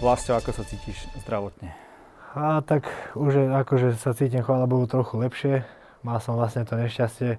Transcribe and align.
Vlastne, 0.00 0.32
ako 0.32 0.56
sa 0.56 0.64
cítiš 0.64 1.04
zdravotne? 1.20 1.76
A 2.32 2.64
tak 2.64 2.88
už 3.12 3.52
akože 3.52 4.00
sa 4.00 4.16
cítim, 4.16 4.40
chvála 4.40 4.64
Bohu, 4.64 4.88
trochu 4.88 5.20
lepšie. 5.20 5.60
Mal 6.00 6.16
som 6.24 6.40
vlastne 6.40 6.64
to 6.64 6.72
nešťastie. 6.72 7.36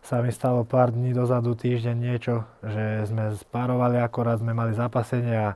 Sa 0.00 0.24
mi 0.24 0.32
stalo 0.32 0.64
pár 0.64 0.96
dní 0.96 1.12
dozadu, 1.12 1.52
týždeň 1.52 1.92
niečo, 1.92 2.48
že 2.64 3.04
sme 3.04 3.36
spárovali, 3.36 4.00
akorát 4.00 4.40
sme 4.40 4.56
mali 4.56 4.72
zapasenie 4.72 5.36
a 5.36 5.50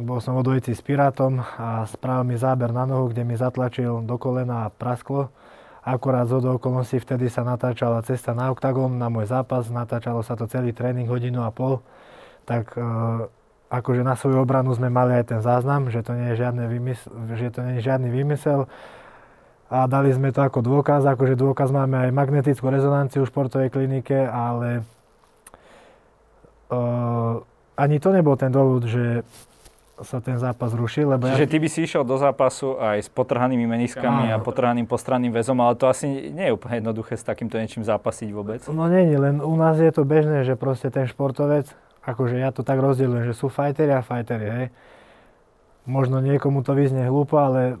bol 0.00 0.16
som 0.24 0.32
o 0.32 0.40
dvojici 0.40 0.72
s 0.72 0.80
Pirátom 0.80 1.44
a 1.44 1.84
spravil 1.84 2.32
mi 2.32 2.40
záber 2.40 2.72
na 2.72 2.88
nohu, 2.88 3.12
kde 3.12 3.28
mi 3.28 3.36
zatlačil 3.36 4.08
do 4.08 4.16
kolena 4.16 4.64
a 4.64 4.72
prasklo. 4.72 5.28
Akorát 5.84 6.24
z 6.24 6.40
okolností 6.40 6.96
vtedy 6.96 7.28
sa 7.28 7.44
natáčala 7.44 8.00
cesta 8.00 8.32
na 8.32 8.48
OKTAGON 8.48 8.96
na 8.96 9.12
môj 9.12 9.28
zápas, 9.28 9.68
natáčalo 9.68 10.24
sa 10.24 10.40
to 10.40 10.48
celý 10.48 10.72
tréning 10.72 11.04
hodinu 11.04 11.44
a 11.44 11.52
pol. 11.52 11.84
Tak 12.48 12.72
e, 12.72 12.80
akože 13.72 14.04
na 14.04 14.12
svoju 14.12 14.44
obranu 14.44 14.76
sme 14.76 14.92
mali 14.92 15.16
aj 15.16 15.32
ten 15.32 15.40
záznam, 15.40 15.88
že 15.88 16.04
to 16.04 16.12
nie 16.12 16.36
je, 16.36 16.44
žiadne 16.44 16.68
vymysel, 16.68 17.08
že 17.32 17.48
to 17.48 17.64
nie 17.64 17.80
je 17.80 17.88
žiadny 17.88 18.12
vymysel 18.12 18.68
a 19.72 19.88
dali 19.88 20.12
sme 20.12 20.28
to 20.36 20.44
ako 20.44 20.60
dôkaz, 20.60 21.08
akože 21.08 21.32
dôkaz 21.32 21.72
máme 21.72 21.96
aj 21.96 22.10
magnetickú 22.12 22.68
rezonanciu 22.68 23.24
v 23.24 23.30
športovej 23.32 23.72
klinike, 23.72 24.28
ale 24.28 24.84
uh, 26.68 27.40
ani 27.80 27.96
to 27.96 28.12
nebol 28.12 28.36
ten 28.36 28.52
dôvod, 28.52 28.84
že 28.84 29.24
sa 30.04 30.20
ten 30.20 30.36
zápas 30.36 30.76
rušil. 30.76 31.08
Lebo 31.08 31.24
Čiže 31.24 31.48
ja... 31.48 31.52
ty 31.52 31.56
by 31.56 31.68
si 31.72 31.88
išiel 31.88 32.04
do 32.04 32.20
zápasu 32.20 32.76
aj 32.76 33.00
s 33.00 33.08
potrhanými 33.08 33.64
meniskami 33.64 34.28
Áno. 34.28 34.36
a 34.36 34.44
potrhaným 34.44 34.84
postranným 34.84 35.32
väzom, 35.32 35.56
ale 35.64 35.72
to 35.80 35.88
asi 35.88 36.28
nie 36.28 36.50
je 36.50 36.52
úplne 36.52 36.84
jednoduché 36.84 37.16
s 37.16 37.24
takýmto 37.24 37.56
niečím 37.56 37.80
zápasiť 37.80 38.28
vôbec. 38.28 38.60
No 38.68 38.92
nie, 38.92 39.08
len 39.16 39.40
u 39.40 39.56
nás 39.56 39.80
je 39.80 39.88
to 39.88 40.04
bežné, 40.04 40.44
že 40.44 40.52
proste 40.52 40.92
ten 40.92 41.08
športovec 41.08 41.72
akože 42.02 42.36
ja 42.38 42.50
to 42.50 42.66
tak 42.66 42.82
rozdielujem, 42.82 43.30
že 43.30 43.38
sú 43.38 43.46
fajteri 43.48 43.94
a 43.94 44.02
fajteri, 44.02 44.46
hej. 44.46 44.66
Možno 45.82 46.22
niekomu 46.22 46.62
to 46.62 46.78
vyznie 46.78 47.06
hlúpo, 47.10 47.38
ale 47.42 47.78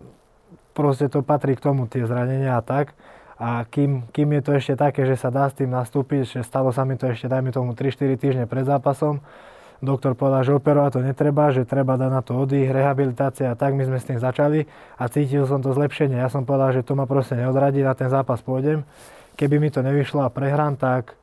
proste 0.74 1.06
to 1.06 1.22
patrí 1.22 1.54
k 1.54 1.62
tomu, 1.62 1.86
tie 1.86 2.02
zranenia 2.02 2.58
a 2.58 2.62
tak. 2.62 2.94
A 3.42 3.66
kým, 3.66 4.06
kým 4.14 4.38
je 4.38 4.42
to 4.42 4.50
ešte 4.54 4.74
také, 4.78 5.02
že 5.02 5.18
sa 5.18 5.30
dá 5.30 5.50
s 5.50 5.54
tým 5.58 5.70
nastúpiť, 5.70 6.38
že 6.38 6.40
stalo 6.46 6.70
sa 6.70 6.86
mi 6.86 6.94
to 6.94 7.10
ešte, 7.10 7.26
dajme 7.26 7.50
tomu 7.50 7.74
3-4 7.74 8.14
týždne 8.14 8.44
pred 8.46 8.62
zápasom, 8.62 9.18
doktor 9.82 10.14
povedal, 10.14 10.46
že 10.46 10.54
operovať 10.54 10.90
to 10.94 11.00
netreba, 11.02 11.50
že 11.50 11.66
treba 11.66 11.98
dať 11.98 12.10
na 12.10 12.22
to 12.22 12.38
oddych, 12.38 12.70
rehabilitácia 12.70 13.50
a 13.50 13.58
tak 13.58 13.74
my 13.74 13.82
sme 13.82 13.98
s 13.98 14.06
tým 14.06 14.22
začali 14.22 14.70
a 14.94 15.10
cítil 15.10 15.42
som 15.50 15.58
to 15.58 15.74
zlepšenie. 15.74 16.22
Ja 16.22 16.30
som 16.30 16.46
povedal, 16.46 16.70
že 16.70 16.86
to 16.86 16.94
ma 16.94 17.02
proste 17.02 17.34
neodradí, 17.34 17.82
na 17.82 17.98
ten 17.98 18.06
zápas 18.06 18.38
pôjdem. 18.38 18.86
Keby 19.34 19.58
mi 19.58 19.74
to 19.74 19.82
nevyšlo 19.82 20.22
a 20.22 20.30
prehrám, 20.30 20.78
tak 20.78 21.18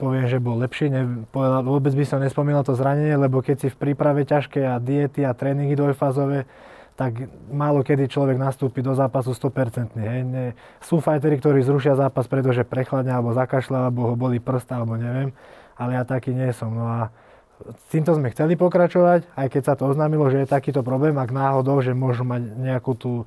poviem, 0.00 0.24
že 0.24 0.40
bol 0.40 0.56
lepší. 0.56 0.88
Ne, 0.88 1.28
vôbec 1.60 1.92
by 1.92 2.04
som 2.08 2.24
nespomínal 2.24 2.64
to 2.64 2.72
zranenie, 2.72 3.12
lebo 3.20 3.44
keď 3.44 3.56
si 3.60 3.68
v 3.68 3.76
príprave 3.76 4.24
ťažké 4.24 4.64
a 4.64 4.80
diety 4.80 5.28
a 5.28 5.36
tréningy 5.36 5.76
dvojfázové, 5.76 6.48
tak 6.96 7.28
málo 7.48 7.80
kedy 7.84 8.12
človek 8.12 8.40
nastúpi 8.40 8.80
do 8.80 8.96
zápasu 8.96 9.36
100%. 9.36 9.96
Hej. 10.00 10.20
Ne, 10.24 10.44
sú 10.80 11.04
fajteri, 11.04 11.36
ktorí 11.36 11.60
zrušia 11.60 11.96
zápas, 12.00 12.24
pretože 12.24 12.64
prechladne 12.64 13.12
alebo 13.12 13.36
zakašľa, 13.36 13.88
alebo 13.88 14.12
ho 14.12 14.14
boli 14.16 14.40
prsta, 14.40 14.80
alebo 14.80 14.96
neviem, 14.96 15.36
ale 15.76 16.00
ja 16.00 16.04
taký 16.08 16.32
nie 16.32 16.52
som. 16.56 16.72
No 16.72 16.88
a 16.88 17.12
s 17.60 17.84
týmto 17.92 18.16
sme 18.16 18.32
chceli 18.32 18.56
pokračovať, 18.56 19.36
aj 19.36 19.48
keď 19.52 19.62
sa 19.64 19.74
to 19.76 19.88
oznámilo, 19.92 20.28
že 20.32 20.44
je 20.44 20.48
takýto 20.48 20.80
problém, 20.80 21.16
ak 21.20 21.28
náhodou, 21.32 21.84
že 21.84 21.92
môžu 21.92 22.24
mať 22.24 22.56
nejakú 22.56 22.92
tú 22.96 23.12
e, 23.20 23.24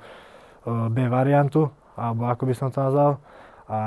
B 0.89 1.05
variantu, 1.05 1.69
alebo 1.93 2.29
ako 2.29 2.43
by 2.49 2.53
som 2.57 2.69
to 2.73 2.81
nazval. 2.81 3.21
A 3.69 3.79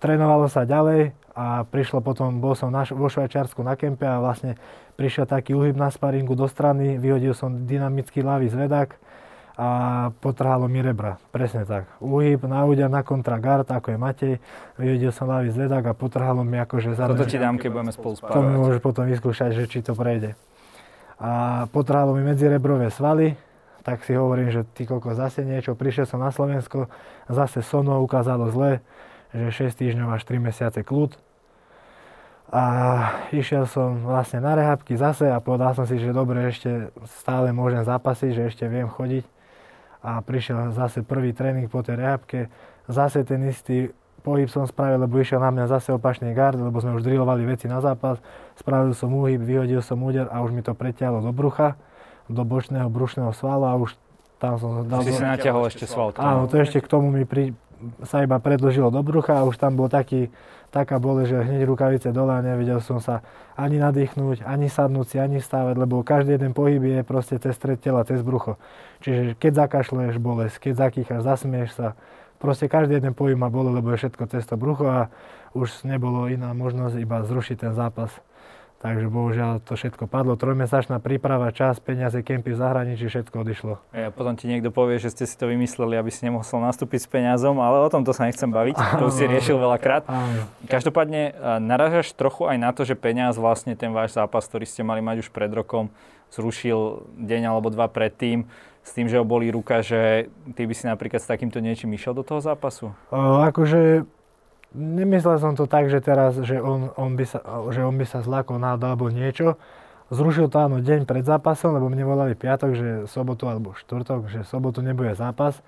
trénovalo 0.00 0.48
sa 0.52 0.68
ďalej, 0.68 1.16
a 1.34 1.66
prišlo 1.66 1.98
potom, 1.98 2.38
bol 2.38 2.54
som 2.54 2.70
na, 2.70 2.86
vo 2.86 3.10
Švajčiarsku 3.10 3.58
na 3.66 3.74
kempe 3.74 4.06
a 4.06 4.22
vlastne 4.22 4.54
prišiel 4.94 5.26
taký 5.26 5.50
uhyb 5.58 5.74
na 5.74 5.90
sparingu 5.90 6.38
do 6.38 6.46
strany, 6.46 6.94
vyhodil 6.94 7.34
som 7.34 7.66
dynamický 7.66 8.22
ľavý 8.22 8.46
zvedák 8.46 8.94
a 9.54 9.68
potrhalo 10.18 10.70
mi 10.70 10.78
rebra. 10.82 11.18
Presne 11.34 11.66
tak. 11.66 11.90
Uhyb 11.98 12.42
na 12.46 12.62
úder 12.66 12.86
na 12.86 13.02
kontra 13.02 13.42
guard, 13.42 13.66
ako 13.66 13.94
je 13.94 13.98
Matej, 13.98 14.34
vyhodil 14.78 15.10
som 15.10 15.26
ľavý 15.26 15.50
zvedák 15.50 15.82
a 15.90 15.94
potrhalo 15.94 16.46
mi 16.46 16.58
akože 16.62 16.94
za... 16.94 17.10
Toto 17.10 17.26
ti 17.26 17.38
dám, 17.38 17.58
keď 17.58 17.70
budeme 17.70 17.92
spolu 17.94 18.14
spávať. 18.14 18.34
To 18.34 18.40
mi 18.42 18.54
môže 18.54 18.78
potom 18.78 19.06
vyskúšať, 19.06 19.58
že 19.58 19.64
či 19.66 19.82
to 19.82 19.94
prejde. 19.98 20.38
A 21.18 21.64
potrhalo 21.70 22.14
mi 22.14 22.22
medzirebrové 22.22 22.90
svaly, 22.94 23.34
tak 23.82 24.06
si 24.06 24.14
hovorím, 24.14 24.54
že 24.54 24.62
ty 24.74 24.86
koľko 24.86 25.18
zase 25.18 25.42
niečo, 25.42 25.74
prišiel 25.74 26.06
som 26.06 26.22
na 26.22 26.30
Slovensko, 26.30 26.86
zase 27.26 27.62
sono 27.62 28.02
ukázalo 28.02 28.50
zle, 28.50 28.82
že 29.34 29.66
6 29.66 29.82
týždňov 29.82 30.14
až 30.14 30.22
3 30.30 30.38
mesiace 30.38 30.80
kľud. 30.86 31.14
A 32.52 32.62
išiel 33.32 33.64
som 33.64 34.04
vlastne 34.04 34.44
na 34.44 34.52
rehabky 34.52 34.94
zase 34.94 35.32
a 35.32 35.40
povedal 35.40 35.72
som 35.72 35.88
si, 35.88 35.96
že 35.96 36.12
dobre, 36.12 36.44
ešte 36.48 36.92
stále 37.20 37.50
môžem 37.50 37.82
zapasiť, 37.82 38.30
že 38.30 38.42
ešte 38.52 38.64
viem 38.68 38.86
chodiť. 38.86 39.24
A 40.04 40.20
prišiel 40.20 40.76
zase 40.76 41.00
prvý 41.00 41.32
tréning 41.32 41.66
po 41.72 41.80
tej 41.80 41.96
rehabke. 41.96 42.52
Zase 42.84 43.24
ten 43.24 43.40
istý 43.48 43.88
pohyb 44.24 44.48
som 44.48 44.64
spravil, 44.64 45.00
lebo 45.00 45.20
išiel 45.20 45.40
na 45.40 45.52
mňa 45.52 45.68
zase 45.68 45.92
opačný 45.92 46.32
gard, 46.32 46.56
lebo 46.56 46.80
sme 46.80 46.96
už 46.96 47.04
drillovali 47.04 47.44
veci 47.44 47.68
na 47.68 47.84
zápas. 47.84 48.20
Spravil 48.56 48.96
som 48.96 49.12
úhyb, 49.12 49.40
vyhodil 49.40 49.84
som 49.84 50.00
úder 50.00 50.28
a 50.32 50.40
už 50.40 50.52
mi 50.52 50.64
to 50.64 50.72
preťahlo 50.72 51.20
do 51.20 51.32
brucha, 51.32 51.76
do 52.28 52.40
bočného 52.40 52.88
brušného 52.88 53.32
svalu 53.36 53.64
a 53.68 53.76
už 53.76 53.96
tam 54.40 54.56
som 54.56 54.84
dal... 54.88 55.04
Si 55.04 55.12
do... 55.12 55.20
si 55.20 55.24
natiahol 55.24 55.68
ešte 55.68 55.84
sval. 55.84 56.16
Áno, 56.16 56.48
to 56.48 56.56
ešte 56.56 56.80
k 56.80 56.88
tomu 56.88 57.12
mi 57.12 57.28
pri, 57.28 57.52
sa 58.08 58.24
iba 58.24 58.40
predložilo 58.40 58.88
do 58.88 59.04
brucha 59.04 59.40
a 59.40 59.46
už 59.48 59.60
tam 59.60 59.76
bol 59.76 59.92
taký, 59.92 60.32
taká 60.74 60.98
bole, 60.98 61.22
že 61.22 61.38
hneď 61.38 61.62
rukavice 61.70 62.10
dole 62.10 62.34
a 62.34 62.42
nevedel 62.42 62.82
som 62.82 62.98
sa 62.98 63.22
ani 63.54 63.78
nadýchnúť, 63.78 64.42
ani 64.42 64.66
sadnúť 64.66 65.06
si, 65.06 65.16
ani 65.22 65.38
stávať, 65.38 65.78
lebo 65.78 66.02
každý 66.02 66.34
jeden 66.34 66.50
pohyb 66.50 66.82
je 66.82 67.00
proste 67.06 67.38
cez 67.38 67.54
stred 67.54 67.78
tela, 67.78 68.02
cez 68.02 68.26
brucho. 68.26 68.58
Čiže 69.06 69.38
keď 69.38 69.52
zakašleš 69.70 70.18
bolesť, 70.18 70.58
keď 70.58 70.90
zakýchaš, 70.90 71.22
zasmieš 71.22 71.70
sa, 71.78 71.94
proste 72.42 72.66
každý 72.66 72.98
jeden 72.98 73.14
pohyb 73.14 73.38
ma 73.38 73.46
bolo, 73.46 73.70
lebo 73.70 73.94
je 73.94 74.02
všetko 74.02 74.26
cez 74.26 74.42
to 74.42 74.58
brucho 74.58 74.90
a 74.90 75.00
už 75.54 75.86
nebolo 75.86 76.26
iná 76.26 76.50
možnosť 76.50 76.98
iba 76.98 77.22
zrušiť 77.22 77.56
ten 77.70 77.72
zápas. 77.78 78.10
Takže 78.84 79.08
bohužiaľ 79.08 79.64
to 79.64 79.80
všetko 79.80 80.04
padlo. 80.04 80.36
Trojmesačná 80.36 81.00
príprava, 81.00 81.48
čas, 81.56 81.80
peniaze, 81.80 82.20
kempy 82.20 82.52
v 82.52 82.60
zahraničí, 82.60 83.08
všetko 83.08 83.40
odišlo. 83.40 83.80
A 83.96 84.12
potom 84.12 84.36
ti 84.36 84.44
niekto 84.44 84.68
povie, 84.68 85.00
že 85.00 85.08
ste 85.08 85.24
si 85.24 85.32
to 85.40 85.48
vymysleli, 85.48 85.96
aby 85.96 86.12
si 86.12 86.20
nemohol 86.28 86.44
nastúpiť 86.44 87.00
s 87.00 87.08
peniazom, 87.08 87.64
ale 87.64 87.80
o 87.80 87.88
tomto 87.88 88.12
sa 88.12 88.28
nechcem 88.28 88.52
baviť. 88.52 88.76
To 89.00 89.08
si 89.08 89.24
riešil 89.24 89.56
veľakrát. 89.56 90.04
Každopádne 90.68 91.32
naražaš 91.64 92.12
trochu 92.12 92.44
aj 92.44 92.60
na 92.60 92.76
to, 92.76 92.84
že 92.84 92.92
peniaz 92.92 93.40
vlastne 93.40 93.72
ten 93.72 93.88
váš 93.88 94.12
zápas, 94.12 94.44
ktorý 94.44 94.68
ste 94.68 94.84
mali 94.84 95.00
mať 95.00 95.24
už 95.24 95.28
pred 95.32 95.48
rokom, 95.48 95.88
zrušil 96.28 97.08
deň 97.16 97.42
alebo 97.56 97.72
dva 97.72 97.88
predtým 97.88 98.44
s 98.84 98.92
tým, 98.92 99.08
že 99.08 99.16
ho 99.16 99.24
boli 99.24 99.48
ruka, 99.48 99.80
že 99.80 100.28
ty 100.52 100.68
by 100.68 100.74
si 100.76 100.84
napríklad 100.84 101.24
s 101.24 101.28
takýmto 101.28 101.56
niečím 101.56 101.96
išiel 101.96 102.12
do 102.12 102.20
toho 102.20 102.44
zápasu? 102.44 102.92
O, 103.08 103.40
akože 103.40 104.04
Nemyslel 104.74 105.38
som 105.38 105.54
to 105.54 105.70
tak, 105.70 105.86
že 105.86 106.02
teraz, 106.02 106.34
že 106.42 106.58
on, 106.58 106.90
on, 106.98 107.14
by, 107.14 107.24
sa, 107.30 107.38
že 107.70 107.86
on 107.86 107.94
by 107.94 108.06
sa 108.10 108.26
zlákol 108.26 108.58
náhodou 108.58 108.90
alebo 108.90 109.06
niečo. 109.06 109.54
Zrušil 110.10 110.50
to 110.50 110.58
áno 110.60 110.82
deň 110.82 111.06
pred 111.06 111.22
zápasom, 111.22 111.78
lebo 111.78 111.86
mne 111.86 112.04
volali 112.04 112.34
piatok, 112.34 112.70
že 112.74 112.88
sobotu 113.06 113.46
alebo 113.46 113.78
štvrtok, 113.78 114.28
že 114.28 114.40
sobotu 114.44 114.82
nebude 114.82 115.14
zápas. 115.14 115.62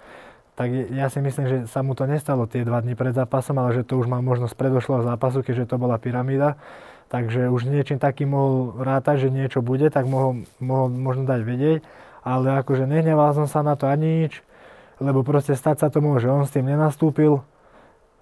Tak 0.58 0.90
ja 0.90 1.06
si 1.06 1.22
myslím, 1.22 1.46
že 1.46 1.56
sa 1.70 1.86
mu 1.86 1.94
to 1.94 2.08
nestalo 2.08 2.50
tie 2.50 2.66
dva 2.66 2.82
dny 2.82 2.98
pred 2.98 3.14
zápasom, 3.14 3.56
ale 3.62 3.78
že 3.78 3.86
to 3.86 3.94
už 3.96 4.10
mal 4.10 4.20
možnosť 4.26 4.58
predošlého 4.58 5.06
zápasu, 5.06 5.46
keďže 5.46 5.70
to 5.70 5.76
bola 5.78 5.96
pyramída. 6.02 6.58
Takže 7.06 7.46
už 7.54 7.70
niečím 7.70 8.02
takým 8.02 8.34
mohol 8.34 8.82
rátať, 8.82 9.28
že 9.28 9.28
niečo 9.30 9.62
bude, 9.62 9.86
tak 9.94 10.10
mohol, 10.10 10.42
mohol 10.58 10.90
možno 10.90 11.22
dať 11.22 11.40
vedieť. 11.46 11.80
Ale 12.26 12.58
akože 12.58 12.90
nehneval 12.90 13.38
som 13.38 13.46
sa 13.46 13.62
na 13.62 13.78
to 13.78 13.86
ani 13.86 14.26
nič, 14.26 14.42
lebo 14.98 15.22
proste 15.22 15.54
stať 15.54 15.86
sa 15.86 15.88
to 15.94 16.02
môže. 16.02 16.26
On 16.26 16.42
s 16.42 16.50
tým 16.50 16.66
nenastúpil, 16.66 17.46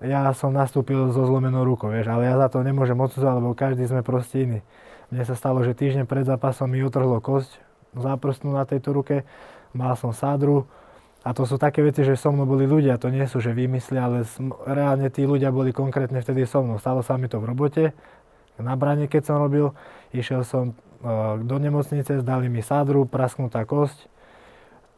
ja 0.05 0.31
som 0.37 0.53
nastúpil 0.53 1.11
so 1.11 1.25
zlomenou 1.25 1.65
rukou, 1.65 1.89
vieš, 1.89 2.13
ale 2.13 2.29
ja 2.29 2.37
za 2.37 2.53
to 2.53 2.61
nemôžem 2.61 2.97
odsudzovať, 2.97 3.35
lebo 3.41 3.57
každý 3.57 3.89
sme 3.89 4.05
proste 4.05 4.45
iný. 4.45 4.61
Mne 5.09 5.25
sa 5.25 5.35
stalo, 5.37 5.65
že 5.65 5.73
týždeň 5.73 6.05
pred 6.05 6.29
zápasom 6.29 6.69
mi 6.69 6.85
utrhlo 6.85 7.19
kosť 7.25 7.61
záprstnú 7.95 8.53
na 8.53 8.67
tejto 8.67 8.91
ruke, 8.91 9.23
mal 9.73 9.95
som 9.95 10.11
sádru 10.11 10.67
a 11.25 11.33
to 11.33 11.49
sú 11.49 11.57
také 11.57 11.81
veci, 11.81 12.05
že 12.05 12.19
so 12.21 12.35
mnou 12.35 12.45
boli 12.45 12.69
ľudia, 12.69 13.01
to 13.01 13.09
nie 13.09 13.25
sú, 13.25 13.41
že 13.41 13.57
vymysli, 13.57 13.97
ale 13.97 14.29
reálne 14.69 15.09
tí 15.09 15.25
ľudia 15.25 15.49
boli 15.55 15.73
konkrétne 15.73 16.21
vtedy 16.21 16.45
so 16.45 16.61
mnou. 16.61 16.77
Stalo 16.77 17.01
sa 17.01 17.17
mi 17.17 17.31
to 17.31 17.41
v 17.41 17.49
robote, 17.49 17.85
na 18.59 18.79
brane, 18.79 19.11
keď 19.11 19.23
som 19.35 19.37
robil, 19.43 19.75
išiel 20.15 20.47
som 20.47 20.71
e, 20.71 20.75
do 21.43 21.57
nemocnice, 21.59 22.23
zdali 22.23 22.47
mi 22.47 22.63
sádru, 22.63 23.03
prasknutá 23.03 23.67
kosť, 23.67 24.07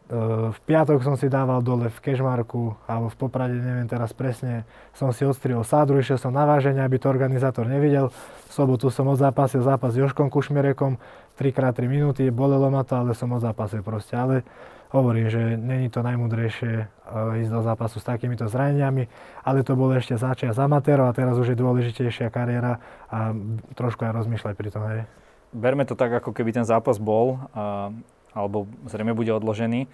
v 0.06 0.58
piatok 0.70 1.03
som 1.03 1.19
si 1.19 1.26
dával 1.26 1.58
dole 1.67 1.91
v 1.91 1.99
Kešmarku 1.99 2.79
alebo 2.87 3.11
v 3.11 3.17
Poprade, 3.19 3.58
neviem 3.58 3.91
teraz 3.91 4.14
presne, 4.14 4.62
som 4.94 5.11
si 5.11 5.26
odstrihol 5.26 5.67
sádru, 5.67 5.99
išiel 5.99 6.14
som 6.14 6.31
na 6.31 6.47
váženie, 6.47 6.79
aby 6.79 6.94
to 6.94 7.11
organizátor 7.11 7.67
nevidel. 7.67 8.14
V 8.47 8.53
sobotu 8.55 8.87
som 8.87 9.11
odzápasil 9.11 9.67
zápas 9.67 9.99
s 9.99 9.99
Joškom 9.99 10.31
Kušmirekom, 10.31 11.03
3x3 11.35 11.91
minúty, 11.91 12.31
bolelo 12.31 12.70
ma 12.70 12.87
to, 12.87 13.03
ale 13.03 13.19
som 13.19 13.35
odzápasil 13.35 13.82
proste. 13.82 14.14
Ale 14.14 14.47
hovorím, 14.94 15.26
že 15.26 15.58
není 15.58 15.91
to 15.91 16.06
najmudrejšie 16.06 16.75
eh, 16.79 17.41
ísť 17.43 17.50
do 17.50 17.61
zápasu 17.67 17.99
s 17.99 18.06
takýmito 18.06 18.47
zraneniami, 18.47 19.11
ale 19.43 19.67
to 19.67 19.75
bolo 19.75 19.91
ešte 19.99 20.14
začiat 20.14 20.55
z 20.55 20.62
amatérov 20.62 21.11
a 21.11 21.17
teraz 21.19 21.35
už 21.35 21.50
je 21.50 21.59
dôležitejšia 21.59 22.31
kariéra 22.31 22.79
a 23.11 23.35
trošku 23.75 24.06
aj 24.06 24.23
rozmýšľať 24.23 24.55
pri 24.55 24.69
tom. 24.70 24.87
Hej. 24.87 25.02
Berme 25.50 25.82
to 25.82 25.99
tak, 25.99 26.14
ako 26.14 26.31
keby 26.31 26.55
ten 26.55 26.67
zápas 26.67 27.02
bol. 27.02 27.43
A 27.59 27.91
alebo 28.37 28.69
zrejme 28.85 29.17
bude 29.17 29.33
odložený. 29.33 29.88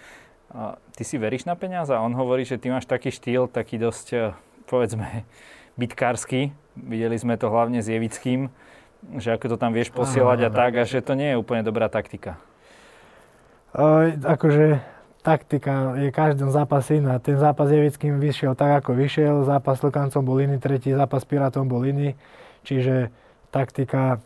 Ty 0.92 1.02
si 1.06 1.16
veríš 1.16 1.46
na 1.48 1.54
peniaze? 1.56 1.94
A 1.94 2.02
on 2.02 2.12
hovorí, 2.12 2.44
že 2.44 2.60
ty 2.60 2.68
máš 2.68 2.84
taký 2.84 3.08
štýl, 3.08 3.48
taký 3.48 3.80
dosť, 3.80 4.06
e, 4.12 4.18
povedzme, 4.68 5.24
bitkársky. 5.80 6.52
Videli 6.76 7.16
sme 7.16 7.40
to 7.40 7.48
hlavne 7.48 7.80
s 7.80 7.88
Jevickým, 7.88 8.52
že 9.16 9.32
ako 9.32 9.54
to 9.54 9.56
tam 9.56 9.72
vieš 9.72 9.88
posielať 9.94 10.48
a 10.48 10.50
tak, 10.52 10.72
a 10.76 10.84
že 10.84 11.00
to 11.00 11.16
nie 11.16 11.32
je 11.32 11.40
úplne 11.40 11.64
dobrá 11.64 11.88
taktika. 11.88 12.36
Akože 14.24 14.84
taktika 15.24 15.96
je 15.96 16.12
každom 16.12 16.52
zápase 16.52 17.00
iná. 17.00 17.16
Ten 17.16 17.40
zápas 17.40 17.72
Jevickým 17.72 18.20
vyšiel 18.20 18.52
tak, 18.52 18.84
ako 18.84 18.92
vyšiel, 18.92 19.48
zápas 19.48 19.80
s 19.80 19.84
Lukancom 19.84 20.20
bol 20.20 20.36
iný, 20.40 20.60
tretí 20.60 20.92
zápas 20.92 21.24
Pirátom 21.24 21.64
bol 21.64 21.80
iný, 21.88 22.12
čiže 22.64 23.08
taktika 23.48 24.20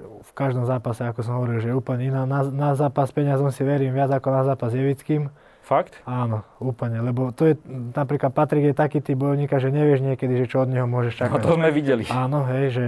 v 0.00 0.32
každom 0.36 0.64
zápase, 0.68 1.02
ako 1.04 1.20
som 1.24 1.40
hovoril, 1.40 1.60
že 1.62 1.72
je 1.72 1.76
úplne 1.76 2.12
iná. 2.12 2.28
Na, 2.28 2.44
na 2.46 2.70
zápas 2.76 3.10
peniazom 3.10 3.50
si 3.50 3.64
verím 3.64 3.96
viac 3.96 4.12
ako 4.12 4.28
na 4.30 4.42
zápas 4.44 4.70
Jevickým. 4.72 5.32
Fakt? 5.60 6.02
Áno, 6.02 6.42
úplne, 6.58 6.98
lebo 6.98 7.30
to 7.30 7.46
je, 7.46 7.54
napríklad 7.94 8.34
Patrik 8.34 8.72
je 8.72 8.74
taký 8.74 8.98
typ 8.98 9.14
bojovníka, 9.14 9.62
že 9.62 9.70
nevieš 9.70 10.02
niekedy, 10.02 10.42
že 10.42 10.46
čo 10.50 10.66
od 10.66 10.70
neho 10.72 10.88
môžeš 10.88 11.14
čakať. 11.14 11.36
No 11.36 11.46
to 11.46 11.54
sme 11.54 11.70
videli. 11.70 12.04
Áno, 12.10 12.42
hej, 12.50 12.74
že, 12.74 12.86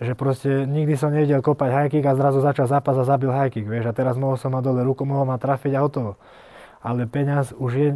že 0.00 0.12
proste 0.16 0.64
nikdy 0.64 0.96
som 0.96 1.12
nevidel 1.12 1.44
kopať 1.44 1.68
high 1.68 1.90
kick 1.92 2.08
a 2.08 2.16
zrazu 2.16 2.40
začal 2.40 2.70
zápas 2.70 2.96
a 2.96 3.04
zabil 3.04 3.28
high 3.28 3.52
kick, 3.52 3.68
vieš, 3.68 3.90
a 3.90 3.92
teraz 3.92 4.16
mohol 4.16 4.40
som 4.40 4.48
mať 4.54 4.64
dole 4.64 4.80
ruku, 4.80 5.04
mohol 5.04 5.28
ma 5.28 5.36
trafiť 5.36 5.76
a 5.76 5.84
hotovo. 5.84 6.16
Ale 6.80 7.04
peňaz 7.04 7.52
už 7.52 7.72
je 7.76 7.88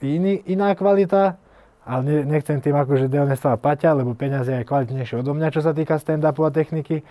iný, 0.00 0.40
iná 0.48 0.72
kvalita, 0.72 1.36
ale 1.82 2.02
ne, 2.06 2.18
nechcem 2.38 2.62
tým 2.62 2.78
akože 2.78 3.10
dehonestovať 3.10 3.58
Paťa, 3.58 3.90
lebo 3.98 4.14
peniaz 4.14 4.46
je 4.46 4.54
aj 4.54 4.64
kvalitnejšie 4.70 5.18
odo 5.18 5.34
mňa, 5.34 5.50
čo 5.50 5.60
sa 5.60 5.74
týka 5.74 5.98
stand-upu 5.98 6.46
a 6.46 6.50
techniky, 6.54 7.02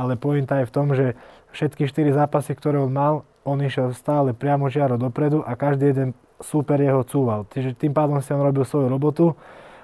ale 0.00 0.16
pointa 0.16 0.64
je 0.64 0.68
v 0.68 0.72
tom, 0.72 0.96
že 0.96 1.12
všetky 1.52 1.84
4 1.84 2.16
zápasy, 2.16 2.56
ktoré 2.56 2.80
on 2.80 2.88
mal, 2.88 3.28
on 3.44 3.60
išiel 3.60 3.92
stále 3.92 4.32
priamo 4.32 4.72
čiaro 4.72 4.96
dopredu 4.96 5.44
a 5.44 5.52
každý 5.60 5.92
jeden 5.92 6.10
súper 6.40 6.80
jeho 6.80 7.04
cúval. 7.04 7.44
Čiže 7.52 7.76
tým 7.76 7.92
pádom 7.92 8.24
si 8.24 8.32
on 8.32 8.40
robil 8.40 8.64
svoju 8.64 8.88
robotu 8.88 9.36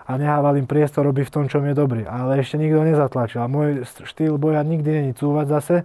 a 0.08 0.16
nehával 0.16 0.56
im 0.56 0.64
priestor 0.64 1.04
robiť 1.04 1.28
v 1.28 1.34
tom, 1.34 1.44
čo 1.50 1.60
je 1.60 1.76
dobrý. 1.76 2.08
Ale 2.08 2.40
ešte 2.40 2.56
nikto 2.56 2.80
nezatlačil. 2.80 3.44
A 3.44 3.50
môj 3.50 3.84
štýl 3.84 4.40
boja 4.40 4.64
nikdy 4.64 4.90
není 5.02 5.12
cúvať 5.12 5.46
zase, 5.60 5.76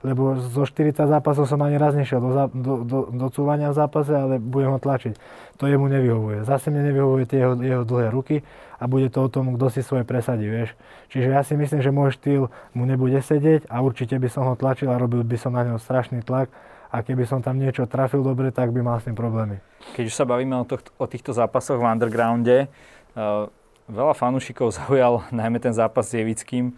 lebo 0.00 0.40
zo 0.40 0.64
40 0.64 0.96
zápasov 0.96 1.44
som 1.44 1.60
ani 1.60 1.76
raz 1.76 1.92
nešiel 1.92 2.24
do, 2.24 2.30
do, 2.56 2.72
do, 2.88 2.98
do 3.12 3.26
cúvania 3.28 3.68
v 3.68 3.76
zápase, 3.76 4.16
ale 4.16 4.40
budem 4.40 4.72
ho 4.72 4.80
tlačiť. 4.80 5.14
To 5.60 5.68
jemu 5.68 5.92
nevyhovuje. 5.92 6.48
Zase 6.48 6.72
mne 6.72 6.88
nevyhovuje 6.88 7.28
tie 7.28 7.44
jeho, 7.44 7.54
jeho 7.60 7.84
dlhé 7.84 8.08
ruky 8.08 8.40
a 8.80 8.88
bude 8.88 9.12
to 9.12 9.20
o 9.20 9.28
tom, 9.28 9.52
kto 9.60 9.68
si 9.68 9.84
svoje 9.84 10.08
presadí, 10.08 10.48
vieš. 10.48 10.72
Čiže 11.12 11.28
ja 11.28 11.44
si 11.44 11.52
myslím, 11.52 11.84
že 11.84 11.92
môj 11.92 12.16
štýl 12.16 12.48
mu 12.72 12.88
nebude 12.88 13.20
sedieť 13.20 13.68
a 13.68 13.84
určite 13.84 14.16
by 14.16 14.28
som 14.32 14.48
ho 14.48 14.56
tlačil 14.56 14.88
a 14.88 14.96
robil 14.96 15.20
by 15.20 15.36
som 15.36 15.52
na 15.52 15.68
neho 15.68 15.76
strašný 15.76 16.24
tlak 16.24 16.48
a 16.88 17.04
keby 17.04 17.28
som 17.28 17.44
tam 17.44 17.60
niečo 17.60 17.84
trafil 17.84 18.24
dobre, 18.24 18.48
tak 18.50 18.72
by 18.72 18.80
mal 18.80 18.98
s 18.98 19.06
tým 19.06 19.14
problémy. 19.14 19.60
Keď 19.94 20.04
už 20.08 20.16
sa 20.16 20.24
bavíme 20.24 20.56
o, 20.56 20.64
tohto, 20.64 20.90
o 20.96 21.04
týchto 21.04 21.36
zápasoch 21.36 21.76
v 21.76 21.86
undergrounde, 21.86 22.72
uh, 23.14 23.46
veľa 23.84 24.16
fanúšikov 24.16 24.72
zaujal 24.80 25.28
najmä 25.28 25.60
ten 25.60 25.76
zápas 25.76 26.08
s 26.08 26.16
Jevickým. 26.16 26.72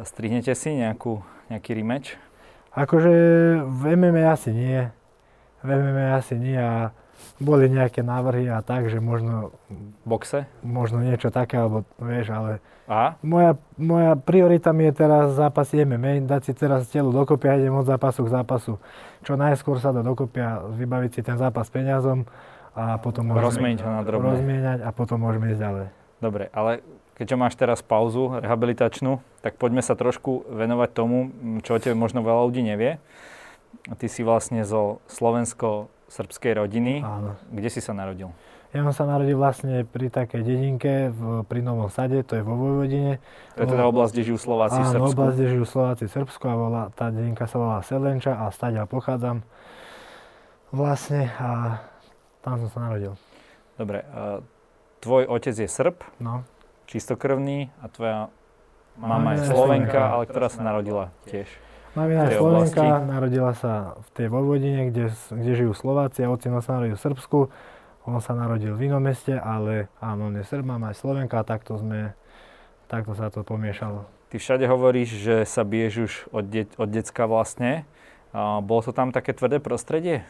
Strihnete 0.00 0.54
si 0.54 0.78
nejakú, 0.78 1.18
nejaký 1.52 1.76
rematch? 1.76 2.29
Akože 2.70 3.12
v 3.66 3.82
MMA 3.98 4.24
asi 4.30 4.50
nie. 4.54 4.90
V 5.60 5.68
MMA 5.68 6.16
asi 6.16 6.38
nie 6.38 6.56
a 6.56 6.94
boli 7.40 7.68
nejaké 7.68 8.00
návrhy 8.00 8.48
a 8.48 8.64
tak, 8.64 8.88
že 8.88 9.00
možno... 9.00 9.52
Boxe? 10.08 10.48
Možno 10.64 11.04
niečo 11.04 11.28
také, 11.28 11.60
alebo 11.60 11.84
vieš, 12.00 12.32
ale... 12.32 12.64
A? 12.90 13.14
Moja, 13.22 13.54
moja 13.78 14.18
priorita 14.18 14.74
mi 14.74 14.88
je 14.90 15.04
teraz 15.04 15.36
zápas 15.36 15.70
MMA, 15.70 16.26
dať 16.26 16.50
si 16.50 16.52
teraz 16.56 16.90
telo 16.90 17.14
dokopy 17.14 17.46
a 17.46 17.54
idem 17.54 17.76
od 17.76 17.86
zápasu 17.86 18.26
k 18.26 18.34
zápasu. 18.34 18.74
Čo 19.22 19.38
najskôr 19.38 19.78
sa 19.78 19.94
dá 19.94 20.02
dokopy 20.02 20.38
a 20.42 20.64
vybaviť 20.64 21.10
si 21.14 21.20
ten 21.22 21.38
zápas 21.38 21.70
peniazom 21.70 22.26
a 22.74 22.98
potom 22.98 23.30
môžeme... 23.30 23.46
Rozmieniť 23.46 23.80
ho 23.84 23.90
na 23.94 24.02
drobné. 24.02 24.26
Rozmieniať 24.34 24.78
a 24.82 24.90
potom 24.90 25.22
môžeme 25.22 25.52
ísť 25.54 25.60
ďalej. 25.60 25.86
Dobre, 26.20 26.44
ale 26.52 26.82
keďže 27.20 27.36
máš 27.36 27.54
teraz 27.60 27.84
pauzu 27.84 28.40
rehabilitačnú, 28.40 29.20
tak 29.44 29.60
poďme 29.60 29.84
sa 29.84 29.92
trošku 29.92 30.48
venovať 30.48 30.88
tomu, 30.96 31.28
čo 31.60 31.76
o 31.76 31.82
tebe 31.82 31.92
možno 31.92 32.24
veľa 32.24 32.48
ľudí 32.48 32.64
nevie. 32.64 32.96
Ty 33.84 34.06
si 34.08 34.24
vlastne 34.24 34.64
zo 34.64 35.04
slovensko-srbskej 35.12 36.52
rodiny. 36.56 37.04
Áno. 37.04 37.36
Kde 37.52 37.68
si 37.68 37.84
sa 37.84 37.92
narodil? 37.92 38.32
Ja 38.70 38.86
som 38.86 38.94
sa 38.94 39.04
narodil 39.04 39.34
vlastne 39.34 39.82
pri 39.82 40.08
takej 40.08 40.46
dedinke 40.46 41.10
v, 41.10 41.42
pri 41.42 41.60
Novom 41.60 41.90
Sade, 41.90 42.22
to 42.22 42.38
je 42.38 42.42
vo 42.46 42.54
Vojvodine. 42.54 43.18
To 43.58 43.66
je 43.66 43.68
teda 43.68 43.84
oblasť, 43.90 44.14
kde 44.14 44.22
žijú 44.30 44.38
Slováci 44.38 44.78
v 44.78 44.86
Srbsku? 44.86 45.10
Áno, 45.10 45.10
oblasť, 45.10 45.34
kde 45.34 45.48
žijú 45.50 45.64
Slováci 45.66 46.04
v 46.06 46.12
Srbsku 46.14 46.44
a 46.46 46.54
volá, 46.54 46.82
tá 46.94 47.10
dedinka 47.10 47.50
sa 47.50 47.56
volá 47.58 47.82
Selenča 47.82 48.38
a 48.38 48.46
stadiaľ 48.54 48.86
pochádzam 48.86 49.42
vlastne 50.70 51.34
a 51.36 51.82
tam 52.46 52.62
som 52.62 52.70
sa 52.70 52.78
narodil. 52.86 53.18
Dobre, 53.74 54.06
tvoj 55.02 55.26
otec 55.26 55.54
je 55.58 55.66
Srb, 55.66 56.06
no. 56.22 56.46
Čistokrvný 56.90 57.70
a 57.80 57.86
tvoja 57.86 58.18
mama 58.98 59.38
je 59.38 59.46
Slovenka, 59.46 60.10
ale 60.10 60.26
ktorá 60.26 60.50
sa 60.50 60.60
narodila 60.66 61.14
tiež. 61.30 61.46
Mamina 61.94 62.30
je 62.30 62.38
Slovenka, 62.38 63.02
narodila 63.02 63.50
sa 63.54 63.98
v 63.98 64.08
tej 64.14 64.26
Vojvodine, 64.30 64.94
kde, 64.94 65.10
kde 65.10 65.52
žijú 65.58 65.74
Slováci 65.74 66.22
a 66.22 66.30
otcino 66.30 66.62
sa 66.62 66.78
narodil 66.78 66.94
v 66.94 67.02
Srbsku. 67.02 67.38
On 68.06 68.22
sa 68.22 68.32
narodil 68.38 68.74
v 68.78 68.86
inom 68.86 69.02
meste, 69.02 69.34
ale 69.34 69.90
áno, 69.98 70.30
on 70.30 70.38
je 70.38 70.46
Srb, 70.46 70.62
mama 70.62 70.94
je 70.94 71.02
Slovenka 71.02 71.42
a 71.42 71.44
takto 71.44 71.74
sme, 71.78 72.14
takto 72.86 73.18
sa 73.18 73.26
to 73.30 73.42
pomiešalo. 73.42 74.06
Ty 74.30 74.36
všade 74.38 74.70
hovoríš, 74.70 75.18
že 75.18 75.36
sa 75.42 75.66
biješ 75.66 75.94
už 76.06 76.12
od, 76.30 76.44
de- 76.46 76.74
od 76.78 76.88
decka 76.90 77.26
vlastne. 77.26 77.82
A 78.30 78.62
bolo 78.62 78.86
to 78.86 78.94
tam 78.94 79.10
také 79.10 79.34
tvrdé 79.34 79.58
prostredie? 79.58 80.22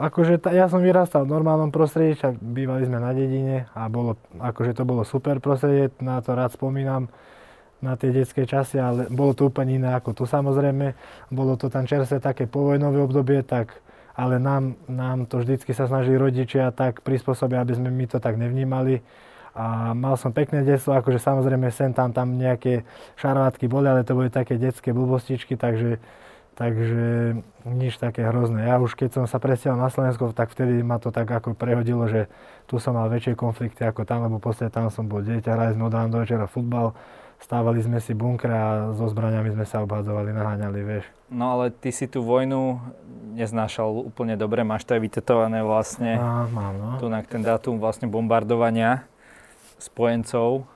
Akože 0.00 0.40
ja 0.56 0.72
som 0.72 0.80
vyrastal 0.80 1.28
v 1.28 1.36
normálnom 1.36 1.68
prostredí, 1.68 2.16
však 2.16 2.40
bývali 2.40 2.88
sme 2.88 2.96
na 2.96 3.12
dedine 3.12 3.68
a 3.76 3.92
bolo, 3.92 4.16
akože 4.40 4.72
to 4.72 4.88
bolo 4.88 5.04
super 5.04 5.36
prostredie, 5.38 5.92
na 6.00 6.24
to 6.24 6.32
rád 6.32 6.56
spomínam 6.56 7.12
na 7.82 7.98
tie 7.98 8.14
detské 8.14 8.46
časy, 8.46 8.78
ale 8.78 9.10
bolo 9.10 9.34
to 9.34 9.50
úplne 9.50 9.82
iné 9.82 9.90
ako 9.92 10.14
tu 10.14 10.24
samozrejme. 10.24 10.94
Bolo 11.34 11.58
to 11.58 11.66
tam 11.66 11.84
čerstvé 11.84 12.22
také 12.22 12.46
povojnové 12.46 13.02
obdobie, 13.02 13.42
tak, 13.42 13.74
ale 14.14 14.38
nám, 14.38 14.78
nám 14.86 15.26
to 15.26 15.42
vždycky 15.42 15.74
sa 15.74 15.90
snažili 15.90 16.14
rodičia 16.14 16.70
tak 16.70 17.02
prispôsobiť, 17.02 17.58
aby 17.58 17.72
sme 17.74 17.90
my 17.90 18.04
to 18.06 18.22
tak 18.22 18.38
nevnímali. 18.38 19.02
A 19.52 19.92
mal 19.92 20.16
som 20.16 20.32
pekné 20.32 20.64
detstvo, 20.64 20.96
akože 20.96 21.20
samozrejme 21.20 21.68
sem 21.68 21.92
tam, 21.92 22.14
tam 22.14 22.40
nejaké 22.40 22.88
šarvátky 23.20 23.68
boli, 23.68 23.90
ale 23.90 24.06
to 24.06 24.16
boli 24.16 24.32
také 24.32 24.56
detské 24.56 24.96
blbostičky, 24.96 25.60
takže, 25.60 26.00
takže 26.54 27.36
nič 27.64 27.96
také 27.96 28.28
hrozné. 28.28 28.68
Ja 28.68 28.76
už 28.78 28.92
keď 28.94 29.22
som 29.22 29.24
sa 29.24 29.40
presťahol 29.40 29.80
na 29.80 29.88
Slovensko, 29.88 30.36
tak 30.36 30.52
vtedy 30.52 30.84
ma 30.84 31.00
to 31.00 31.08
tak 31.08 31.28
ako 31.30 31.56
prehodilo, 31.56 32.04
že 32.08 32.28
tu 32.68 32.76
som 32.76 32.96
mal 32.96 33.08
väčšie 33.08 33.36
konflikty 33.36 33.82
ako 33.84 34.04
tam, 34.04 34.24
lebo 34.24 34.36
posledne 34.36 34.72
tam 34.72 34.92
som 34.92 35.08
bol 35.08 35.24
dieťa, 35.24 35.48
hrali 35.52 35.72
sme 35.74 35.88
od 35.88 35.94
rána 35.94 36.12
do 36.12 36.20
večera 36.20 36.44
futbal, 36.44 36.92
stávali 37.40 37.82
sme 37.82 37.98
si 37.98 38.12
bunkre 38.14 38.52
a 38.52 38.68
so 38.94 39.08
zbraniami 39.08 39.50
sme 39.50 39.64
sa 39.66 39.82
obhádzovali, 39.82 40.30
naháňali, 40.30 40.80
vieš. 40.84 41.04
No 41.32 41.58
ale 41.58 41.72
ty 41.72 41.90
si 41.90 42.06
tú 42.06 42.22
vojnu 42.22 42.78
neznášal 43.32 43.88
úplne 43.88 44.36
dobre, 44.36 44.62
máš 44.62 44.84
to 44.84 44.94
aj 44.94 45.02
vytetované 45.02 45.64
vlastne. 45.64 46.20
Á, 46.20 46.46
mám, 46.52 46.76
no. 46.76 46.88
Tu 47.00 47.08
na 47.08 47.24
ten 47.24 47.40
dátum 47.40 47.80
vlastne 47.80 48.06
bombardovania 48.06 49.08
spojencov 49.80 50.68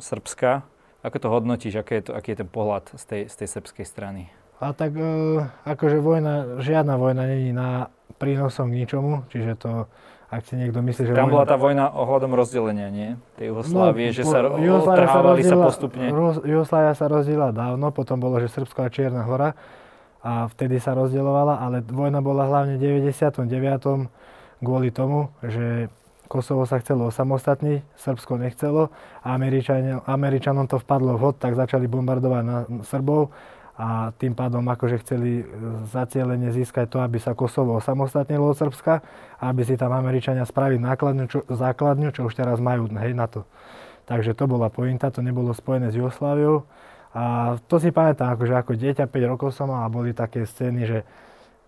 Srbska. 0.00 0.64
Ako 1.00 1.16
to 1.16 1.28
hodnotíš, 1.32 1.80
aký 1.80 2.00
je, 2.00 2.10
to, 2.10 2.12
aký 2.12 2.34
je 2.34 2.40
ten 2.44 2.50
pohľad 2.50 2.90
z 2.96 3.04
tej, 3.06 3.22
z 3.30 3.34
tej 3.44 3.48
srbskej 3.60 3.86
strany? 3.86 4.22
A 4.60 4.76
tak 4.76 4.92
e, 4.92 5.40
akože 5.64 5.98
vojna, 6.04 6.60
žiadna 6.60 7.00
vojna 7.00 7.24
není 7.24 7.56
na 7.56 7.88
prínosom 8.20 8.68
k 8.68 8.84
ničomu, 8.84 9.24
čiže 9.32 9.56
to 9.56 9.88
ak 10.30 10.46
si 10.46 10.54
niekto 10.54 10.78
myslí, 10.78 11.10
že... 11.10 11.18
Tam 11.18 11.34
bola 11.34 11.42
tá 11.42 11.58
vojna 11.58 11.90
ohľadom 11.90 12.38
rozdelenia, 12.38 12.86
nie? 12.86 13.18
Tej 13.34 13.50
Jugoslávie, 13.50 14.14
no, 14.14 14.14
že 14.14 14.22
sa 14.22 14.46
odtrhávali 14.46 15.42
sa, 15.42 15.58
sa 15.58 15.66
postupne. 15.66 16.06
Jugoslávia 16.46 16.94
sa 16.94 17.06
rozdiela 17.10 17.50
dávno, 17.50 17.90
potom 17.90 18.22
bolo, 18.22 18.38
že 18.38 18.46
Srbsko 18.46 18.86
a 18.86 18.88
Čierna 18.94 19.26
hora 19.26 19.58
a 20.22 20.46
vtedy 20.54 20.78
sa 20.78 20.94
rozdielovala, 20.94 21.58
ale 21.58 21.82
vojna 21.82 22.22
bola 22.22 22.46
hlavne 22.46 22.78
v 22.78 23.02
99. 23.02 23.42
kvôli 24.62 24.94
tomu, 24.94 25.34
že 25.42 25.90
Kosovo 26.30 26.62
sa 26.62 26.78
chcelo 26.78 27.10
osamostatniť, 27.10 27.82
Srbsko 27.98 28.38
nechcelo 28.38 28.94
a 29.26 29.34
Američanom 30.06 30.70
to 30.70 30.78
vpadlo 30.78 31.18
vhod, 31.18 31.42
tak 31.42 31.58
začali 31.58 31.90
bombardovať 31.90 32.42
na 32.46 32.70
Srbov 32.86 33.34
a 33.80 34.12
tým 34.12 34.36
pádom 34.36 34.60
akože 34.60 35.00
chceli 35.00 35.40
e, 35.40 35.44
zacielene 35.88 36.52
získať 36.52 36.84
to, 36.92 37.00
aby 37.00 37.16
sa 37.16 37.32
Kosovo 37.32 37.80
osamostatnilo 37.80 38.52
od 38.52 38.56
Srbska 38.60 39.00
a 39.40 39.44
aby 39.48 39.64
si 39.64 39.80
tam 39.80 39.96
Američania 39.96 40.44
spravili 40.44 40.76
nákladňu, 40.84 41.24
čo, 41.32 41.40
základňu, 41.48 42.12
čo 42.12 42.28
už 42.28 42.36
teraz 42.36 42.60
majú 42.60 42.92
hej, 43.00 43.16
na 43.16 43.24
to. 43.24 43.48
Takže 44.04 44.36
to 44.36 44.44
bola 44.44 44.68
pointa, 44.68 45.08
to 45.08 45.24
nebolo 45.24 45.56
spojené 45.56 45.88
s 45.88 45.96
Jugosláviou. 45.96 46.68
A 47.16 47.56
to 47.72 47.80
si 47.80 47.88
pamätám, 47.88 48.36
akože 48.36 48.52
ako 48.52 48.76
dieťa 48.76 49.08
5 49.08 49.32
rokov 49.32 49.56
som 49.56 49.72
mal 49.72 49.88
a 49.88 49.90
boli 49.90 50.12
také 50.12 50.44
scény, 50.44 50.84
že 50.84 50.98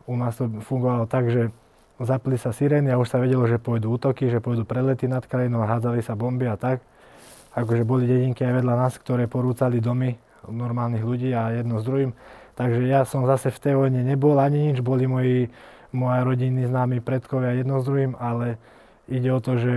u 0.05 0.13
nás 0.13 0.37
to 0.37 0.53
fungovalo 0.69 1.09
tak, 1.09 1.33
že 1.33 1.49
zapli 1.97 2.37
sa 2.37 2.53
sirény 2.53 2.93
a 2.93 3.01
už 3.01 3.09
sa 3.09 3.25
vedelo, 3.25 3.49
že 3.49 3.57
pôjdu 3.57 3.89
útoky, 3.89 4.29
že 4.29 4.43
pôjdu 4.45 4.69
prelety 4.69 5.09
nad 5.09 5.25
krajinou, 5.25 5.65
hádzali 5.65 6.05
sa 6.05 6.13
bomby 6.13 6.45
a 6.45 6.61
tak. 6.61 6.85
Akože 7.57 7.89
boli 7.89 8.05
dedinky 8.05 8.45
aj 8.45 8.61
vedľa 8.61 8.75
nás, 8.85 8.93
ktoré 9.01 9.25
porúcali 9.25 9.81
domy 9.81 10.13
normálnych 10.49 11.05
ľudí 11.05 11.31
a 11.37 11.53
jedno 11.55 11.79
s 11.79 11.87
druhým. 11.87 12.17
Takže 12.59 12.85
ja 12.85 13.07
som 13.09 13.25
zase 13.25 13.49
v 13.49 13.63
tej 13.63 13.75
vojne 13.79 14.03
nebol 14.05 14.37
ani 14.37 14.73
nič, 14.73 14.85
boli 14.85 15.09
moji, 15.09 15.39
moja 15.93 16.21
rodiny, 16.25 16.69
známi 16.69 17.01
predkovia 17.01 17.57
jedno 17.57 17.81
s 17.81 17.89
druhým, 17.89 18.17
ale 18.21 18.61
ide 19.09 19.33
o 19.33 19.41
to, 19.41 19.57
že 19.57 19.75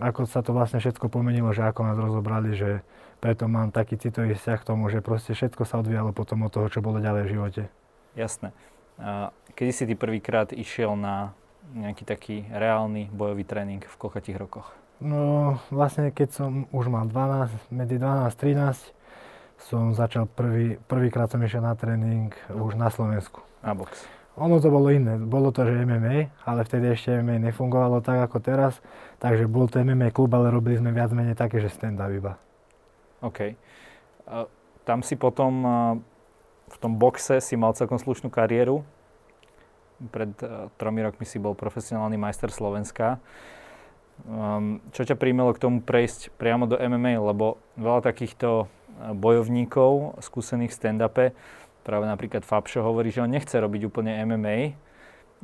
ako 0.00 0.26
sa 0.26 0.42
to 0.42 0.50
vlastne 0.50 0.82
všetko 0.82 1.06
pomenilo, 1.06 1.54
že 1.54 1.62
ako 1.62 1.80
nás 1.86 1.98
rozobrali, 2.00 2.56
že 2.56 2.82
preto 3.22 3.46
mám 3.46 3.70
taký 3.70 3.96
citový 3.96 4.34
vzťah 4.34 4.58
k 4.60 4.68
tomu, 4.68 4.90
že 4.90 5.00
proste 5.00 5.32
všetko 5.32 5.62
sa 5.64 5.80
odvíjalo 5.80 6.12
potom 6.12 6.44
od 6.44 6.52
toho, 6.52 6.66
čo 6.68 6.84
bolo 6.84 6.98
ďalej 7.00 7.22
v 7.24 7.32
živote. 7.32 7.62
Jasné. 8.18 8.52
Kedy 9.54 9.72
si 9.72 9.84
ty 9.88 9.94
prvýkrát 9.94 10.52
išiel 10.52 10.98
na 10.98 11.32
nejaký 11.72 12.04
taký 12.04 12.36
reálny 12.52 13.08
bojový 13.08 13.44
tréning 13.48 13.80
v 13.80 13.96
koľkých 13.96 14.36
rokoch? 14.36 14.68
No 15.00 15.56
vlastne 15.72 16.12
keď 16.12 16.28
som 16.30 16.50
už 16.70 16.92
mal 16.92 17.08
12, 17.08 17.72
medzi 17.72 17.96
12 17.96 18.28
a 18.28 18.30
13 18.30 18.94
som 19.58 19.94
začal 19.94 20.28
prvý, 20.28 20.76
prvýkrát 20.90 21.30
som 21.30 21.40
išiel 21.40 21.64
na 21.64 21.74
tréning 21.78 22.34
už 22.52 22.76
na 22.76 22.92
Slovensku. 22.92 23.40
Na 23.64 23.72
box. 23.72 24.04
Ono 24.34 24.58
to 24.58 24.66
bolo 24.66 24.90
iné. 24.90 25.14
Bolo 25.14 25.54
to, 25.54 25.62
že 25.62 25.86
MMA, 25.86 26.42
ale 26.42 26.66
vtedy 26.66 26.90
ešte 26.90 27.22
MMA 27.22 27.38
nefungovalo 27.50 28.02
tak 28.02 28.26
ako 28.26 28.42
teraz. 28.42 28.82
Takže 29.22 29.46
bol 29.46 29.70
to 29.70 29.78
MMA 29.78 30.10
klub, 30.10 30.34
ale 30.34 30.50
robili 30.50 30.74
sme 30.74 30.90
viac 30.90 31.14
menej 31.14 31.38
také, 31.38 31.62
že 31.62 31.70
stand-up 31.70 32.10
iba. 32.10 32.34
OK. 33.22 33.54
Tam 34.82 35.06
si 35.06 35.14
potom 35.14 35.62
v 36.66 36.76
tom 36.82 36.98
boxe 36.98 37.38
si 37.38 37.54
mal 37.54 37.78
celkom 37.78 37.94
slušnú 37.94 38.26
kariéru. 38.26 38.82
Pred 40.10 40.34
tromi 40.82 41.06
rokmi 41.06 41.22
si 41.22 41.38
bol 41.38 41.54
profesionálny 41.54 42.18
majster 42.18 42.50
Slovenska. 42.50 43.22
Um, 44.26 44.78
čo 44.94 45.02
ťa 45.02 45.18
príjmelo 45.18 45.50
k 45.54 45.62
tomu 45.62 45.82
prejsť 45.82 46.30
priamo 46.38 46.70
do 46.70 46.78
MMA, 46.78 47.18
lebo 47.18 47.58
veľa 47.74 48.02
takýchto 48.02 48.70
bojovníkov 49.14 50.20
skúsených 50.22 50.72
stand-upe 50.72 51.34
práve 51.84 52.08
napríklad 52.08 52.42
Fabšo 52.42 52.80
hovorí, 52.80 53.12
že 53.12 53.20
on 53.20 53.30
nechce 53.30 53.52
robiť 53.52 53.92
úplne 53.92 54.16
MMA, 54.24 54.72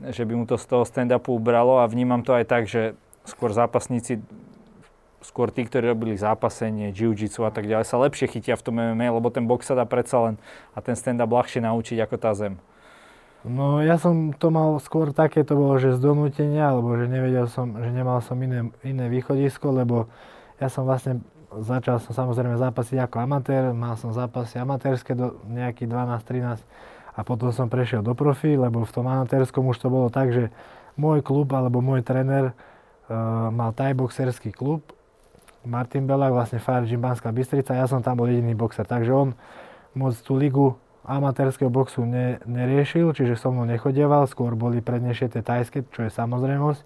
že 0.09 0.25
by 0.25 0.33
mu 0.33 0.49
to 0.49 0.57
z 0.57 0.65
toho 0.65 0.89
stand-upu 0.89 1.37
ubralo 1.37 1.85
a 1.85 1.91
vnímam 1.91 2.25
to 2.25 2.33
aj 2.33 2.45
tak, 2.49 2.65
že 2.65 2.97
skôr 3.29 3.53
zápasníci, 3.53 4.25
skôr 5.21 5.53
tí, 5.53 5.69
ktorí 5.69 5.93
robili 5.93 6.17
zápasenie, 6.17 6.97
jiu-jitsu 6.97 7.45
a 7.45 7.53
tak 7.53 7.69
ďalej, 7.69 7.85
sa 7.85 8.01
lepšie 8.01 8.33
chytia 8.33 8.57
v 8.57 8.65
tom 8.65 8.81
MMA, 8.81 9.13
lebo 9.13 9.29
ten 9.29 9.45
box 9.45 9.69
sa 9.69 9.77
dá 9.77 9.85
predsa 9.85 10.33
len 10.33 10.35
a 10.73 10.81
ten 10.81 10.97
stand-up 10.97 11.29
ľahšie 11.29 11.61
naučiť 11.61 12.01
ako 12.09 12.17
tá 12.17 12.33
zem. 12.33 12.57
No 13.45 13.81
ja 13.81 13.97
som 13.97 14.37
to 14.37 14.53
mal 14.53 14.77
skôr 14.81 15.13
také, 15.17 15.45
to 15.45 15.57
bolo, 15.57 15.77
že 15.81 15.97
z 15.97 16.01
donútenia, 16.01 16.73
alebo 16.73 16.97
že 16.97 17.09
nevedel 17.09 17.49
som, 17.49 17.73
že 17.77 17.89
nemal 17.93 18.21
som 18.25 18.37
iné, 18.41 18.69
iné 18.85 19.09
východisko, 19.09 19.73
lebo 19.73 20.09
ja 20.61 20.69
som 20.69 20.85
vlastne 20.85 21.25
začal 21.59 21.99
som 21.99 22.15
samozrejme 22.15 22.55
zápasiť 22.55 23.03
ako 23.03 23.17
amatér, 23.27 23.63
mal 23.75 23.99
som 23.99 24.15
zápasy 24.15 24.63
amatérske 24.63 25.19
do 25.19 25.43
nejakých 25.51 25.91
12-13 25.91 26.63
a 27.19 27.21
potom 27.27 27.51
som 27.51 27.67
prešiel 27.67 28.07
do 28.07 28.15
profi, 28.15 28.55
lebo 28.55 28.87
v 28.87 28.93
tom 28.95 29.11
amatérskom 29.11 29.67
už 29.67 29.83
to 29.83 29.91
bolo 29.91 30.07
tak, 30.09 30.31
že 30.31 30.55
môj 30.95 31.27
klub 31.27 31.51
alebo 31.51 31.83
môj 31.83 32.07
tréner 32.07 32.55
uh, 32.55 33.51
mal 33.51 33.75
thai 33.75 33.99
boxerský 33.99 34.55
klub, 34.55 34.87
Martin 35.61 36.09
Belák, 36.09 36.33
vlastne 36.33 36.57
Fire 36.57 36.89
Gym 36.89 37.05
Banská 37.05 37.35
Bystrica, 37.35 37.77
ja 37.77 37.85
som 37.85 38.01
tam 38.01 38.17
bol 38.17 38.31
jediný 38.31 38.57
boxer, 38.57 38.89
takže 38.89 39.13
on 39.13 39.29
moc 39.93 40.17
tú 40.25 40.39
ligu 40.39 40.79
amatérskeho 41.05 41.69
boxu 41.69 42.07
ne, 42.07 42.41
neriešil, 42.49 43.13
čiže 43.13 43.37
so 43.37 43.53
mnou 43.53 43.69
nechodieval, 43.69 44.25
skôr 44.31 44.57
boli 44.57 44.81
prednejšie 44.81 45.37
tie 45.37 45.43
tajské, 45.45 45.85
čo 45.91 46.07
je 46.07 46.11
samozrejmosť 46.13 46.81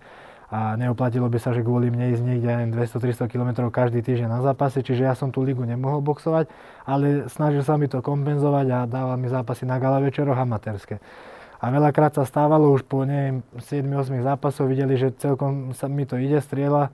a 0.53 0.77
neoplatilo 0.77 1.29
by 1.29 1.39
sa, 1.41 1.57
že 1.57 1.65
kvôli 1.65 1.89
mne 1.89 2.13
ísť 2.13 2.23
niekde 2.23 2.51
200-300 2.77 3.33
km 3.33 3.51
každý 3.73 4.05
týždeň 4.05 4.29
na 4.29 4.41
zápasy, 4.45 4.85
čiže 4.85 5.09
ja 5.09 5.15
som 5.17 5.33
tú 5.33 5.41
ligu 5.41 5.65
nemohol 5.65 6.05
boxovať, 6.05 6.49
ale 6.85 7.29
snažil 7.33 7.65
sa 7.65 7.81
mi 7.81 7.89
to 7.89 8.05
kompenzovať 8.05 8.67
a 8.69 8.79
dával 8.85 9.17
mi 9.17 9.33
zápasy 9.33 9.65
na 9.65 9.81
gala 9.81 10.05
večeroch 10.05 10.37
amatérske. 10.37 11.01
A 11.65 11.73
veľakrát 11.73 12.13
sa 12.13 12.29
stávalo 12.29 12.69
už 12.77 12.85
po 12.85 13.09
neviem, 13.09 13.41
7-8 13.57 14.21
zápasov, 14.21 14.69
videli, 14.69 15.01
že 15.01 15.17
celkom 15.17 15.73
sa 15.73 15.89
mi 15.89 16.05
to 16.05 16.21
ide, 16.21 16.37
strieľa, 16.45 16.93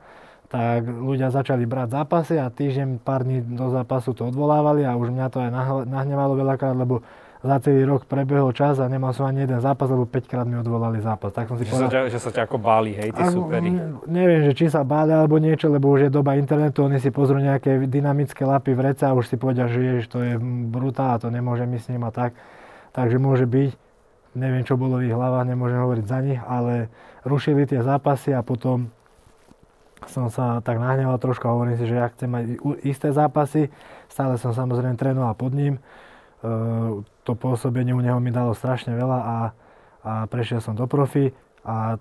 tak 0.50 0.86
ľudia 0.86 1.30
začali 1.30 1.62
brať 1.62 1.94
zápasy 1.94 2.34
a 2.38 2.50
týždeň, 2.50 3.02
pár 3.02 3.22
dní 3.22 3.42
do 3.54 3.70
zápasu 3.70 4.14
to 4.14 4.30
odvolávali 4.30 4.82
a 4.82 4.98
už 4.98 5.14
mňa 5.14 5.26
to 5.30 5.38
aj 5.42 5.50
nahnevalo 5.86 6.34
veľakrát, 6.38 6.74
lebo 6.74 7.02
za 7.40 7.56
celý 7.64 7.88
rok 7.88 8.04
prebehol 8.04 8.52
čas 8.52 8.76
a 8.80 8.84
nemal 8.84 9.16
som 9.16 9.24
ani 9.24 9.48
jeden 9.48 9.64
zápas, 9.64 9.88
lebo 9.88 10.04
5 10.04 10.28
krát 10.28 10.44
mi 10.44 10.60
odvolali 10.60 11.00
zápas. 11.00 11.32
Tak 11.32 11.48
som 11.48 11.56
si 11.56 11.64
že, 11.64 11.72
povedal, 11.72 11.88
sa 11.88 11.96
ťa, 11.96 12.02
že 12.12 12.18
sa 12.20 12.30
ťa 12.36 12.42
ako 12.44 12.56
báli, 12.60 12.92
hej, 12.92 13.16
tí 13.16 13.22
superi. 13.32 13.72
Neviem, 14.04 14.44
že 14.44 14.52
či 14.52 14.68
sa 14.68 14.84
báli 14.84 15.16
alebo 15.16 15.40
niečo, 15.40 15.72
lebo 15.72 15.88
už 15.88 16.08
je 16.08 16.10
doba 16.12 16.36
internetu, 16.36 16.84
oni 16.84 17.00
si 17.00 17.08
pozrú 17.08 17.40
nejaké 17.40 17.88
dynamické 17.88 18.44
lapy 18.44 18.76
v 18.76 18.92
rece 18.92 19.08
a 19.08 19.16
už 19.16 19.24
si 19.24 19.40
povedia, 19.40 19.72
že 19.72 19.80
ježiš, 19.80 20.12
to 20.12 20.20
je 20.20 20.36
brutál 20.68 21.16
a 21.16 21.20
to 21.20 21.32
nemôže 21.32 21.64
mi 21.64 21.80
s 21.80 21.88
ním 21.88 22.04
a 22.04 22.12
tak. 22.12 22.36
Takže 22.92 23.16
môže 23.16 23.48
byť, 23.48 23.72
neviem, 24.36 24.60
čo 24.60 24.76
bolo 24.76 25.00
v 25.00 25.08
ich 25.08 25.16
hlavách, 25.16 25.48
nemôžem 25.48 25.80
hovoriť 25.80 26.04
za 26.04 26.20
nich, 26.20 26.40
ale 26.44 26.92
rušili 27.24 27.64
tie 27.64 27.80
zápasy 27.80 28.36
a 28.36 28.44
potom 28.44 28.92
som 30.08 30.28
sa 30.28 30.60
tak 30.60 30.80
nahneval 30.80 31.16
trošku 31.20 31.44
a 31.48 31.56
hovorím 31.56 31.76
si, 31.76 31.88
že 31.88 31.96
ja 31.96 32.08
chcem 32.12 32.28
mať 32.28 32.44
isté 32.84 33.12
zápasy. 33.12 33.68
Stále 34.08 34.40
som 34.40 34.52
samozrejme 34.52 34.96
trénoval 34.96 35.36
pod 35.36 35.52
ním 35.52 35.80
to 37.24 37.32
pôsobenie 37.36 37.92
u 37.92 38.00
neho 38.00 38.16
mi 38.16 38.32
dalo 38.32 38.56
strašne 38.56 38.96
veľa 38.96 39.18
a, 39.20 39.36
a 40.00 40.12
prešiel 40.28 40.64
som 40.64 40.72
do 40.72 40.88
profi 40.88 41.36
a 41.64 42.00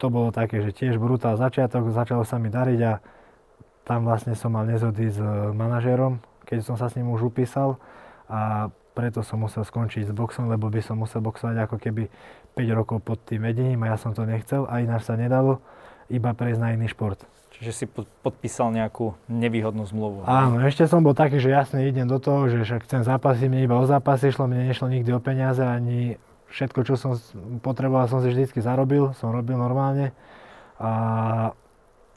to 0.00 0.06
bolo 0.08 0.32
také, 0.32 0.64
že 0.64 0.72
tiež 0.72 0.96
brutál 0.96 1.36
začiatok, 1.36 1.92
začalo 1.92 2.24
sa 2.24 2.40
mi 2.40 2.48
dariť 2.48 2.80
a 2.86 3.02
tam 3.84 4.06
vlastne 4.06 4.32
som 4.38 4.54
mal 4.54 4.64
nezhody 4.64 5.10
s 5.10 5.18
e, 5.18 5.26
manažérom, 5.52 6.22
keď 6.46 6.58
som 6.64 6.78
sa 6.78 6.88
s 6.88 6.96
ním 6.96 7.10
už 7.10 7.34
upísal 7.34 7.76
a 8.30 8.70
preto 8.94 9.20
som 9.26 9.42
musel 9.42 9.66
skončiť 9.66 10.08
s 10.08 10.12
boxom, 10.14 10.48
lebo 10.48 10.70
by 10.70 10.80
som 10.80 10.96
musel 10.96 11.20
boxovať 11.20 11.66
ako 11.66 11.76
keby 11.82 12.06
5 12.54 12.78
rokov 12.78 12.98
pod 13.02 13.18
tým 13.26 13.42
vedením 13.44 13.82
a 13.84 13.92
ja 13.92 13.96
som 13.98 14.14
to 14.14 14.22
nechcel 14.22 14.64
a 14.70 14.80
ináč 14.80 15.10
sa 15.10 15.18
nedalo 15.18 15.58
iba 16.06 16.30
prejsť 16.30 16.60
na 16.62 16.72
iný 16.74 16.90
šport. 16.90 17.22
Čiže 17.60 17.72
si 17.76 17.84
podpísal 18.24 18.72
nejakú 18.72 19.20
nevýhodnú 19.28 19.84
zmluvu. 19.84 20.24
Áno, 20.24 20.64
ešte 20.64 20.88
som 20.88 21.04
bol 21.04 21.12
taký, 21.12 21.36
že 21.36 21.52
jasne 21.52 21.84
idem 21.84 22.08
do 22.08 22.16
toho, 22.16 22.48
že 22.48 22.64
však 22.64 22.88
chcem 22.88 23.04
zápasy, 23.04 23.52
mne 23.52 23.68
iba 23.68 23.76
o 23.76 23.84
zápasy 23.84 24.32
šlo, 24.32 24.48
mne 24.48 24.72
nešlo 24.72 24.88
nikdy 24.88 25.12
o 25.12 25.20
peniaze, 25.20 25.60
ani 25.60 26.16
všetko, 26.48 26.88
čo 26.88 26.96
som 26.96 27.20
potreboval, 27.60 28.08
som 28.08 28.24
si 28.24 28.32
vždy 28.32 28.64
zarobil, 28.64 29.12
som 29.20 29.28
robil 29.30 29.60
normálne. 29.60 30.16
A 30.80 31.52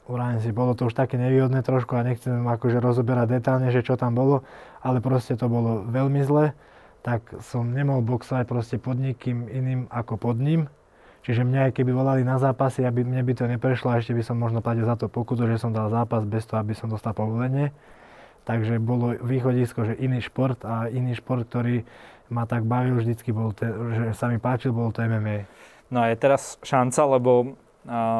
Urajím 0.04 0.40
si, 0.44 0.52
bolo 0.52 0.76
to 0.76 0.92
už 0.92 0.92
také 0.92 1.16
nevýhodné 1.16 1.64
trošku 1.64 1.96
a 1.96 2.04
nechcem 2.04 2.44
akože 2.44 2.76
rozoberať 2.76 3.40
detálne, 3.40 3.72
že 3.72 3.80
čo 3.80 3.96
tam 3.96 4.12
bolo, 4.12 4.44
ale 4.84 5.00
proste 5.00 5.32
to 5.32 5.48
bolo 5.48 5.80
veľmi 5.88 6.20
zle, 6.20 6.52
tak 7.00 7.24
som 7.40 7.72
nemohol 7.72 8.04
boxovať 8.04 8.44
proste 8.44 8.76
pod 8.76 9.00
nikým 9.00 9.48
iným 9.48 9.88
ako 9.88 10.20
pod 10.20 10.36
ním, 10.36 10.68
Čiže 11.24 11.40
mňa 11.40 11.72
keby 11.72 11.88
volali 11.96 12.20
na 12.20 12.36
zápasy, 12.36 12.84
aby 12.84 13.00
mne 13.00 13.24
by 13.24 13.32
to 13.32 13.48
neprešlo 13.48 13.88
a 13.88 13.96
ešte 13.96 14.12
by 14.12 14.20
som 14.20 14.36
možno 14.36 14.60
platil 14.60 14.84
za 14.84 15.00
to 15.00 15.08
pokutu, 15.08 15.48
že 15.48 15.56
som 15.56 15.72
dal 15.72 15.88
zápas 15.88 16.28
bez 16.28 16.44
toho, 16.44 16.60
aby 16.60 16.76
som 16.76 16.92
dostal 16.92 17.16
povolenie. 17.16 17.72
Takže 18.44 18.76
bolo 18.76 19.16
východisko, 19.16 19.88
že 19.88 19.94
iný 19.96 20.20
šport 20.20 20.60
a 20.68 20.92
iný 20.92 21.16
šport, 21.16 21.48
ktorý 21.48 21.88
ma 22.28 22.44
tak 22.44 22.68
bavil 22.68 23.00
vždycky, 23.00 23.32
bol 23.32 23.56
te, 23.56 23.64
že 23.68 24.12
sa 24.12 24.28
mi 24.28 24.36
páčil, 24.36 24.76
bol 24.76 24.92
to 24.92 25.00
MMA. 25.00 25.48
No 25.88 26.04
a 26.04 26.12
je 26.12 26.20
teraz 26.20 26.60
šanca, 26.60 27.16
lebo 27.16 27.56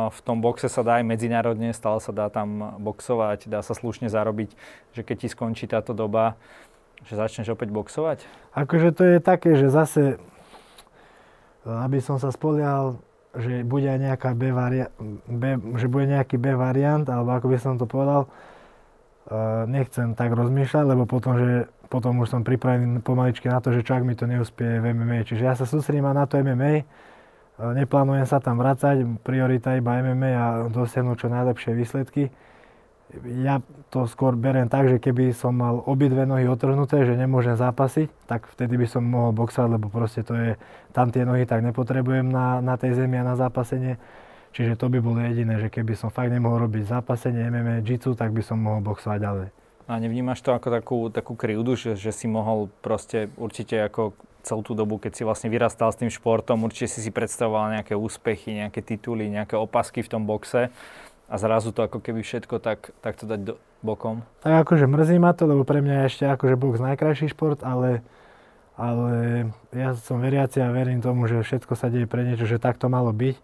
v 0.09 0.21
tom 0.25 0.41
boxe 0.41 0.69
sa 0.69 0.81
dá 0.81 1.01
aj 1.01 1.09
medzinárodne, 1.09 1.77
stále 1.77 2.01
sa 2.01 2.13
dá 2.13 2.33
tam 2.33 2.77
boxovať, 2.81 3.49
dá 3.49 3.61
sa 3.61 3.73
slušne 3.73 4.09
zarobiť, 4.09 4.53
že 4.97 5.01
keď 5.05 5.17
ti 5.25 5.29
skončí 5.29 5.65
táto 5.69 5.93
doba, 5.97 6.37
že 7.05 7.21
začneš 7.21 7.53
opäť 7.53 7.73
boxovať? 7.73 8.25
Akože 8.57 8.97
to 8.97 9.03
je 9.05 9.19
také, 9.21 9.57
že 9.61 9.69
zase 9.69 10.21
aby 11.65 11.99
som 12.01 12.21
sa 12.21 12.29
spolial, 12.29 13.01
že 13.35 13.67
bude 13.67 13.89
aj 13.89 13.99
nejaká 13.99 14.31
B, 14.37 14.55
varia- 14.55 14.93
B, 15.27 15.59
že 15.81 15.91
bude 15.91 16.07
nejaký 16.07 16.39
B 16.39 16.55
variant, 16.55 17.09
alebo 17.09 17.35
ako 17.35 17.47
by 17.51 17.59
som 17.59 17.75
to 17.81 17.89
povedal, 17.89 18.29
uh, 18.29 19.67
nechcem 19.67 20.15
tak 20.15 20.37
rozmýšľať, 20.37 20.85
lebo 20.87 21.09
potom, 21.09 21.35
že 21.41 21.67
potom 21.91 22.21
už 22.23 22.31
som 22.31 22.47
pripravený 22.47 23.03
pomaličky 23.03 23.51
na 23.51 23.59
to, 23.59 23.75
že 23.75 23.87
čak 23.87 24.07
mi 24.07 24.15
to 24.15 24.29
neúspie 24.29 24.79
v 24.79 24.95
MMA. 24.95 25.27
Čiže 25.27 25.43
ja 25.43 25.55
sa 25.59 25.67
sústredím 25.67 26.07
na 26.07 26.29
to 26.29 26.39
MMA, 26.39 26.85
uh, 26.85 27.73
neplánujem 27.75 28.27
sa 28.29 28.39
tam 28.39 28.61
vracať, 28.61 29.25
priorita 29.27 29.75
iba 29.75 29.99
MMA 29.99 30.31
a 30.37 30.47
dosiahnuť 30.71 31.17
čo 31.17 31.29
najlepšie 31.33 31.73
výsledky 31.75 32.31
ja 33.45 33.63
to 33.93 34.11
skôr 34.11 34.35
beriem 34.35 34.67
tak, 34.67 34.91
že 34.91 34.99
keby 34.99 35.37
som 35.37 35.55
mal 35.55 35.79
obidve 35.87 36.27
nohy 36.27 36.49
otrhnuté, 36.51 37.07
že 37.07 37.15
nemôžem 37.15 37.55
zápasiť, 37.55 38.11
tak 38.27 38.49
vtedy 38.51 38.75
by 38.81 38.87
som 38.89 39.07
mohol 39.07 39.31
boxovať, 39.37 39.69
lebo 39.71 39.87
proste 39.93 40.27
to 40.27 40.35
je, 40.35 40.51
tam 40.91 41.15
tie 41.15 41.23
nohy 41.23 41.47
tak 41.47 41.63
nepotrebujem 41.63 42.27
na, 42.27 42.59
na 42.59 42.75
tej 42.75 42.99
zemi 42.99 43.21
a 43.21 43.25
na 43.25 43.39
zápasenie. 43.39 44.01
Čiže 44.55 44.79
to 44.79 44.87
by 44.87 45.03
bolo 45.03 45.19
jediné, 45.19 45.59
že 45.59 45.71
keby 45.71 45.99
som 45.99 46.15
fakt 46.15 46.31
nemohol 46.31 46.71
robiť 46.71 46.87
zápasenie 46.87 47.51
MMA 47.51 47.83
jitsu, 47.83 48.15
tak 48.15 48.31
by 48.31 48.43
som 48.43 48.59
mohol 48.59 48.83
boxovať 48.83 49.19
ďalej. 49.19 49.49
A 49.85 50.01
nevnímaš 50.01 50.41
to 50.41 50.57
ako 50.57 50.69
takú, 50.73 50.99
takú 51.13 51.33
krivdu, 51.37 51.77
že, 51.77 51.93
že 51.99 52.09
si 52.09 52.25
mohol 52.25 52.73
proste 52.81 53.29
určite 53.37 53.85
ako 53.85 54.17
celú 54.41 54.63
tú 54.65 54.73
dobu, 54.73 54.97
keď 54.97 55.13
si 55.13 55.23
vlastne 55.25 55.49
vyrastal 55.53 55.93
s 55.93 56.01
tým 56.01 56.13
športom, 56.13 56.65
určite 56.65 56.89
si 56.89 57.01
si 57.05 57.11
predstavoval 57.13 57.81
nejaké 57.81 57.97
úspechy, 57.97 58.61
nejaké 58.61 58.81
tituly, 58.85 59.29
nejaké 59.29 59.57
opasky 59.57 60.05
v 60.05 60.13
tom 60.13 60.25
boxe 60.25 60.73
a 61.35 61.39
zrazu 61.43 61.75
to 61.75 61.83
ako 61.83 61.99
keby 61.99 62.23
všetko 62.23 62.63
tak, 62.63 62.95
tak 63.03 63.19
to 63.19 63.27
dať 63.27 63.41
do, 63.43 63.55
bokom? 63.83 64.23
Tak 64.47 64.71
akože 64.71 64.87
mrzí 64.87 65.19
ma 65.19 65.35
to, 65.35 65.51
lebo 65.51 65.67
pre 65.67 65.83
mňa 65.83 66.07
je 66.07 66.09
ešte 66.15 66.25
akože 66.31 66.55
box 66.55 66.79
najkrajší 66.79 67.35
šport, 67.35 67.59
ale 67.67 68.07
ale 68.75 69.47
ja 69.71 69.95
som 69.95 70.19
veriaci 70.19 70.59
a 70.59 70.75
verím 70.75 70.99
tomu, 70.99 71.31
že 71.31 71.47
všetko 71.47 71.79
sa 71.79 71.87
deje 71.87 72.11
pre 72.11 72.27
niečo, 72.27 72.43
že 72.43 72.59
tak 72.59 72.75
to 72.75 72.91
malo 72.91 73.15
byť. 73.15 73.39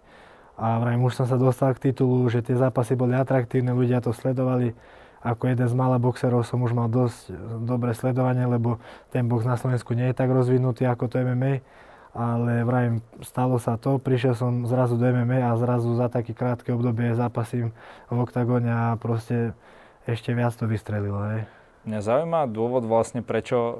A 0.58 0.82
vrajím, 0.82 1.06
už 1.06 1.22
som 1.22 1.26
sa 1.30 1.38
dostal 1.38 1.72
k 1.72 1.90
titulu, 1.90 2.26
že 2.26 2.42
tie 2.42 2.58
zápasy 2.58 2.98
boli 2.98 3.14
atraktívne, 3.14 3.72
ľudia 3.72 4.02
to 4.02 4.10
sledovali. 4.10 4.74
Ako 5.22 5.52
jeden 5.52 5.68
z 5.68 5.74
malých 5.76 6.02
boxerov 6.02 6.42
som 6.42 6.58
už 6.64 6.74
mal 6.74 6.90
dosť 6.90 7.30
dobré 7.62 7.94
sledovanie, 7.94 8.44
lebo 8.44 8.82
ten 9.14 9.24
box 9.30 9.46
na 9.46 9.54
Slovensku 9.54 9.94
nie 9.94 10.10
je 10.10 10.18
tak 10.18 10.28
rozvinutý 10.32 10.84
ako 10.84 11.06
to 11.06 11.22
MMA. 11.22 11.62
Ale 12.10 12.66
vrajím, 12.66 13.06
stalo 13.22 13.62
sa 13.62 13.78
to, 13.78 14.02
prišiel 14.02 14.34
som 14.34 14.66
zrazu 14.66 14.98
do 14.98 15.06
MMA 15.06 15.46
a 15.46 15.54
zrazu 15.54 15.94
za 15.94 16.10
také 16.10 16.34
krátke 16.34 16.74
obdobie 16.74 17.14
zápasím 17.14 17.70
v 18.10 18.18
oktagóne 18.18 18.66
a 18.66 18.98
proste 18.98 19.54
ešte 20.10 20.34
viac 20.34 20.50
to 20.58 20.66
vystrelilo. 20.66 21.22
Hej. 21.30 21.46
Mňa 21.86 22.00
zaujíma 22.02 22.50
dôvod 22.50 22.82
vlastne, 22.82 23.22
prečo 23.22 23.78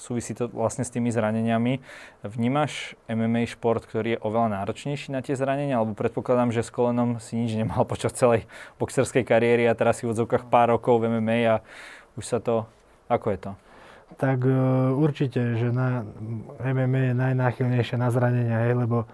súvisí 0.00 0.32
to 0.32 0.48
vlastne 0.48 0.82
s 0.82 0.90
tými 0.90 1.12
zraneniami. 1.12 1.78
Vnímaš 2.24 2.96
MMA 3.06 3.44
šport, 3.52 3.84
ktorý 3.84 4.16
je 4.16 4.22
oveľa 4.24 4.64
náročnejší 4.64 5.12
na 5.12 5.20
tie 5.20 5.36
zranenia, 5.36 5.76
alebo 5.76 5.92
predpokladám, 5.92 6.50
že 6.50 6.64
s 6.64 6.72
kolenom 6.72 7.20
si 7.20 7.36
nič 7.36 7.52
nemal 7.54 7.84
počas 7.92 8.16
celej 8.16 8.48
boxerskej 8.80 9.22
kariéry 9.22 9.68
a 9.68 9.76
teraz 9.76 10.00
si 10.00 10.08
v 10.08 10.16
odzovkách 10.16 10.48
pár 10.48 10.72
rokov 10.72 10.98
v 11.04 11.20
MMA 11.20 11.38
a 11.46 11.56
už 12.16 12.24
sa 12.24 12.40
to... 12.40 12.64
Ako 13.12 13.36
je 13.36 13.38
to? 13.38 13.52
Tak 14.18 14.38
e, 14.42 14.52
určite, 14.96 15.54
že 15.54 15.70
na 15.70 16.02
MMA 16.58 17.12
je 17.12 17.14
najnáchylnejšie 17.14 17.96
na 18.00 18.10
zranenia, 18.10 18.66
hej, 18.66 18.74
lebo 18.74 19.06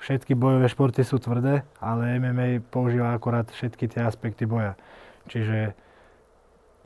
všetky 0.00 0.38
bojové 0.38 0.70
športy 0.70 1.02
sú 1.02 1.18
tvrdé, 1.18 1.66
ale 1.82 2.22
MMA 2.22 2.62
používa 2.70 3.12
akorát 3.12 3.50
všetky 3.50 3.90
tie 3.90 4.06
aspekty 4.06 4.46
boja. 4.46 4.78
Čiže 5.26 5.74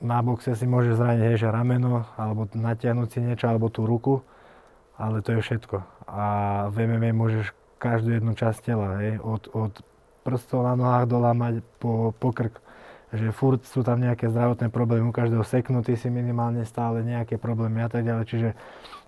na 0.02 0.18
boxe 0.24 0.56
si 0.56 0.66
môže 0.66 0.96
zraniť 0.96 1.22
hej, 1.32 1.36
že 1.46 1.54
rameno, 1.54 2.08
alebo 2.18 2.48
natiahnuť 2.50 3.08
si 3.12 3.18
niečo, 3.22 3.46
alebo 3.46 3.68
tú 3.68 3.84
ruku, 3.84 4.24
ale 4.96 5.20
to 5.20 5.36
je 5.36 5.40
všetko. 5.44 5.76
A 6.08 6.24
v 6.72 6.88
MMA 6.88 7.12
môžeš 7.12 7.52
každú 7.78 8.16
jednu 8.16 8.32
časť 8.32 8.58
tela, 8.64 8.98
hej, 9.04 9.20
od, 9.20 9.52
od 9.52 9.72
prstov 10.24 10.64
na 10.64 10.74
nohách 10.74 11.06
dolámať 11.06 11.60
po, 11.76 12.16
po 12.16 12.32
krk. 12.32 12.63
Že 13.14 13.30
furt 13.30 13.62
sú 13.62 13.86
tam 13.86 14.02
nejaké 14.02 14.26
zdravotné 14.26 14.74
problémy, 14.74 15.06
u 15.06 15.14
každého 15.14 15.46
seknutý 15.46 15.94
si 15.94 16.10
minimálne 16.10 16.66
stále 16.66 17.06
nejaké 17.06 17.38
problémy 17.38 17.86
a 17.86 17.88
tak 17.88 18.02
ďalej. 18.02 18.24
Čiže 18.26 18.48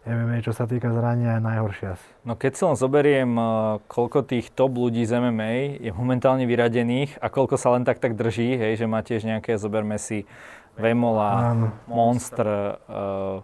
MMA, 0.07 0.47
čo 0.47 0.55
sa 0.55 0.71
týka 0.71 0.95
zrania, 0.95 1.37
je 1.37 1.43
najhoršia. 1.43 1.99
No 2.23 2.39
keď 2.39 2.53
si 2.55 2.63
len 2.63 2.77
zoberiem, 2.79 3.31
eh, 3.35 3.45
koľko 3.91 4.23
tých 4.23 4.55
top 4.55 4.79
ľudí 4.79 5.03
z 5.03 5.19
MMA 5.19 5.83
je 5.83 5.91
momentálne 5.91 6.47
vyradených 6.47 7.19
a 7.19 7.27
koľko 7.27 7.59
sa 7.59 7.75
len 7.75 7.83
tak 7.83 7.99
tak 7.99 8.15
drží, 8.15 8.55
hej, 8.55 8.79
že 8.79 8.87
má 8.87 9.03
tiež 9.03 9.27
nejaké, 9.27 9.59
zoberme 9.59 9.99
si 9.99 10.23
Vemola, 10.77 11.57
Monster, 11.89 12.77
uh, 12.85 13.41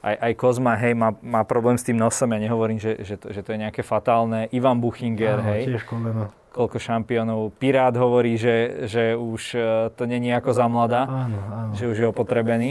aj, 0.00 0.16
aj 0.16 0.32
Kozma, 0.40 0.80
hej, 0.80 0.96
má, 0.96 1.12
má 1.20 1.44
problém 1.44 1.76
s 1.76 1.84
tým 1.84 2.00
nosom, 2.00 2.32
ja 2.32 2.40
nehovorím, 2.40 2.80
že, 2.80 3.04
že, 3.04 3.20
to, 3.20 3.28
že 3.36 3.44
to 3.44 3.52
je 3.52 3.58
nejaké 3.60 3.84
fatálne. 3.84 4.48
Ivan 4.48 4.80
Buchinger, 4.80 5.44
Áno, 5.44 5.48
hej. 5.52 5.76
Tiež 5.76 5.84
koleno. 5.84 6.32
Koľko 6.50 6.82
šampiónov. 6.82 7.54
Pirát 7.62 7.94
hovorí, 7.94 8.34
že, 8.34 8.86
že 8.90 9.14
už 9.14 9.42
uh, 9.54 9.62
to 9.94 10.06
není 10.06 10.34
ako 10.34 10.50
za 10.50 10.66
mladá, 10.66 11.06
áno, 11.06 11.38
áno. 11.38 11.72
že 11.78 11.86
už 11.86 11.96
je 12.02 12.06
opotrebený. 12.10 12.70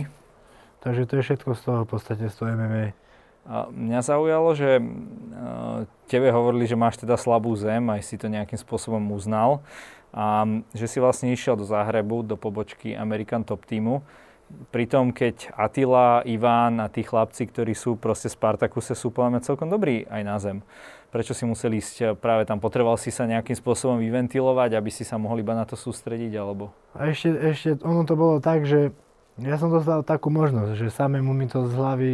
Takže 0.83 1.07
to 1.07 1.19
je 1.19 1.23
všetko 1.23 1.49
z 1.55 1.61
toho 1.63 1.79
v 1.83 1.89
podstate, 1.91 2.23
z 2.27 2.35
toho 2.35 2.51
MMA. 2.55 2.95
A 3.49 3.71
mňa 3.71 3.99
zaujalo, 4.03 4.51
že 4.53 4.77
uh, 4.77 5.87
tebe 6.11 6.27
hovorili, 6.29 6.67
že 6.67 6.75
máš 6.75 6.99
teda 6.99 7.15
slabú 7.15 7.55
zem, 7.55 7.87
aj 7.87 8.03
si 8.03 8.19
to 8.19 8.27
nejakým 8.27 8.59
spôsobom 8.59 9.01
uznal 9.15 9.63
a 10.09 10.45
že 10.73 10.89
si 10.89 10.97
vlastne 10.97 11.29
išiel 11.29 11.53
do 11.53 11.65
Záhrebu, 11.65 12.25
do 12.25 12.33
pobočky 12.33 12.97
American 12.97 13.45
Top 13.45 13.65
Teamu. 13.65 14.01
Pritom, 14.73 15.13
keď 15.13 15.53
Attila, 15.53 16.25
Iván 16.25 16.81
a 16.81 16.89
tí 16.89 17.05
chlapci, 17.05 17.45
ktorí 17.45 17.77
sú 17.77 17.93
proste 18.01 18.25
z 18.25 18.33
Spartakuse, 18.33 18.97
sú 18.97 19.13
podľa 19.13 19.45
celkom 19.45 19.69
dobrí 19.69 20.09
aj 20.09 20.21
na 20.25 20.37
zem. 20.41 20.57
Prečo 21.09 21.33
si 21.33 21.41
musel 21.41 21.73
ísť 21.73 22.21
práve 22.21 22.45
tam? 22.45 22.61
Potreboval 22.61 23.01
si 23.01 23.09
sa 23.09 23.25
nejakým 23.25 23.57
spôsobom 23.57 23.97
vyventilovať, 23.97 24.77
aby 24.77 24.93
si 24.93 25.01
sa 25.01 25.17
mohol 25.17 25.41
iba 25.41 25.57
na 25.57 25.65
to 25.65 25.73
sústrediť, 25.73 26.37
alebo? 26.37 26.69
A 26.93 27.09
ešte, 27.09 27.33
ešte 27.33 27.69
ono 27.81 28.05
to 28.05 28.13
bolo 28.13 28.37
tak, 28.37 28.69
že 28.69 28.93
ja 29.41 29.57
som 29.57 29.73
dostal 29.73 30.05
takú 30.05 30.29
možnosť, 30.29 30.77
že 30.77 30.93
samému 30.93 31.33
mi 31.33 31.49
to 31.49 31.65
z 31.65 31.73
hlavy, 31.73 32.13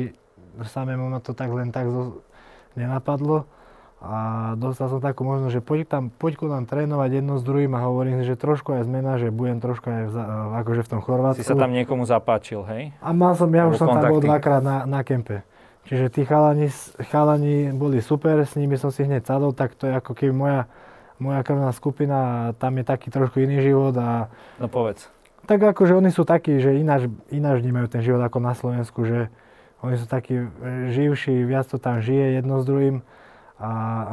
samému 0.63 1.12
ma 1.12 1.19
to 1.19 1.36
tak 1.36 1.51
len 1.51 1.75
tak 1.75 1.91
zo, 1.91 2.23
nenapadlo 2.79 3.43
a 4.05 4.53
dostal 4.60 4.91
som 4.91 5.01
takú 5.01 5.25
možnosť, 5.25 5.53
že 5.58 5.62
poď, 5.65 5.79
tam, 5.89 6.03
poď 6.13 6.34
ku 6.38 6.45
nám 6.45 6.69
trénovať 6.69 7.10
jedno 7.19 7.41
s 7.41 7.43
druhým 7.43 7.73
a 7.73 7.81
hovorím, 7.81 8.21
že 8.21 8.38
trošku 8.38 8.77
aj 8.77 8.86
zmena, 8.86 9.17
že 9.17 9.34
budem 9.34 9.58
trošku 9.58 9.88
aj 9.89 10.03
v, 10.08 10.15
akože 10.62 10.81
v 10.86 10.89
tom 10.93 11.01
Chorvátsku. 11.01 11.41
Si 11.41 11.47
sa 11.47 11.58
tam 11.58 11.73
niekomu 11.73 12.05
zapáčil, 12.05 12.62
hej? 12.69 12.93
A 13.01 13.10
mal 13.15 13.34
som, 13.34 13.49
ja 13.49 13.65
už 13.65 13.81
som 13.81 13.89
tam 13.89 14.05
bol 14.05 14.21
dvakrát 14.21 14.62
na, 14.62 14.86
na 14.86 15.01
kempe. 15.01 15.41
Čiže 15.86 16.10
tí 16.10 16.26
chalani, 16.26 16.74
chalani 17.13 17.69
boli 17.69 18.02
super, 18.02 18.41
s 18.41 18.58
nimi 18.58 18.74
som 18.74 18.89
si 18.89 19.06
hneď 19.06 19.21
sadol, 19.21 19.54
tak 19.54 19.78
to 19.78 19.86
je 19.86 19.93
ako 19.93 20.17
keby 20.17 20.34
moja, 20.34 20.62
moja 21.21 21.45
krvná 21.45 21.69
skupina 21.69 22.52
tam 22.58 22.82
je 22.82 22.86
taký 22.86 23.13
trošku 23.13 23.38
iný 23.45 23.62
život 23.62 23.93
a... 24.02 24.34
No 24.58 24.65
povedz. 24.65 25.06
Tak 25.45 25.62
akože 25.62 25.93
oni 25.93 26.10
sú 26.10 26.26
takí, 26.26 26.58
že 26.58 26.74
ináč, 26.74 27.06
ináč 27.30 27.62
vnímajú 27.62 27.86
ten 27.86 28.02
život 28.02 28.17
ako 28.26 28.38
na 28.41 28.58
Slovensku, 28.58 29.06
že 29.06 29.30
oni 29.86 29.95
sú 30.02 30.10
takí 30.10 30.50
živší, 30.89 31.45
viac 31.45 31.69
to 31.69 31.78
tam 31.78 32.02
žije 32.02 32.41
jedno 32.41 32.58
s 32.58 32.65
druhým 32.65 33.06
a 33.56 33.70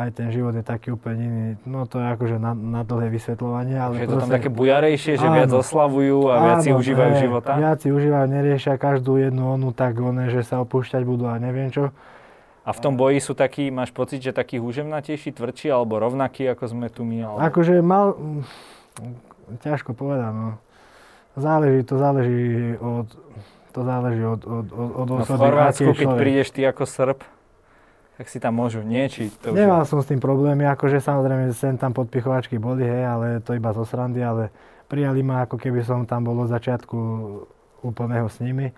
aj 0.07 0.09
ten 0.15 0.31
život 0.31 0.55
je 0.55 0.63
taký 0.63 0.95
úplne 0.95 1.23
iný. 1.27 1.47
No 1.67 1.83
to 1.91 1.99
je 1.99 2.07
akože 2.15 2.39
na, 2.39 2.55
na 2.55 2.87
dlhé 2.87 3.11
vysvetľovanie. 3.11 3.75
Ale 3.75 3.95
je 3.99 4.07
to 4.07 4.23
tam 4.23 4.31
také 4.31 4.47
bujarejšie, 4.47 5.19
že 5.19 5.27
áno, 5.27 5.35
viac 5.35 5.51
oslavujú 5.51 6.31
a 6.31 6.35
viac 6.39 6.59
si 6.63 6.71
užívajú 6.71 7.13
ne, 7.13 7.19
života? 7.19 7.51
Viac 7.59 7.79
si 7.83 7.91
užívajú, 7.91 8.27
neriešia 8.31 8.79
každú 8.79 9.19
jednu 9.19 9.59
onu 9.59 9.75
tak 9.75 9.99
one, 9.99 10.31
že 10.31 10.47
sa 10.47 10.63
opúšťať 10.63 11.03
budú 11.03 11.27
a 11.27 11.43
neviem 11.43 11.75
čo. 11.75 11.91
A 12.63 12.71
v 12.71 12.79
tom 12.79 12.95
boji 12.95 13.19
sú 13.19 13.35
takí, 13.35 13.75
máš 13.75 13.91
pocit, 13.91 14.23
že 14.23 14.31
taký 14.31 14.63
húžemnatejší, 14.63 15.35
tvrdší 15.35 15.75
alebo 15.75 15.99
rovnaký, 15.99 16.47
ako 16.55 16.65
sme 16.71 16.87
tu 16.87 17.03
my? 17.03 17.27
Ale... 17.27 17.39
Akože 17.51 17.83
mal, 17.83 18.15
ťažko 19.67 19.99
povedať, 19.99 20.31
no. 20.31 20.63
Záleží, 21.35 21.83
to 21.83 21.99
záleží 21.99 22.79
od, 22.79 23.09
to 23.75 23.81
záleží 23.83 24.23
od, 24.23 24.47
od, 24.47 24.67
od, 24.71 24.91
od 24.95 25.07
no 25.11 25.25
v 25.27 25.31
Chorvátsku, 25.35 25.91
keď 25.97 26.09
prídeš 26.15 26.55
ty 26.55 26.63
ako 26.63 26.87
Srb, 26.87 27.19
tak 28.20 28.29
si 28.29 28.38
tam 28.38 28.61
môžu, 28.61 28.85
nie? 28.85 29.09
Či 29.09 29.33
to 29.40 29.57
Nemal 29.57 29.88
som 29.88 30.05
s 30.05 30.09
tým 30.09 30.20
problémy, 30.20 30.68
akože 30.68 31.01
samozrejme 31.01 31.51
sem 31.57 31.81
tam 31.81 31.96
podpichovačky 31.96 32.61
boli, 32.61 32.85
hej, 32.85 33.05
ale 33.09 33.27
to 33.40 33.57
iba 33.57 33.72
zo 33.72 33.88
srandy, 33.88 34.20
ale 34.20 34.53
prijali 34.87 35.25
ma 35.25 35.48
ako 35.48 35.57
keby 35.57 35.81
som 35.81 36.05
tam 36.05 36.29
bol 36.29 36.37
od 36.44 36.53
začiatku 36.53 36.98
úplného 37.81 38.29
s 38.29 38.38
nimi. 38.44 38.70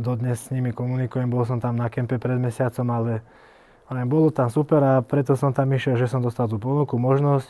Dodnes 0.00 0.46
s 0.46 0.48
nimi 0.54 0.72
komunikujem, 0.72 1.28
bol 1.28 1.44
som 1.44 1.60
tam 1.60 1.76
na 1.76 1.92
kempe 1.92 2.16
pred 2.16 2.40
mesiacom, 2.40 2.86
ale, 2.88 3.20
ale 3.92 4.08
bolo 4.08 4.32
tam 4.32 4.48
super 4.48 4.80
a 4.80 4.92
preto 5.04 5.36
som 5.36 5.52
tam 5.52 5.68
išiel, 5.74 6.00
že 6.00 6.08
som 6.08 6.24
dostal 6.24 6.48
tú 6.48 6.56
ponuku, 6.56 6.96
možnosť, 6.96 7.48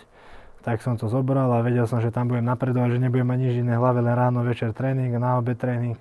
tak 0.67 0.83
som 0.83 0.99
to 0.99 1.07
zobral 1.07 1.47
a 1.55 1.63
vedel 1.63 1.87
som, 1.87 2.03
že 2.03 2.11
tam 2.11 2.27
budem 2.27 2.43
napredovať, 2.43 2.99
že 2.99 3.03
nebudem 3.07 3.29
mať 3.31 3.39
nič 3.39 3.55
iné 3.63 3.79
hlave, 3.79 4.03
len 4.03 4.19
ráno, 4.19 4.43
večer 4.43 4.75
tréning, 4.75 5.15
na 5.15 5.39
obed 5.39 5.55
tréning. 5.55 5.95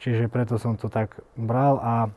Čiže 0.00 0.32
preto 0.32 0.56
som 0.56 0.80
to 0.80 0.88
tak 0.88 1.12
bral 1.36 1.76
a 1.84 2.08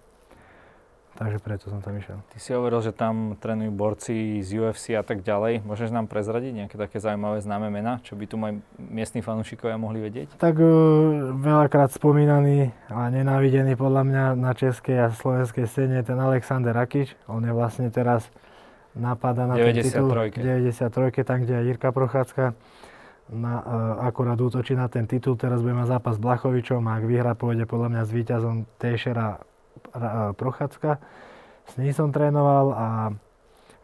Takže 1.19 1.35
preto 1.43 1.67
som 1.67 1.83
tam 1.83 1.99
išiel. 1.99 2.15
Ty 2.31 2.37
si 2.39 2.55
hovoril, 2.55 2.79
že 2.79 2.95
tam 2.95 3.35
trénujú 3.35 3.75
borci 3.75 4.39
z 4.39 4.55
UFC 4.55 4.95
a 4.95 5.03
tak 5.03 5.19
ďalej. 5.19 5.67
Môžeš 5.67 5.91
nám 5.91 6.07
prezradiť 6.07 6.63
nejaké 6.63 6.79
také 6.79 7.03
zaujímavé 7.03 7.43
známe 7.43 7.67
mená, 7.67 7.99
čo 8.07 8.15
by 8.15 8.23
tu 8.23 8.39
moji 8.39 8.63
miestni 8.79 9.19
fanúšikovia 9.19 9.75
mohli 9.75 9.99
vedieť? 9.99 10.39
Tak 10.39 10.55
uh, 10.55 11.35
veľakrát 11.35 11.91
spomínaný 11.91 12.71
a 12.87 13.11
nenávidený 13.11 13.75
podľa 13.75 14.07
mňa 14.07 14.23
na 14.39 14.55
českej 14.55 14.95
a 14.95 15.07
slovenskej 15.11 15.67
scéne 15.67 15.99
je 15.99 16.07
ten 16.07 16.15
Alexander 16.15 16.71
Rakič. 16.71 17.11
On 17.27 17.43
je 17.43 17.51
vlastne 17.51 17.91
teraz 17.91 18.31
napadá 18.95 19.43
na 19.43 19.59
93. 19.59 19.75
ten 19.75 19.83
titul. 19.91 20.07
93. 20.39 21.27
tam, 21.27 21.37
kde 21.43 21.53
je 21.59 21.63
Jirka 21.67 21.91
Prochádzka. 21.91 22.55
Na, 23.29 23.53
uh, 23.59 24.07
akurát 24.07 24.39
útočí 24.39 24.71
na 24.71 24.87
ten 24.87 25.03
titul, 25.03 25.35
teraz 25.35 25.59
bude 25.59 25.75
mať 25.75 25.99
zápas 25.99 26.15
s 26.15 26.23
Blachovičom 26.23 26.79
a 26.87 26.95
ak 26.95 27.03
vyhra, 27.03 27.35
pôjde 27.35 27.67
podľa 27.67 27.91
mňa 27.91 28.03
s 28.07 28.11
víťazom 28.15 28.55
Tejšera 28.79 29.49
Prochádzka. 30.37 31.01
S 31.69 31.73
ním 31.77 31.93
som 31.93 32.09
trénoval 32.09 32.65
a 32.73 32.87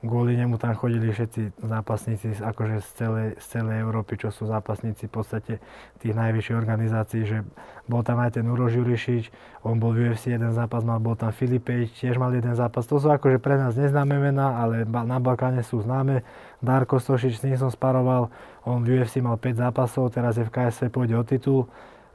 kvôli 0.05 0.37
nemu 0.37 0.61
tam 0.61 0.77
chodili 0.77 1.09
všetci 1.09 1.65
zápasníci 1.65 2.37
akože 2.37 2.77
z 2.77 2.89
celej, 2.93 3.29
z 3.41 3.45
celej 3.57 3.81
Európy, 3.81 4.21
čo 4.21 4.29
sú 4.29 4.45
zápasníci 4.45 5.09
v 5.09 5.13
podstate 5.13 5.53
tých 5.97 6.13
najvyšších 6.13 6.57
organizácií, 6.57 7.25
že 7.25 7.41
bol 7.89 8.05
tam 8.05 8.21
aj 8.21 8.37
ten 8.37 8.45
Urož 8.45 8.77
Jurišič, 8.77 9.33
on 9.65 9.81
bol 9.81 9.97
v 9.97 10.13
UFC 10.13 10.29
jeden 10.29 10.53
zápas, 10.53 10.85
mal, 10.85 11.01
bol 11.01 11.17
tam 11.17 11.33
Filipejč, 11.33 12.05
tiež 12.05 12.21
mal 12.21 12.29
jeden 12.37 12.53
zápas. 12.53 12.85
To 12.85 13.01
sú 13.01 13.09
akože 13.09 13.41
pre 13.41 13.57
nás 13.57 13.73
neznáme 13.73 14.17
mená, 14.21 14.61
ale 14.61 14.85
na 14.85 15.17
Balkáne 15.17 15.65
sú 15.65 15.81
známe. 15.81 16.21
Darko 16.61 17.01
Stošič, 17.01 17.41
s 17.41 17.45
ním 17.45 17.57
som 17.57 17.73
sparoval, 17.73 18.29
on 18.61 18.85
v 18.85 19.01
UFC 19.01 19.21
mal 19.25 19.41
5 19.41 19.57
zápasov, 19.57 20.13
teraz 20.13 20.37
je 20.37 20.45
v 20.45 20.53
KSV, 20.53 20.93
pôjde 20.93 21.15
o 21.17 21.23
titul 21.25 21.65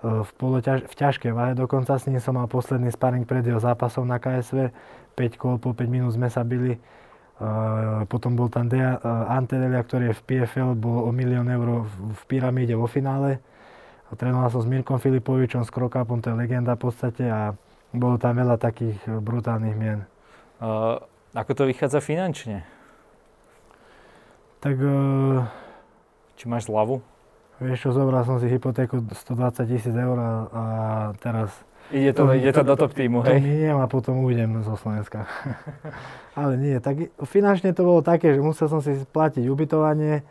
v, 0.01 0.31
poloťaž, 0.41 0.89
v 0.89 0.95
ťažkej 0.97 1.33
váhe. 1.33 1.53
Dokonca 1.53 1.97
s 1.97 2.09
ním 2.09 2.21
som 2.21 2.37
mal 2.37 2.49
posledný 2.49 2.89
sparring 2.93 3.29
pred 3.29 3.45
jeho 3.45 3.61
zápasom 3.61 4.09
na 4.09 4.17
KSV. 4.17 4.73
5 5.15 5.41
kol 5.41 5.61
po 5.61 5.77
5 5.77 5.87
minút 5.89 6.17
sme 6.17 6.33
sa 6.33 6.41
bili. 6.45 6.81
Uh, 7.41 8.05
potom 8.05 8.37
bol 8.37 8.53
tam 8.53 8.69
Dea, 8.69 9.01
uh, 9.01 9.33
Antedelia, 9.33 9.81
ktorý 9.81 10.13
je 10.13 10.19
v 10.21 10.25
PFL, 10.29 10.77
bol 10.77 11.09
o 11.09 11.11
milión 11.13 11.49
eur 11.49 11.89
v, 11.89 12.13
v 12.13 12.23
pyramíde 12.29 12.77
vo 12.77 12.85
finále. 12.85 13.41
Trénoval 14.13 14.53
som 14.53 14.61
s 14.61 14.69
Mirkom 14.69 15.01
Filipovičom, 15.01 15.65
s 15.65 15.73
Krokapom, 15.73 16.21
to 16.21 16.33
je 16.33 16.37
legenda 16.37 16.77
v 16.77 16.85
podstate. 16.85 17.25
A 17.33 17.57
Bolo 17.91 18.23
tam 18.23 18.39
veľa 18.39 18.55
takých 18.55 19.03
brutálnych 19.03 19.75
mien. 19.75 20.07
Uh, 20.63 21.03
ako 21.35 21.51
to 21.59 21.63
vychádza 21.67 21.99
finančne? 21.99 22.63
Tak... 24.63 24.79
Uh, 24.79 25.43
Či 26.39 26.47
máš 26.47 26.71
zľavu? 26.71 27.03
Vieš 27.61 27.79
čo, 27.85 27.89
zobral 27.93 28.25
som 28.25 28.41
si 28.41 28.49
hypotéku 28.49 29.05
120 29.05 29.69
tisíc 29.69 29.93
eur 29.93 30.17
a, 30.17 30.33
a 30.49 30.65
teraz... 31.21 31.53
Ide 31.93 32.17
to, 32.17 32.25
to, 32.25 32.33
ide 32.33 32.53
to, 32.57 32.65
to 32.65 32.69
do 32.73 32.75
top 32.79 32.93
týmu, 32.97 33.21
hej? 33.27 33.37
To 33.37 33.45
miniem 33.45 33.77
a 33.77 33.87
potom 33.91 34.25
ujdem 34.25 34.65
zo 34.65 34.81
Slovenska. 34.81 35.29
Ale 36.41 36.57
nie, 36.57 36.81
tak 36.81 37.13
finančne 37.29 37.77
to 37.77 37.85
bolo 37.85 38.01
také, 38.01 38.33
že 38.33 38.41
musel 38.41 38.73
som 38.73 38.81
si 38.81 38.97
platiť 38.97 39.45
ubytovanie, 39.45 40.25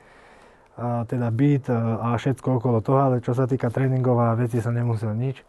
a 0.80 1.04
teda 1.04 1.28
byt 1.30 1.68
a 1.76 2.16
všetko 2.16 2.64
okolo 2.64 2.80
toho, 2.80 3.00
ale 3.04 3.16
čo 3.20 3.36
sa 3.36 3.44
týka 3.44 3.68
tréningov 3.68 4.16
a 4.16 4.40
veci 4.40 4.64
som 4.64 4.72
nemusel 4.72 5.12
nič. 5.12 5.44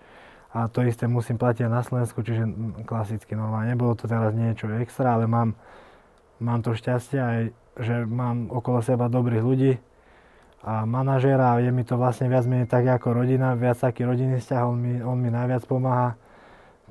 A 0.51 0.67
to 0.67 0.83
isté 0.83 1.07
musím 1.07 1.39
platiť 1.39 1.71
na 1.71 1.87
Slovensku, 1.87 2.27
čiže 2.27 2.43
klasicky 2.83 3.39
normálne. 3.39 3.71
Nebolo 3.71 3.95
to 3.95 4.11
teraz 4.11 4.35
niečo 4.35 4.67
extra, 4.83 5.15
ale 5.15 5.31
mám, 5.31 5.55
mám 6.43 6.67
to 6.67 6.75
šťastie 6.75 7.19
aj, 7.23 7.41
že 7.79 8.03
mám 8.11 8.51
okolo 8.51 8.83
seba 8.83 9.07
dobrých 9.07 9.47
ľudí, 9.47 9.79
a 10.61 10.85
manažéra 10.85 11.57
je 11.65 11.73
mi 11.73 11.85
to 11.89 11.97
vlastne 11.97 12.29
viac 12.29 12.45
menej 12.45 12.69
tak 12.69 12.85
ako 12.85 13.25
rodina, 13.25 13.57
viac 13.57 13.81
taký 13.81 14.05
rodinný 14.05 14.45
vzťah, 14.45 14.63
on 14.69 14.77
mi, 14.77 14.95
on 15.01 15.17
mi 15.17 15.33
najviac 15.33 15.65
pomáha. 15.65 16.21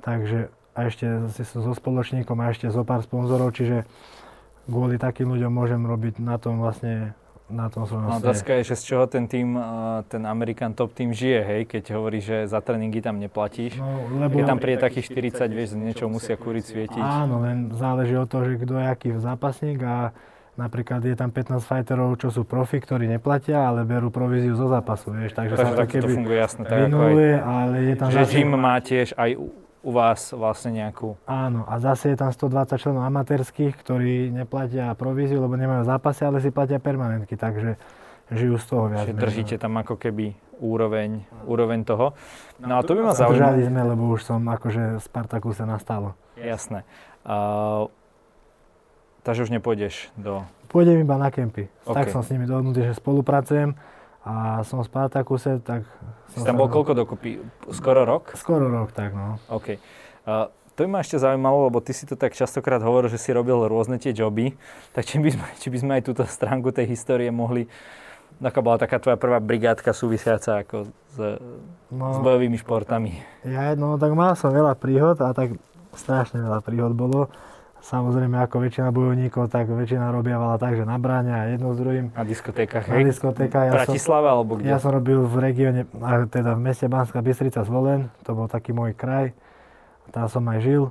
Takže 0.01 0.49
a 0.73 0.88
ešte 0.88 1.05
som 1.43 1.62
so 1.62 1.73
spoločníkom 1.75 2.39
a 2.39 2.49
ešte 2.49 2.71
zo 2.71 2.88
pár 2.88 3.03
sponzorov, 3.03 3.51
čiže 3.51 3.84
kvôli 4.65 4.95
takým 4.95 5.27
ľuďom 5.29 5.51
môžem 5.51 5.82
robiť 5.84 6.23
na 6.23 6.39
tom 6.39 6.62
vlastne 6.62 7.13
na 7.49 7.65
tom 7.65 7.89
svojom 7.89 8.05
no, 8.05 8.21
Otázka 8.21 8.62
je, 8.62 8.73
že 8.73 8.75
z 8.77 8.84
čoho 8.93 9.05
ten 9.10 9.25
tým, 9.25 9.58
ten 10.05 10.21
American 10.29 10.77
Top 10.77 10.93
Team 10.93 11.10
žije, 11.10 11.41
hej, 11.41 11.62
keď 11.65 11.97
hovorí, 11.97 12.21
že 12.21 12.45
za 12.45 12.62
tréningy 12.62 13.01
tam 13.01 13.17
neplatíš. 13.17 13.82
No, 13.82 14.21
lebo... 14.21 14.38
Keď 14.38 14.45
tam 14.45 14.62
príde 14.62 14.77
takých 14.77 15.10
40, 15.10 15.49
vieš, 15.49 15.69
niečo 15.73 16.05
musia 16.05 16.38
kúriť, 16.38 16.63
svietiť. 16.63 17.01
Áno, 17.01 17.41
len 17.41 17.73
záleží 17.73 18.13
od 18.13 18.29
toho, 18.29 18.45
že 18.45 18.62
kto 18.62 18.73
je 18.77 18.86
aký 18.86 19.10
zápasník 19.17 19.82
a 19.82 20.13
Napríklad 20.60 21.00
je 21.08 21.15
tam 21.15 21.32
15 21.32 21.63
fighterov, 21.63 22.19
čo 22.19 22.28
sú 22.36 22.43
profi, 22.43 22.84
ktorí 22.84 23.08
neplatia, 23.08 23.63
ale 23.63 23.88
berú 23.88 24.12
províziu 24.12 24.60
zo 24.60 24.67
zápasu, 24.67 25.15
vieš. 25.15 25.32
Takže 25.39 25.56
sa 25.56 25.72
to 25.72 25.88
keby 25.88 26.12
funguje 26.19 26.38
jasne, 26.38 26.67
tak 26.67 26.91
ako 26.91 27.00
aj, 27.00 27.15
ale 27.39 27.76
je 27.88 27.95
tam 27.95 28.08
že 28.12 28.19
zase... 28.28 28.34
gym 28.36 28.52
má 28.60 28.76
tiež 28.84 29.15
aj 29.15 29.32
u, 29.39 29.48
u 29.80 29.89
vás 29.95 30.36
vlastne 30.36 30.76
nejakú... 30.84 31.15
Áno, 31.24 31.63
a 31.63 31.80
zase 31.80 32.12
je 32.12 32.17
tam 32.19 32.36
120 32.36 32.76
členov 32.76 33.08
amatérských, 33.08 33.74
ktorí 33.80 34.36
neplatia 34.36 34.91
províziu, 35.00 35.39
lebo 35.39 35.56
nemajú 35.56 35.88
zápasy, 35.88 36.28
ale 36.28 36.43
si 36.43 36.52
platia 36.52 36.84
permanentky, 36.84 37.39
takže 37.39 37.80
žijú 38.30 38.60
z 38.60 38.65
toho 38.67 38.84
viac. 38.91 39.08
Čiže 39.08 39.15
držíte 39.15 39.56
tam 39.56 39.80
ako 39.80 39.95
keby 39.95 40.36
úroveň, 40.60 41.24
úroveň 41.48 41.88
toho. 41.88 42.13
No 42.60 42.78
a 42.78 42.84
to 42.84 42.93
by 42.93 43.02
ma 43.08 43.13
zaujímalo. 43.15 43.56
Držali 43.56 43.62
sme, 43.65 43.82
lebo 43.95 44.04
už 44.12 44.22
som 44.28 44.43
akože 44.43 45.00
Spartakuse 45.00 45.63
nastalo. 45.63 46.13
Jasné. 46.36 46.84
Uh, 47.24 47.91
Takže 49.30 49.46
už 49.46 49.54
nepôjdeš 49.54 50.10
do... 50.18 50.42
Pôjdem 50.74 51.06
iba 51.06 51.13
na 51.13 51.30
kempy. 51.30 51.70
Okay. 51.86 51.94
Tak 51.94 52.06
som 52.10 52.26
s 52.26 52.34
nimi 52.34 52.50
dohodnutý, 52.50 52.82
že 52.82 52.98
spolupracujem 52.98 53.78
a 54.26 54.65
som 54.65 54.82
v 54.82 54.89
Spartakuse, 54.89 55.62
tak... 55.62 55.86
Som 56.34 56.50
tam 56.50 56.58
bol 56.58 56.65
koľko 56.65 56.98
dokopy? 56.98 57.38
Skoro 57.70 58.10
rok? 58.10 58.34
Skoro 58.34 58.65
rok, 58.65 58.89
tak 58.89 59.13
no. 59.13 59.38
OK. 59.54 59.78
Uh, 60.26 60.50
to 60.74 60.89
by 60.89 60.98
ma 60.98 61.06
ešte 61.06 61.22
zaujímalo, 61.22 61.70
lebo 61.70 61.78
ty 61.78 61.94
si 61.94 62.10
to 62.10 62.18
tak 62.18 62.34
častokrát 62.34 62.82
hovoril, 62.82 63.06
že 63.06 63.22
si 63.22 63.30
robil 63.30 63.70
rôzne 63.70 64.02
tie 64.02 64.18
joby, 64.18 64.58
tak 64.98 65.06
či 65.06 65.22
by 65.22 65.30
sme, 65.30 65.46
či 65.62 65.68
by 65.70 65.78
sme 65.78 65.92
aj 66.02 66.04
túto 66.10 66.26
stránku 66.26 66.74
tej 66.74 66.89
histórie 66.89 67.30
mohli 67.30 67.70
Aká 68.39 68.63
bola 68.63 68.80
taká 68.80 69.04
tvoja 69.04 69.20
prvá 69.20 69.44
brigádka 69.44 69.92
súvisiaca 69.92 70.63
ako 70.63 70.88
s, 71.12 71.18
no, 71.92 72.06
s 72.15 72.18
bojovými 72.24 72.56
športami? 72.56 73.20
Ja, 73.44 73.76
no 73.76 74.00
tak 74.00 74.15
mal 74.15 74.32
som 74.39 74.56
veľa 74.56 74.80
príhod 74.80 75.20
a 75.20 75.36
tak 75.36 75.60
strašne 75.92 76.48
veľa 76.48 76.63
príhod 76.63 76.96
bolo. 76.96 77.28
Samozrejme, 77.80 78.36
ako 78.44 78.60
väčšina 78.60 78.92
bojovníkov, 78.92 79.48
tak 79.48 79.72
väčšina 79.72 80.12
robievala 80.12 80.60
tak, 80.60 80.76
že 80.76 80.84
na 80.84 81.00
bráne 81.00 81.32
a 81.32 81.42
jedno 81.48 81.72
s 81.72 81.80
druhým. 81.80 82.12
Na 82.12 82.28
diskotékach, 82.28 82.92
Na 82.92 83.00
diskotékach. 83.00 83.72
Ja 83.72 83.74
Bratislava 83.84 84.36
alebo 84.36 84.60
kde? 84.60 84.68
Ja 84.68 84.78
som 84.84 84.92
robil 84.92 85.24
v 85.24 85.36
regióne, 85.39 85.82
teda 86.28 86.60
v 86.60 86.62
meste 86.62 86.92
Banská 86.92 87.24
Bystrica 87.24 87.63
Zvolen, 87.63 88.12
to 88.28 88.36
bol 88.36 88.52
taký 88.52 88.76
môj 88.76 88.92
kraj. 88.92 89.32
Tam 90.12 90.28
som 90.28 90.44
aj 90.52 90.60
žil 90.60 90.84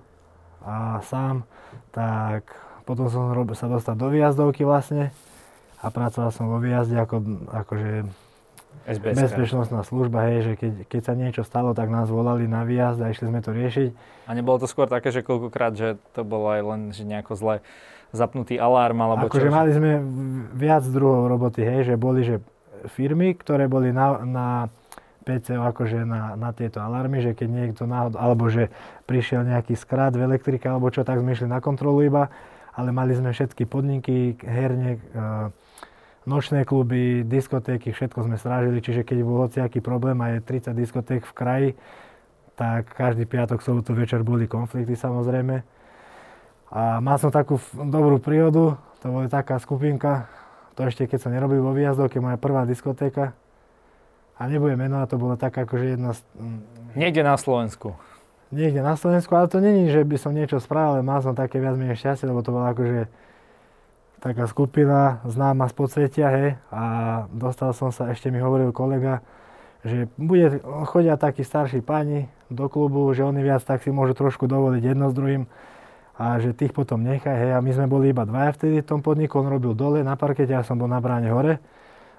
a 0.65 1.05
sám. 1.05 1.45
Tak 1.93 2.49
potom 2.89 3.13
som 3.13 3.37
sa 3.53 3.69
dostal 3.69 3.93
do 3.93 4.09
výjazdovky 4.09 4.65
vlastne 4.65 5.13
a 5.85 5.93
pracoval 5.93 6.33
som 6.33 6.49
vo 6.49 6.57
výjazde 6.57 6.97
ako, 6.97 7.17
akože 7.53 7.91
SBS. 8.87 9.33
bezpečnostná 9.33 9.81
služba, 9.83 10.29
hej, 10.31 10.39
že 10.45 10.53
keď, 10.55 10.73
keď 10.87 11.01
sa 11.03 11.15
niečo 11.17 11.43
stalo, 11.43 11.73
tak 11.73 11.91
nás 11.91 12.07
volali 12.13 12.47
na 12.47 12.63
výjazd 12.63 13.01
a 13.03 13.11
išli 13.11 13.33
sme 13.33 13.41
to 13.43 13.51
riešiť. 13.51 13.91
A 14.29 14.31
nebolo 14.37 14.61
to 14.61 14.69
skôr 14.71 14.87
také, 14.87 15.11
že 15.11 15.25
koľkokrát, 15.25 15.75
že 15.75 15.97
to 16.15 16.23
bolo 16.23 16.53
aj 16.53 16.61
len 16.63 16.81
že 16.93 17.03
nejako 17.03 17.33
zle 17.35 17.55
zapnutý 18.13 18.57
alarm, 18.57 19.01
alebo 19.05 19.29
akože 19.29 19.53
mali 19.53 19.71
sme 19.75 20.01
viac 20.57 20.87
druhov 20.89 21.29
roboty, 21.29 21.61
hej, 21.61 21.93
že 21.93 21.95
boli 22.01 22.25
že 22.25 22.41
firmy, 22.89 23.35
ktoré 23.35 23.67
boli 23.67 23.91
na, 23.91 24.23
na 24.23 24.47
PC 25.29 25.61
akože 25.61 26.09
na, 26.09 26.33
na 26.41 26.57
tieto 26.57 26.81
alarmy, 26.81 27.21
že 27.21 27.37
keď 27.37 27.49
niekto 27.53 27.85
náhodou, 27.85 28.17
alebo 28.17 28.49
že 28.49 28.73
prišiel 29.05 29.45
nejaký 29.45 29.77
skrát 29.77 30.17
v 30.17 30.25
elektrike 30.25 30.65
alebo 30.65 30.89
čo, 30.89 31.05
tak 31.05 31.21
sme 31.21 31.37
išli 31.37 31.51
na 31.51 31.61
kontrolu 31.61 32.01
iba, 32.01 32.33
ale 32.73 32.95
mali 32.97 33.13
sme 33.13 33.37
všetky 33.37 33.69
podniky, 33.69 34.41
herne, 34.41 34.97
uh, 35.13 35.53
nočné 36.29 36.69
kluby, 36.69 37.25
diskotéky, 37.25 37.97
všetko 37.97 38.29
sme 38.29 38.37
strážili, 38.37 38.85
čiže 38.85 39.03
keď 39.03 39.19
bol 39.25 39.49
hociaký 39.49 39.81
problém 39.81 40.21
a 40.21 40.37
je 40.37 40.45
30 40.45 40.77
diskoték 40.77 41.25
v 41.25 41.33
kraji, 41.33 41.71
tak 42.61 42.93
každý 42.93 43.25
piatok, 43.25 43.65
sobotu 43.65 43.97
večer 43.97 44.21
boli 44.21 44.45
konflikty 44.45 44.93
samozrejme. 44.93 45.65
A 46.69 47.01
mal 47.01 47.17
som 47.17 47.33
takú 47.33 47.57
dobrú 47.73 48.21
príhodu, 48.21 48.77
to 49.01 49.07
bola 49.09 49.31
taká 49.33 49.57
skupinka, 49.57 50.29
to 50.77 50.85
ešte 50.85 51.09
keď 51.09 51.19
som 51.19 51.33
nerobil 51.33 51.65
vo 51.65 51.73
výjazdovke, 51.73 52.21
moja 52.21 52.37
prvá 52.37 52.69
diskotéka. 52.69 53.33
A 54.39 54.47
nebudem 54.47 54.79
menovať, 54.79 55.09
to 55.11 55.17
bola 55.19 55.35
taká 55.35 55.67
akože 55.67 55.99
jedna 55.99 56.15
z... 56.15 56.23
Niekde 56.95 57.27
na 57.27 57.35
Slovensku. 57.35 57.99
Niekde 58.55 58.87
na 58.87 58.95
Slovensku, 58.95 59.35
ale 59.35 59.51
to 59.51 59.59
není, 59.59 59.91
že 59.91 60.07
by 60.07 60.15
som 60.15 60.31
niečo 60.31 60.63
spravil, 60.63 60.99
ale 60.99 61.03
mal 61.03 61.19
som 61.19 61.35
také 61.35 61.59
viac 61.59 61.75
menej 61.75 61.99
šťastie, 61.99 62.31
lebo 62.31 62.47
to 62.47 62.55
bola 62.55 62.71
akože 62.71 63.11
taká 64.19 64.47
skupina 64.51 65.23
známa 65.27 65.71
z 65.71 65.75
podsvetia, 65.75 66.29
hej, 66.31 66.51
a 66.75 66.83
dostal 67.31 67.71
som 67.75 67.95
sa, 67.95 68.11
ešte 68.11 68.31
mi 68.35 68.43
hovoril 68.43 68.75
kolega, 68.75 69.23
že 69.87 70.11
bude, 70.19 70.59
chodia 70.91 71.15
takí 71.15 71.47
starší 71.47 71.81
páni 71.83 72.27
do 72.51 72.67
klubu, 72.67 73.07
že 73.15 73.23
oni 73.23 73.41
viac 73.47 73.63
tak 73.63 73.87
si 73.87 73.95
môžu 73.95 74.19
trošku 74.19 74.51
dovoliť 74.51 74.83
jedno 74.83 75.09
s 75.11 75.15
druhým 75.15 75.47
a 76.19 76.43
že 76.43 76.51
tých 76.51 76.75
potom 76.75 77.07
nechaj, 77.07 77.37
hej, 77.39 77.51
a 77.55 77.63
my 77.63 77.71
sme 77.71 77.87
boli 77.87 78.11
iba 78.11 78.27
dvaja 78.27 78.51
vtedy 78.59 78.83
v 78.83 78.89
tom 78.91 79.01
podniku, 79.07 79.39
on 79.39 79.55
robil 79.55 79.73
dole 79.79 80.03
na 80.03 80.19
parkete, 80.19 80.51
ja 80.51 80.67
som 80.67 80.75
bol 80.75 80.91
na 80.91 80.99
bráne 80.99 81.31
hore 81.31 81.63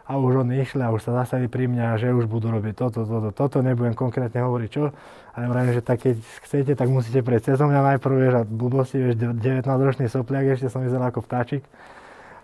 a 0.09 0.17
už 0.17 0.41
oni 0.41 0.65
išli 0.65 0.81
a 0.81 0.89
už 0.89 1.05
sa 1.05 1.21
zastavili 1.21 1.45
pri 1.45 1.69
mňa, 1.69 2.01
že 2.01 2.09
už 2.09 2.25
budú 2.25 2.49
robiť 2.49 2.73
toto, 2.73 3.05
toto, 3.05 3.29
toto, 3.29 3.57
nebudem 3.61 3.93
konkrétne 3.93 4.41
hovoriť 4.41 4.69
čo, 4.73 4.89
ale 5.37 5.45
vravím, 5.45 5.77
že 5.77 5.85
tak 5.85 6.01
keď 6.01 6.17
chcete, 6.49 6.71
tak 6.73 6.89
musíte 6.89 7.21
prejsť 7.21 7.53
cez 7.53 7.61
mňa 7.61 7.81
najprv, 7.93 8.13
vieš, 8.17 8.33
a 8.33 8.43
blbosti, 8.43 8.97
vieš, 8.97 9.21
19-ročný 9.21 10.09
sopliak, 10.09 10.57
ešte 10.57 10.73
som 10.73 10.81
vyzeral 10.81 11.13
ako 11.13 11.21
vtáčik. 11.21 11.61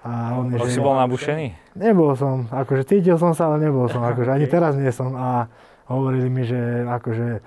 A 0.06 0.38
on 0.38 0.54
že... 0.54 0.78
si 0.78 0.80
bol 0.80 0.94
nabušený? 0.94 1.74
Nebol 1.74 2.14
som, 2.14 2.46
akože 2.54 2.86
cítil 2.86 3.18
som 3.18 3.34
sa, 3.34 3.50
ale 3.50 3.66
nebol 3.66 3.90
som, 3.90 4.06
akože 4.06 4.30
ani 4.30 4.46
teraz 4.46 4.78
nie 4.78 4.94
som 4.94 5.18
a 5.18 5.50
hovorili 5.90 6.30
mi, 6.30 6.46
že 6.46 6.86
akože 6.86 7.42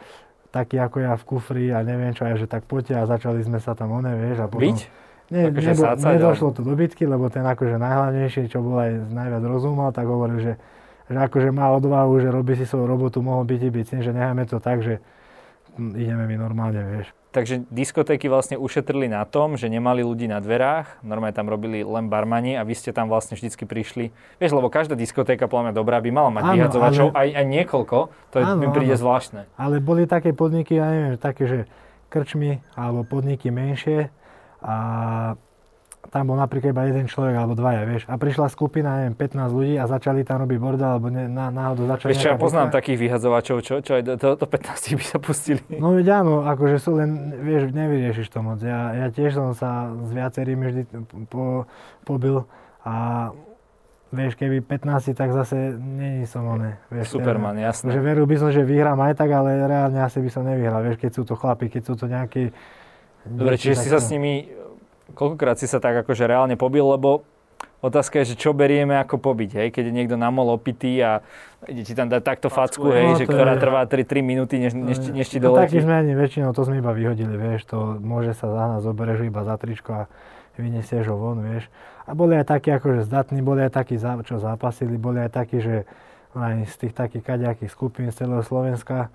taký 0.50 0.82
ako 0.82 0.98
ja 0.98 1.14
v 1.14 1.24
kufri 1.30 1.70
a 1.70 1.86
neviem 1.86 2.10
čo, 2.10 2.26
a 2.26 2.34
že 2.34 2.50
tak 2.50 2.66
poďte 2.66 2.98
a 2.98 3.06
začali 3.06 3.38
sme 3.46 3.62
sa 3.62 3.78
tam, 3.78 3.94
one, 3.94 4.10
vieš, 4.18 4.42
a 4.42 4.50
potom... 4.50 4.66
Byť? 4.66 4.80
Nie, 5.28 5.52
akože 5.52 5.76
nebo, 5.76 5.82
sácať, 5.84 6.12
nedošlo 6.16 6.48
to 6.56 6.60
do 6.64 6.72
bitky, 6.72 7.04
lebo 7.04 7.28
ten 7.28 7.44
akože 7.44 7.76
najhlavnejší, 7.76 8.48
čo 8.48 8.64
bol 8.64 8.80
aj 8.80 9.12
najviac 9.12 9.44
rozumel, 9.44 9.92
tak 9.92 10.08
hovoril, 10.08 10.40
že, 10.40 10.54
že 11.12 11.16
akože 11.20 11.52
má 11.52 11.68
odvahu, 11.76 12.16
že 12.24 12.32
robí 12.32 12.56
si 12.56 12.64
svoju 12.64 12.88
robotu, 12.88 13.20
mohol 13.20 13.44
byť 13.44 13.60
i 13.60 13.70
byť 13.70 13.86
že 14.00 14.12
necháme 14.16 14.48
to 14.48 14.56
tak, 14.56 14.80
že 14.80 15.04
hm, 15.76 15.92
ideme 16.00 16.24
mi 16.24 16.40
normálne, 16.40 16.80
vieš. 16.80 17.12
Takže 17.28 17.68
diskotéky 17.68 18.24
vlastne 18.24 18.56
ušetrili 18.56 19.04
na 19.04 19.20
tom, 19.28 19.60
že 19.60 19.68
nemali 19.68 20.00
ľudí 20.00 20.24
na 20.24 20.40
dverách, 20.40 21.04
normálne 21.04 21.36
tam 21.36 21.44
robili 21.52 21.84
len 21.84 22.08
barmani 22.08 22.56
a 22.56 22.64
vy 22.64 22.72
ste 22.72 22.88
tam 22.88 23.12
vlastne 23.12 23.36
vždycky 23.36 23.68
prišli. 23.68 24.16
Vieš, 24.40 24.56
lebo 24.56 24.72
každá 24.72 24.96
diskotéka, 24.96 25.44
podľa 25.44 25.68
mňa 25.68 25.74
dobrá, 25.76 26.00
by 26.00 26.08
mala 26.08 26.32
mať 26.32 26.44
vyhadzovačov 26.56 27.12
ale... 27.12 27.20
aj, 27.20 27.28
aj 27.36 27.46
niekoľko, 27.52 27.98
to 28.32 28.36
áno, 28.40 28.64
mi 28.64 28.66
príde 28.72 28.96
áno. 28.96 29.02
zvláštne. 29.04 29.40
Ale 29.60 29.76
boli 29.84 30.08
také 30.08 30.32
podniky, 30.32 30.80
ja 30.80 30.88
neviem, 30.88 31.20
také, 31.20 31.44
že 31.44 31.58
krčmy 32.08 32.64
alebo 32.72 33.04
podniky 33.04 33.52
menšie 33.52 34.08
a 34.62 34.74
tam 36.08 36.32
bol 36.32 36.38
napríklad 36.40 36.72
iba 36.72 36.82
jeden 36.88 37.04
človek 37.04 37.34
alebo 37.36 37.52
dvaja, 37.52 37.82
vieš. 37.84 38.02
A 38.08 38.16
prišla 38.16 38.48
skupina, 38.48 39.02
neviem, 39.02 39.16
15 39.18 39.52
ľudí 39.52 39.74
a 39.76 39.84
začali 39.84 40.24
tam 40.24 40.46
robiť 40.46 40.58
bordel, 40.58 40.88
alebo 40.96 41.12
ne, 41.12 41.28
na, 41.28 41.52
náhodou 41.52 41.84
začali... 41.84 42.16
Vieš 42.16 42.22
čo, 42.24 42.30
ja 42.32 42.40
poznám 42.40 42.72
pekná... 42.72 42.76
takých 42.80 42.98
vyhadzovačov, 43.02 43.56
čo, 43.60 43.74
čo 43.84 43.92
aj 44.00 44.02
do, 44.06 44.12
do, 44.16 44.28
do 44.40 44.46
15 44.48 44.98
by 44.98 45.04
sa 45.04 45.18
pustili. 45.20 45.60
No 45.76 45.92
veď 45.92 46.24
áno, 46.24 46.48
akože 46.48 46.76
sú 46.80 46.96
len, 46.96 47.36
vieš, 47.44 47.76
nevyriešiš 47.76 48.28
to 48.32 48.40
moc. 48.40 48.58
Ja, 48.64 48.96
ja 48.96 49.06
tiež 49.12 49.36
som 49.36 49.52
sa 49.52 49.92
s 49.92 50.10
viacerými 50.14 50.64
vždy 50.72 50.82
po, 51.28 51.68
pobil 52.08 52.48
a 52.88 52.94
vieš, 54.08 54.40
keby 54.40 54.64
15, 54.64 55.12
tak 55.12 55.36
zase 55.36 55.76
není 55.76 56.24
som 56.24 56.46
oné. 56.48 56.80
Vieš, 56.88 57.20
Superman, 57.20 57.60
teda, 57.60 57.68
jasné. 57.68 57.88
Že 57.92 58.00
veril 58.00 58.24
by 58.24 58.36
som, 58.40 58.48
že 58.48 58.64
vyhrám 58.64 58.96
aj 58.96 59.12
tak, 59.12 59.28
ale 59.28 59.60
reálne 59.60 60.00
asi 60.00 60.24
by 60.24 60.30
som 60.32 60.48
nevyhral. 60.48 60.80
Vieš, 60.80 60.96
keď 60.96 61.10
sú 61.12 61.22
to 61.28 61.36
chlapi, 61.36 61.68
keď 61.68 61.82
sú 61.84 61.94
to 62.00 62.08
nejakí... 62.08 62.48
Dobre, 63.28 63.54
čiže 63.60 63.84
si 63.84 63.88
sa 63.92 64.00
s 64.00 64.08
nimi, 64.08 64.48
koľkokrát 65.12 65.60
si 65.60 65.68
sa 65.68 65.78
tak 65.78 66.00
akože 66.06 66.24
reálne 66.24 66.56
pobil, 66.56 66.84
lebo 66.84 67.26
Otázka 67.78 68.18
je, 68.22 68.34
že 68.34 68.42
čo 68.42 68.50
berieme 68.50 68.98
ako 68.98 69.22
pobyť, 69.22 69.50
hej? 69.54 69.68
keď 69.70 69.84
je 69.86 69.94
niekto 69.94 70.18
namol 70.18 70.50
opitý 70.50 70.98
a 70.98 71.22
ide 71.70 71.86
ti 71.86 71.94
tam 71.94 72.10
dať 72.10 72.26
takto 72.26 72.50
facku, 72.50 72.90
hej, 72.90 73.14
no, 73.14 73.14
že 73.14 73.30
ktorá 73.30 73.54
je... 73.54 73.62
trvá 73.62 73.86
3, 73.86 74.02
3 74.02 74.18
minúty, 74.18 74.58
než, 74.58 74.74
než, 74.74 74.98
než 75.14 75.30
ti 75.30 75.38
no, 75.38 75.54
doletí. 75.54 75.78
Taký 75.78 75.86
sme 75.86 75.94
ani 75.94 76.18
väčšinou, 76.18 76.50
to 76.50 76.66
sme 76.66 76.82
iba 76.82 76.90
vyhodili, 76.90 77.38
vieš, 77.38 77.70
to 77.70 78.02
môže 78.02 78.34
sa 78.34 78.50
za 78.50 78.64
nás 78.74 78.80
zoberieš 78.82 79.30
iba 79.30 79.46
za 79.46 79.54
tričko 79.54 79.90
a 79.94 80.02
vyniesieš 80.58 81.06
ho 81.06 81.14
von, 81.22 81.38
vieš. 81.38 81.70
A 82.10 82.18
boli 82.18 82.34
aj 82.34 82.50
takí 82.50 82.74
akože 82.74 83.06
zdatní, 83.06 83.46
boli 83.46 83.62
aj 83.62 83.70
takí, 83.70 83.94
čo 84.26 84.42
zápasili, 84.42 84.98
boli 84.98 85.22
aj 85.22 85.38
takí, 85.38 85.62
že 85.62 85.86
aj 86.34 86.66
z 86.66 86.74
tých 86.82 86.94
takých 86.98 87.24
kaďakých 87.30 87.70
skupín 87.70 88.10
z 88.10 88.26
celého 88.26 88.42
Slovenska, 88.42 89.06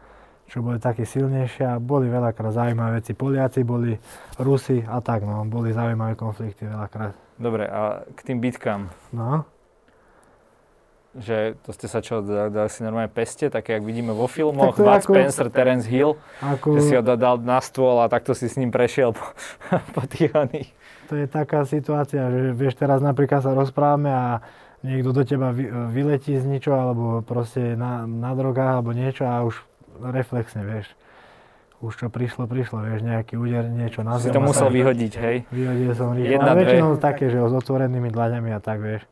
čo 0.47 0.61
boli 0.61 0.77
takí 0.77 1.07
silnejšie 1.07 1.65
a 1.65 1.75
boli 1.81 2.11
veľakrát 2.11 2.53
zaujímavé 2.53 3.01
veci. 3.01 3.17
Poliaci 3.17 3.65
boli, 3.65 3.97
Rusi 4.37 4.83
a 4.85 5.01
tak, 5.01 5.25
no, 5.25 5.41
boli 5.49 5.73
zaujímavé 5.73 6.13
konflikty 6.13 6.69
veľakrát. 6.69 7.15
Dobre, 7.41 7.65
a 7.65 8.05
k 8.13 8.19
tým 8.21 8.37
bitkám. 8.37 8.93
No. 9.09 9.49
Že 11.13 11.57
to 11.61 11.69
ste 11.77 11.87
sa 11.89 12.01
čo, 12.01 12.25
dali 12.25 12.69
si 12.73 12.81
normálne 12.81 13.09
peste, 13.09 13.49
také 13.49 13.77
jak 13.77 13.85
vidíme 13.85 14.17
vo 14.17 14.25
filmoch, 14.25 14.73
Bud 14.73 14.89
ako, 14.89 15.13
Spencer, 15.13 15.45
Terence 15.53 15.85
Hill, 15.85 16.17
ako, 16.41 16.77
že 16.77 16.81
si 16.89 16.93
ho 16.97 17.05
dal 17.05 17.37
na 17.37 17.61
stôl 17.61 18.01
a 18.01 18.09
takto 18.09 18.33
si 18.33 18.49
s 18.49 18.57
ním 18.57 18.73
prešiel 18.73 19.13
po, 19.13 19.25
po 19.95 20.01
tých 20.09 20.33
oných. 20.33 20.69
To 21.09 21.17
je 21.17 21.29
taká 21.29 21.69
situácia, 21.69 22.25
že 22.33 22.57
vieš, 22.57 22.81
teraz 22.81 22.97
napríklad 23.01 23.45
sa 23.45 23.53
rozprávame 23.53 24.09
a 24.09 24.41
niekto 24.81 25.15
do 25.15 25.23
teba 25.23 25.53
vy, 25.53 25.69
vyletí 25.93 26.33
z 26.37 26.45
ničo, 26.45 26.73
alebo 26.73 27.21
proste 27.21 27.73
na, 27.77 28.09
na 28.09 28.33
drogách, 28.33 28.81
alebo 28.81 28.91
niečo 28.91 29.29
a 29.29 29.45
už 29.45 29.61
reflexne, 30.01 30.65
vieš 30.65 30.91
už 31.83 31.99
čo 31.99 32.07
prišlo, 32.07 32.47
prišlo, 32.47 32.79
vieš, 32.79 33.03
nejaký 33.03 33.35
úder, 33.35 33.67
niečo 33.67 34.07
na 34.07 34.15
zem. 34.15 34.31
Si 34.31 34.35
to 34.35 34.39
musel 34.39 34.71
tak, 34.71 34.75
vyhodiť, 34.79 35.13
hej? 35.19 35.37
Vyhodil 35.51 35.91
som 35.91 36.15
rýchlo. 36.15 36.31
Jedna, 36.31 36.51
ale 36.55 36.59
väčšinou 36.63 36.89
dve. 36.95 37.03
také, 37.03 37.25
že 37.27 37.37
s 37.43 37.53
otvorenými 37.59 38.07
dlaňami 38.07 38.49
a 38.55 38.59
tak, 38.63 38.79
vieš. 38.79 39.03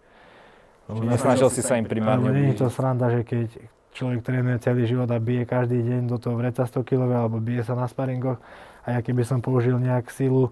Čiže 0.88 1.04
nesnažil 1.04 1.50
si 1.52 1.62
sa 1.63 1.76
im 1.76 1.88
primárne 1.88 2.32
Nie 2.32 2.56
je 2.56 2.63
to 2.63 2.67
sranda, 2.72 3.12
že 3.12 3.28
keď 3.28 3.60
človek 3.91 4.24
trénuje 4.24 4.58
celý 4.63 4.88
život 4.88 5.08
a 5.12 5.20
bije 5.20 5.44
každý 5.44 5.84
deň 5.84 6.08
do 6.08 6.15
toho 6.15 6.39
vreca 6.39 6.63
100 6.63 6.88
kg 6.88 7.28
alebo 7.28 7.44
bije 7.44 7.63
sa 7.67 7.76
na 7.76 7.91
sparingoch 7.91 8.39
a 8.84 8.88
ja 8.96 9.00
keby 9.04 9.28
som 9.28 9.44
použil 9.44 9.76
nejak 9.76 10.08
silu 10.12 10.52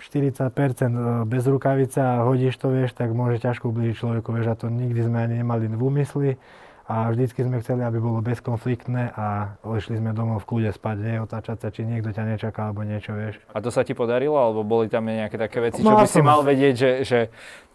40% 0.00 0.48
e, 0.48 1.00
bez 1.28 1.44
rukavice 1.44 2.00
a 2.00 2.24
hodíš 2.24 2.56
to, 2.56 2.72
vieš, 2.72 2.96
tak 2.96 3.12
môže 3.12 3.40
ťažko 3.40 3.68
ubližiť 3.68 3.96
človeku, 4.00 4.28
vieš, 4.32 4.48
a 4.52 4.54
to 4.56 4.72
nikdy 4.72 5.00
sme 5.04 5.28
ani 5.28 5.44
nemali 5.44 5.68
v 5.68 5.80
úmysli 5.80 6.30
a 6.88 7.12
vždycky 7.12 7.44
sme 7.44 7.60
chceli, 7.60 7.84
aby 7.84 8.00
bolo 8.00 8.24
bezkonfliktné 8.24 9.12
a 9.12 9.52
išli 9.76 10.00
sme 10.00 10.16
domov 10.16 10.40
v 10.40 10.46
kľude 10.48 10.70
spať, 10.72 10.96
neotáčať 11.04 11.56
sa, 11.60 11.68
či 11.68 11.84
niekto 11.84 12.16
ťa 12.16 12.24
nečaká 12.24 12.72
alebo 12.72 12.80
niečo, 12.80 13.12
vieš. 13.12 13.36
A 13.52 13.60
to 13.60 13.68
sa 13.68 13.84
ti 13.84 13.92
podarilo, 13.92 14.40
alebo 14.40 14.64
boli 14.64 14.88
tam 14.88 15.04
nejaké 15.04 15.36
také 15.36 15.60
veci, 15.60 15.84
čo 15.84 15.92
by 15.92 16.08
som... 16.08 16.16
si 16.16 16.20
mal 16.24 16.40
vedieť, 16.40 16.74
že, 16.80 16.90
že 17.04 17.18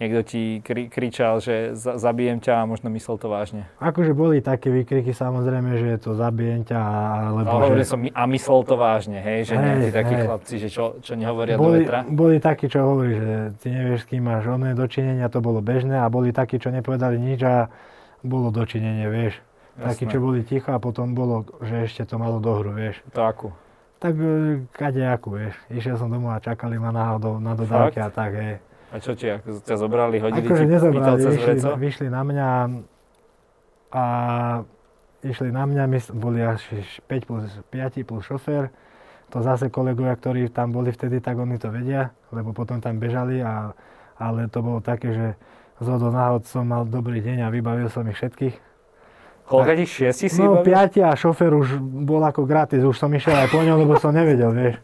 niekto 0.01 0.25
ti 0.25 0.65
kri, 0.65 0.89
kričal, 0.89 1.37
že 1.45 1.77
zabijem 1.77 2.41
ťa 2.41 2.65
a 2.65 2.67
možno 2.67 2.89
myslel 2.89 3.21
to 3.21 3.29
vážne? 3.29 3.69
Akože 3.77 4.17
boli 4.17 4.41
také 4.41 4.73
výkriky 4.73 5.13
samozrejme, 5.13 5.77
že 5.77 6.01
to 6.01 6.17
zabijem 6.17 6.65
ťa, 6.65 6.81
alebo 7.29 7.69
ale 7.69 7.85
že... 7.85 7.93
som 7.93 8.01
a 8.01 8.23
myslel 8.25 8.59
to 8.65 8.75
vážne, 8.81 9.21
hej, 9.21 9.45
že 9.45 9.53
nejakí 9.61 9.89
takí 9.93 10.15
chlapci, 10.25 10.55
že 10.57 10.67
čo, 10.73 10.97
čo 11.05 11.13
nehovoria 11.13 11.53
boli, 11.53 11.85
do 11.85 11.85
vetra? 11.85 11.99
Boli 12.09 12.41
takí, 12.41 12.65
čo 12.65 12.81
hovorí, 12.81 13.13
že 13.13 13.31
ty 13.61 13.69
nevieš, 13.69 14.03
s 14.03 14.07
kým 14.09 14.25
máš 14.25 14.49
oné 14.49 14.73
dočinenia, 14.73 15.29
to 15.29 15.37
bolo 15.37 15.61
bežné 15.61 16.01
a 16.01 16.09
boli 16.09 16.33
takí, 16.33 16.57
čo 16.57 16.73
nepovedali 16.73 17.21
nič 17.21 17.45
a 17.45 17.69
bolo 18.23 18.49
dočinenie, 18.49 19.05
vieš. 19.11 19.37
Jasné. 19.73 19.85
Takí, 19.89 20.03
čo 20.09 20.17
boli 20.21 20.41
ticho 20.45 20.69
a 20.71 20.79
potom 20.79 21.17
bolo, 21.17 21.43
že 21.59 21.85
ešte 21.89 22.07
to 22.07 22.15
malo 22.21 22.37
dohru, 22.39 22.71
vieš. 22.71 23.01
To 23.13 23.25
akú? 23.25 23.49
Tak 23.99 24.13
e, 24.15 25.03
akú, 25.03 25.35
vieš. 25.35 25.55
Išiel 25.67 25.97
som 25.99 26.07
domov 26.07 26.35
a 26.35 26.43
čakali 26.43 26.77
ma 26.77 26.93
do, 27.17 27.41
na 27.41 27.53
dodávky 27.57 27.99
a 27.99 28.09
tak, 28.13 28.31
hej. 28.37 28.55
A 28.93 29.01
čo 29.01 29.17
ti, 29.17 29.25
ako 29.25 29.65
ťa 29.65 29.75
zobrali, 29.81 30.21
hodili 30.21 30.45
akože 30.45 30.63
ti 30.63 30.69
nezobrali, 30.69 31.17
vyšli, 31.25 31.57
vyšli 31.81 32.07
na 32.13 32.21
mňa 32.21 32.47
a 33.89 34.03
išli 35.25 35.49
na 35.49 35.63
mňa, 35.65 35.83
my 35.89 35.99
boli 36.13 36.45
až 36.45 36.61
5 37.09 37.25
plus 37.25 37.43
5 37.73 38.05
plus 38.05 38.21
šofér. 38.29 38.69
To 39.33 39.41
zase 39.41 39.73
kolegovia, 39.73 40.13
ktorí 40.13 40.45
tam 40.53 40.69
boli 40.69 40.93
vtedy, 40.93 41.17
tak 41.17 41.41
oni 41.41 41.57
to 41.57 41.73
vedia, 41.73 42.13
lebo 42.29 42.53
potom 42.53 42.77
tam 42.77 43.01
bežali, 43.01 43.41
a, 43.41 43.73
ale 44.21 44.45
to 44.45 44.61
bolo 44.61 44.77
také, 44.77 45.09
že 45.09 45.27
z 45.83 46.09
náhod 46.09 46.43
som 46.47 46.63
mal 46.63 46.87
dobrý 46.87 47.19
deň 47.19 47.45
a 47.45 47.47
vybavil 47.51 47.91
som 47.91 48.07
ich 48.07 48.17
všetkých. 48.17 48.55
Koľko 49.43 49.71
tých 49.75 49.91
šiesti 49.91 50.27
si 50.31 50.39
No, 50.39 50.63
piati 50.63 51.03
a 51.03 51.11
šofer 51.19 51.51
už 51.51 51.77
bol 51.83 52.23
ako 52.23 52.47
gratis, 52.47 52.79
už 52.79 52.95
som 52.95 53.11
išiel 53.11 53.35
aj 53.35 53.51
po 53.51 53.59
ňom, 53.59 53.75
lebo 53.75 53.99
som 53.99 54.15
nevedel, 54.15 54.55
vieš. 54.55 54.79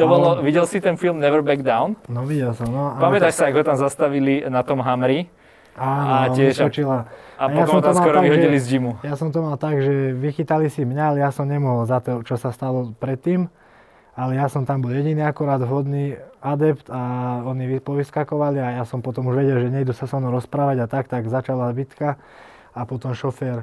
To 0.00 0.08
bolo, 0.08 0.40
videl 0.40 0.64
si 0.64 0.80
ten 0.80 0.96
film 0.96 1.20
Never 1.20 1.44
Back 1.44 1.60
Down? 1.60 2.00
No 2.08 2.24
videl 2.24 2.56
som, 2.56 2.72
no. 2.72 2.96
Pamätáš 2.96 3.36
sa, 3.36 3.52
ako 3.52 3.60
tam 3.60 3.76
zastavili 3.76 4.40
na 4.48 4.64
tom 4.64 4.80
Hamri? 4.80 5.28
Áno, 5.76 6.08
a 6.08 6.16
tiež, 6.32 6.60
A, 6.60 7.06
a 7.38 7.44
potom 7.48 7.78
ja 7.78 7.84
tam 7.84 7.94
skoro 7.94 8.16
tak, 8.20 8.24
vyhodili 8.26 8.56
že, 8.58 8.64
z 8.64 8.66
gymu. 8.76 8.92
Ja 9.06 9.14
som 9.14 9.28
to 9.30 9.40
mal 9.44 9.54
tak, 9.60 9.78
že 9.80 10.12
vychytali 10.16 10.66
si 10.72 10.82
mňa, 10.82 11.04
ale 11.14 11.18
ja 11.22 11.30
som 11.30 11.46
nemohol 11.46 11.84
za 11.86 12.02
to, 12.02 12.24
čo 12.26 12.34
sa 12.40 12.50
stalo 12.50 12.92
predtým. 12.98 13.48
Ale 14.18 14.36
ja 14.36 14.50
som 14.50 14.66
tam 14.66 14.82
bol 14.82 14.90
jediný 14.90 15.22
akorát 15.22 15.62
vhodný 15.62 16.18
adept 16.42 16.90
a 16.90 17.42
oni 17.46 17.78
povyskakovali 17.78 18.58
a 18.58 18.82
ja 18.82 18.84
som 18.84 19.00
potom 19.00 19.30
už 19.30 19.38
vedel, 19.38 19.62
že 19.62 19.70
nejdu 19.70 19.94
sa 19.94 20.10
so 20.10 20.18
mnou 20.18 20.34
rozprávať 20.34 20.82
a 20.82 20.86
tak, 20.90 21.06
tak 21.06 21.30
začala 21.30 21.70
bitka 21.70 22.18
a 22.74 22.80
potom 22.86 23.14
šofér 23.14 23.62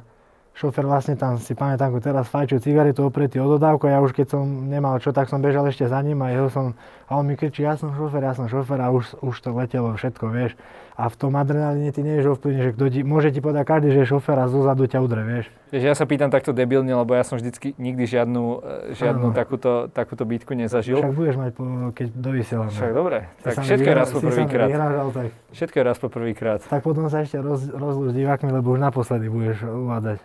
šofer 0.57 0.89
vlastne 0.89 1.13
tam 1.13 1.37
si 1.37 1.53
pamätám, 1.53 1.93
ako 1.93 2.01
teraz 2.01 2.25
fajčil 2.33 2.57
cigaretu 2.57 3.05
opretý 3.05 3.37
od 3.37 3.61
dodávku 3.61 3.85
a 3.85 3.93
ja 3.93 3.99
už 4.01 4.17
keď 4.17 4.33
som 4.33 4.43
nemal 4.65 4.97
čo, 4.97 5.13
tak 5.13 5.29
som 5.29 5.37
bežal 5.37 5.69
ešte 5.69 5.85
za 5.85 6.01
ním 6.01 6.17
a 6.25 6.33
jeho 6.33 6.49
som, 6.49 6.73
a 7.07 7.11
on 7.15 7.23
mi 7.23 7.39
kričí, 7.39 7.63
ja 7.63 7.79
som 7.79 7.95
šofer, 7.95 8.19
ja 8.19 8.35
som 8.35 8.51
šofer 8.51 8.83
a 8.83 8.91
už, 8.91 9.15
už 9.23 9.35
to 9.39 9.55
letelo 9.55 9.95
všetko, 9.95 10.27
vieš. 10.27 10.59
A 10.97 11.13
v 11.13 11.15
tom 11.15 11.37
adrenalíne 11.37 11.93
ty 11.93 12.01
nevieš 12.01 12.35
ovplyvniť, 12.35 12.61
že 12.67 12.71
kto 12.73 12.85
ti, 12.89 12.99
môže 13.05 13.29
ti 13.29 13.37
povedať 13.37 13.63
každý, 13.69 13.93
že 13.93 13.99
je 14.01 14.17
šofer 14.17 14.33
a 14.33 14.49
zozadu 14.49 14.89
ťa 14.89 14.97
udre, 14.99 15.21
vieš. 15.21 15.45
Ja 15.69 15.93
sa 15.93 16.09
pýtam 16.09 16.33
takto 16.33 16.57
debilne, 16.57 16.89
lebo 16.89 17.13
ja 17.13 17.21
som 17.21 17.37
vždycky 17.37 17.77
nikdy 17.77 18.07
žiadnu, 18.09 18.43
e, 18.91 18.97
žiadnu 18.97 19.29
takúto, 19.35 19.91
takúto 19.93 20.25
bitku 20.25 20.57
nezažil. 20.57 20.97
Však 20.97 21.13
budeš 21.13 21.35
mať, 21.37 21.51
po, 21.53 21.63
keď 21.93 22.07
dovysielame. 22.17 22.71
Však 22.73 22.91
dobre, 22.97 23.17
tak 23.45 23.53
všetko 23.61 23.87
je 23.87 23.95
raz 23.95 24.09
po 24.09 24.19
prvýkrát. 24.25 24.67
Tak... 25.13 25.27
Všetko 25.53 25.75
je 25.75 25.83
raz 25.85 25.97
po 26.01 26.07
prvýkrát. 26.09 26.59
Tak 26.65 26.81
potom 26.81 27.05
sa 27.13 27.21
ešte 27.21 27.37
roz, 27.43 27.67
rozlúž 27.69 28.17
divákmi, 28.17 28.49
lebo 28.49 28.73
už 28.73 28.81
naposledy 28.81 29.29
budeš 29.29 29.69
uvádzať. 29.69 30.17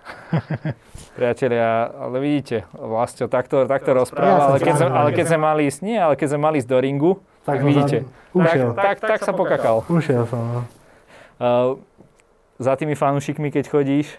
Priatelia, 1.20 1.90
ale 1.90 2.16
vidíte, 2.22 2.64
vlastne 2.72 3.28
takto, 3.28 3.68
takto 3.68 3.92
rozpráva, 3.92 4.32
ja 4.32 4.44
ale, 4.48 4.58
keď 4.62 4.74
sme, 4.80 4.88
ale 4.88 5.10
keď 5.12 5.24
sme 5.28 5.38
mali 5.42 5.62
ísť, 5.68 5.80
nie, 5.84 5.98
ale 6.00 6.14
keď 6.16 6.26
sme 6.32 6.40
mali 6.40 6.56
ísť 6.64 6.68
do 6.72 6.80
ringu, 6.80 7.20
tak, 7.44 7.60
tak 7.60 7.68
vidíte, 7.68 7.96
ušiel. 8.32 8.72
Tak, 8.72 9.04
tak, 9.04 9.20
tak, 9.20 9.20
sa 9.20 9.36
pokakal. 9.36 9.84
Ušiel 9.92 10.24
som, 10.24 10.40
no. 10.40 10.60
Uh, 11.36 11.76
za 12.56 12.72
tými 12.80 12.96
fanúšikmi, 12.96 13.52
keď 13.52 13.68
chodíš, 13.68 14.16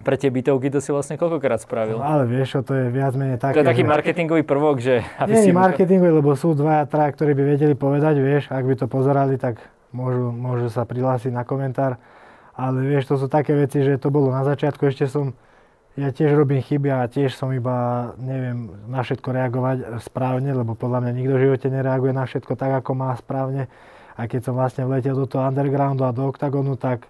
pre 0.00 0.16
tie 0.16 0.32
bytovky 0.32 0.72
to 0.72 0.80
si 0.80 0.90
vlastne 0.90 1.20
koľkokrát 1.20 1.60
spravil? 1.60 2.00
No, 2.00 2.04
ale 2.04 2.24
vieš 2.24 2.56
čo, 2.56 2.60
to 2.64 2.72
je 2.72 2.88
viac 2.88 3.12
menej 3.12 3.36
také, 3.36 3.60
To 3.60 3.62
je 3.62 3.68
taký 3.68 3.84
že... 3.84 3.90
marketingový 3.92 4.42
prvok, 4.48 4.80
že... 4.80 5.04
Aby 5.20 5.36
Nie 5.36 5.44
si... 5.44 5.52
marketingový, 5.52 6.24
lebo 6.24 6.32
sú 6.40 6.56
dvaja, 6.56 6.88
traja, 6.88 7.12
ktorí 7.12 7.36
by 7.36 7.44
vedeli 7.44 7.74
povedať, 7.76 8.16
vieš, 8.16 8.48
ak 8.48 8.64
by 8.64 8.74
to 8.80 8.86
pozerali, 8.88 9.36
tak 9.36 9.60
môžu, 9.92 10.32
môžu 10.32 10.72
sa 10.72 10.88
prihlásiť 10.88 11.36
na 11.36 11.44
komentár. 11.44 12.00
Ale 12.56 12.80
vieš, 12.80 13.12
to 13.12 13.20
sú 13.20 13.28
také 13.28 13.52
veci, 13.52 13.84
že 13.84 14.00
to 14.00 14.08
bolo 14.08 14.32
na 14.32 14.40
začiatku, 14.40 14.88
ešte 14.88 15.04
som 15.04 15.36
ja 16.00 16.10
tiež 16.10 16.32
robím 16.32 16.64
chyby 16.64 16.88
a 16.88 17.04
tiež 17.04 17.36
som 17.36 17.52
iba, 17.52 18.10
neviem, 18.16 18.72
na 18.88 19.04
všetko 19.04 19.28
reagovať 19.28 19.76
správne, 20.00 20.56
lebo 20.56 20.72
podľa 20.72 21.04
mňa 21.04 21.12
nikto 21.12 21.34
v 21.36 21.44
živote 21.44 21.68
nereaguje 21.68 22.12
na 22.16 22.24
všetko 22.24 22.56
tak, 22.56 22.80
ako 22.80 22.90
má 22.96 23.12
správne. 23.20 23.68
A 24.16 24.24
keď 24.24 24.48
som 24.48 24.54
vlastne 24.56 24.88
vletel 24.88 25.12
do 25.12 25.28
toho 25.28 25.44
undergroundu 25.44 26.08
a 26.08 26.16
do 26.16 26.24
oktagonu, 26.24 26.80
tak, 26.80 27.04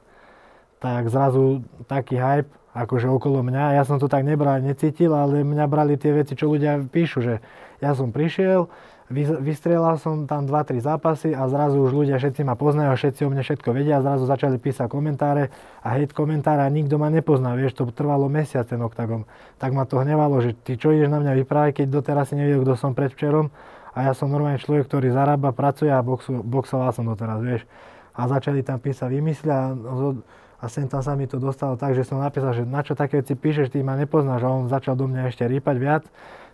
tak 0.83 1.07
zrazu 1.07 1.63
taký 1.87 2.19
hype, 2.19 2.51
akože 2.75 3.07
okolo 3.11 3.43
mňa. 3.47 3.79
Ja 3.79 3.83
som 3.87 3.99
to 3.99 4.11
tak 4.11 4.27
nebral, 4.27 4.63
necítil, 4.63 5.15
ale 5.15 5.47
mňa 5.47 5.65
brali 5.71 5.95
tie 5.95 6.15
veci, 6.15 6.35
čo 6.35 6.51
ľudia 6.51 6.83
píšu, 6.87 7.19
že 7.23 7.35
ja 7.79 7.95
som 7.95 8.11
prišiel, 8.11 8.71
Vystrelal 9.11 9.99
som 9.99 10.31
tam 10.31 10.47
2-3 10.47 10.79
zápasy 10.79 11.35
a 11.35 11.43
zrazu 11.51 11.83
už 11.83 11.91
ľudia 11.91 12.23
všetci 12.23 12.47
ma 12.47 12.55
poznajú, 12.55 12.95
všetci 12.95 13.27
o 13.27 13.31
mne 13.35 13.43
všetko 13.43 13.75
vedia 13.75 13.99
a 13.99 14.07
zrazu 14.07 14.23
začali 14.23 14.55
písať 14.55 14.87
komentáre 14.87 15.51
a 15.83 15.99
hejt 15.99 16.15
komentáre 16.15 16.63
a 16.63 16.71
nikto 16.71 16.95
ma 16.95 17.11
nepozná, 17.11 17.59
vieš, 17.59 17.75
to 17.75 17.91
trvalo 17.91 18.31
mesiac 18.31 18.71
ten 18.71 18.79
oktagom. 18.79 19.27
Tak 19.59 19.75
ma 19.75 19.83
to 19.83 19.99
hnevalo, 19.99 20.39
že 20.39 20.55
ty 20.55 20.79
čo 20.79 20.95
ideš 20.95 21.11
na 21.11 21.19
mňa 21.19 21.43
vyprávať, 21.43 21.83
keď 21.83 21.87
doteraz 21.91 22.31
si 22.31 22.39
nevedel, 22.39 22.63
kto 22.63 22.79
som 22.79 22.95
predvčerom 22.95 23.51
a 23.91 23.99
ja 24.07 24.15
som 24.15 24.31
normálne 24.31 24.63
človek, 24.63 24.87
ktorý 24.87 25.11
zarába, 25.11 25.51
pracuje 25.51 25.91
a 25.91 25.99
boxu, 26.07 26.47
boxoval 26.47 26.95
som 26.95 27.03
doteraz, 27.03 27.43
vieš. 27.43 27.67
A 28.15 28.31
začali 28.31 28.63
tam 28.63 28.79
písať 28.79 29.11
vymysľa 29.11 29.57
a, 29.59 29.65
a 30.63 30.65
sem 30.71 30.87
tam 30.87 31.03
sa 31.03 31.19
mi 31.19 31.27
to 31.27 31.43
dostalo 31.43 31.75
tak, 31.75 31.99
že 31.99 32.07
som 32.07 32.23
napísal, 32.23 32.55
že 32.55 32.63
na 32.63 32.87
čo 32.87 32.95
také 32.95 33.27
veci 33.27 33.35
píšeš, 33.35 33.75
ty 33.75 33.83
ma 33.83 33.99
nepoznáš 33.99 34.47
a 34.47 34.55
on 34.55 34.71
začal 34.71 34.95
do 34.95 35.11
mňa 35.11 35.35
ešte 35.35 35.43
rýpať 35.51 35.77
viac 35.83 36.07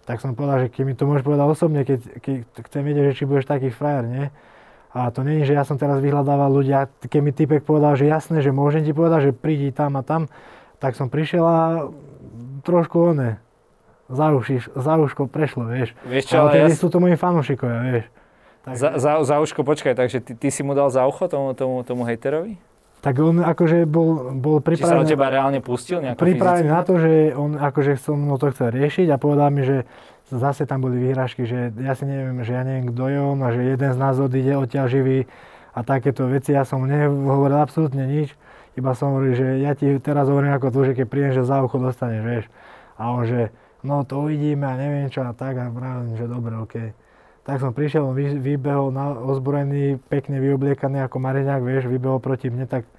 tak 0.07 0.23
som 0.23 0.39
povedal, 0.39 0.67
že 0.67 0.69
keď 0.71 0.83
mi 0.87 0.95
to 0.95 1.05
môžeš 1.05 1.27
povedať 1.27 1.43
osobne, 1.45 1.83
keď, 1.83 1.99
keď 2.23 2.37
chcem 2.71 2.83
vedieť, 2.87 3.05
že 3.11 3.17
či 3.19 3.25
budeš 3.27 3.51
taký 3.51 3.75
frajer, 3.75 4.05
nie? 4.07 4.25
A 4.97 5.13
to 5.13 5.21
je, 5.27 5.45
že 5.45 5.53
ja 5.53 5.67
som 5.67 5.77
teraz 5.77 6.01
vyhľadával 6.01 6.49
ľudia, 6.49 6.89
keď 7.05 7.21
mi 7.21 7.35
typek 7.35 7.61
povedal, 7.67 7.99
že 8.01 8.09
jasné, 8.09 8.41
že 8.41 8.55
môžem 8.55 8.81
ti 8.81 8.97
povedať, 8.97 9.29
že 9.29 9.33
prídi 9.37 9.69
tam 9.69 9.99
a 9.99 10.03
tam, 10.07 10.33
tak 10.81 10.97
som 10.97 11.13
prišiel 11.13 11.45
a 11.45 11.61
trošku 12.65 13.13
oné, 13.13 13.37
za, 14.09 14.31
uši, 14.33 14.63
za 14.73 14.95
uško 14.97 15.27
prešlo, 15.27 15.67
vieš. 15.67 15.93
Vieš 16.07 16.31
čo, 16.31 16.47
ale, 16.47 16.65
ale 16.65 16.73
ja... 16.73 16.79
sú 16.79 16.89
to 16.89 17.03
moji 17.03 17.19
fanúšikovia, 17.19 17.81
vieš. 17.83 18.07
Tak... 18.63 18.75
Za, 18.79 18.91
za, 18.97 19.13
za 19.27 19.37
uško, 19.43 19.67
počkaj, 19.67 19.95
takže 19.99 20.19
ty, 20.23 20.33
ty 20.39 20.49
si 20.49 20.63
mu 20.63 20.73
dal 20.73 20.89
za 20.89 21.03
ucho 21.05 21.27
tomu, 21.27 21.53
tomu, 21.53 21.83
tomu 21.83 22.03
hejterovi? 22.07 22.57
Tak 23.05 23.15
on 23.23 23.39
akože 23.39 23.87
bol, 23.87 24.35
bol 24.35 24.59
pripravený... 24.59 25.05
Či 25.05 25.09
sa 25.09 25.15
teba 25.15 25.29
reálne 25.31 25.61
pustil 25.63 26.03
Pripravený 26.17 26.67
na 26.67 26.83
to, 26.83 26.99
že 26.99 27.37
on 27.37 27.55
akože 27.55 27.95
som 28.01 28.19
mu 28.19 28.35
to 28.41 28.51
chcel 28.51 28.75
riešiť 28.75 29.07
a 29.13 29.17
povedal 29.21 29.53
mi, 29.53 29.63
že 29.63 29.87
zase 30.27 30.67
tam 30.67 30.83
boli 30.83 30.99
výhražky, 30.99 31.47
že 31.47 31.71
ja 31.79 31.95
si 31.95 32.03
neviem, 32.03 32.43
že 32.43 32.57
ja 32.57 32.67
neviem, 32.67 32.91
kto 32.91 33.05
je 33.07 33.19
on 33.23 33.39
a 33.47 33.49
že 33.55 33.63
jeden 33.63 33.91
z 33.95 33.99
nás 34.01 34.19
odíde 34.19 34.59
odtiaľ 34.59 34.91
živý 34.91 35.19
a 35.71 35.87
takéto 35.87 36.27
veci. 36.27 36.51
Ja 36.57 36.67
som 36.67 36.83
nehovoril 36.83 37.63
absolútne 37.63 38.09
nič, 38.11 38.35
iba 38.75 38.91
som 38.99 39.15
hovoril, 39.15 39.39
že 39.39 39.47
ja 39.63 39.79
ti 39.79 39.87
teraz 40.03 40.27
hovorím 40.27 40.57
ako 40.59 40.75
tu, 40.75 40.81
že 40.91 40.93
keď 40.99 41.07
prídem, 41.07 41.33
že 41.37 41.47
za 41.47 41.63
ucho 41.63 41.79
dostaneš, 41.79 42.23
vieš. 42.27 42.45
A 42.99 43.13
on, 43.15 43.23
že 43.23 43.55
no 43.87 44.03
to 44.03 44.27
uvidíme 44.27 44.67
a 44.67 44.75
neviem 44.75 45.07
čo 45.13 45.23
a 45.23 45.31
tak 45.31 45.63
a 45.63 45.71
vravím, 45.71 46.19
že 46.19 46.27
dobre, 46.27 46.59
okej. 46.59 46.91
Okay. 46.91 47.06
Tak 47.47 47.63
som 47.63 47.71
prišiel, 47.71 48.03
on 48.03 48.19
vybehol 48.19 48.91
na, 48.91 49.15
ozbrojený, 49.15 50.03
pekne 50.11 50.43
vyobliekaný 50.43 51.07
ako 51.07 51.23
Mareňák, 51.23 51.63
vieš, 51.63 51.87
vybehol 51.87 52.19
proti 52.19 52.51
mne, 52.51 52.67
tak 52.67 52.91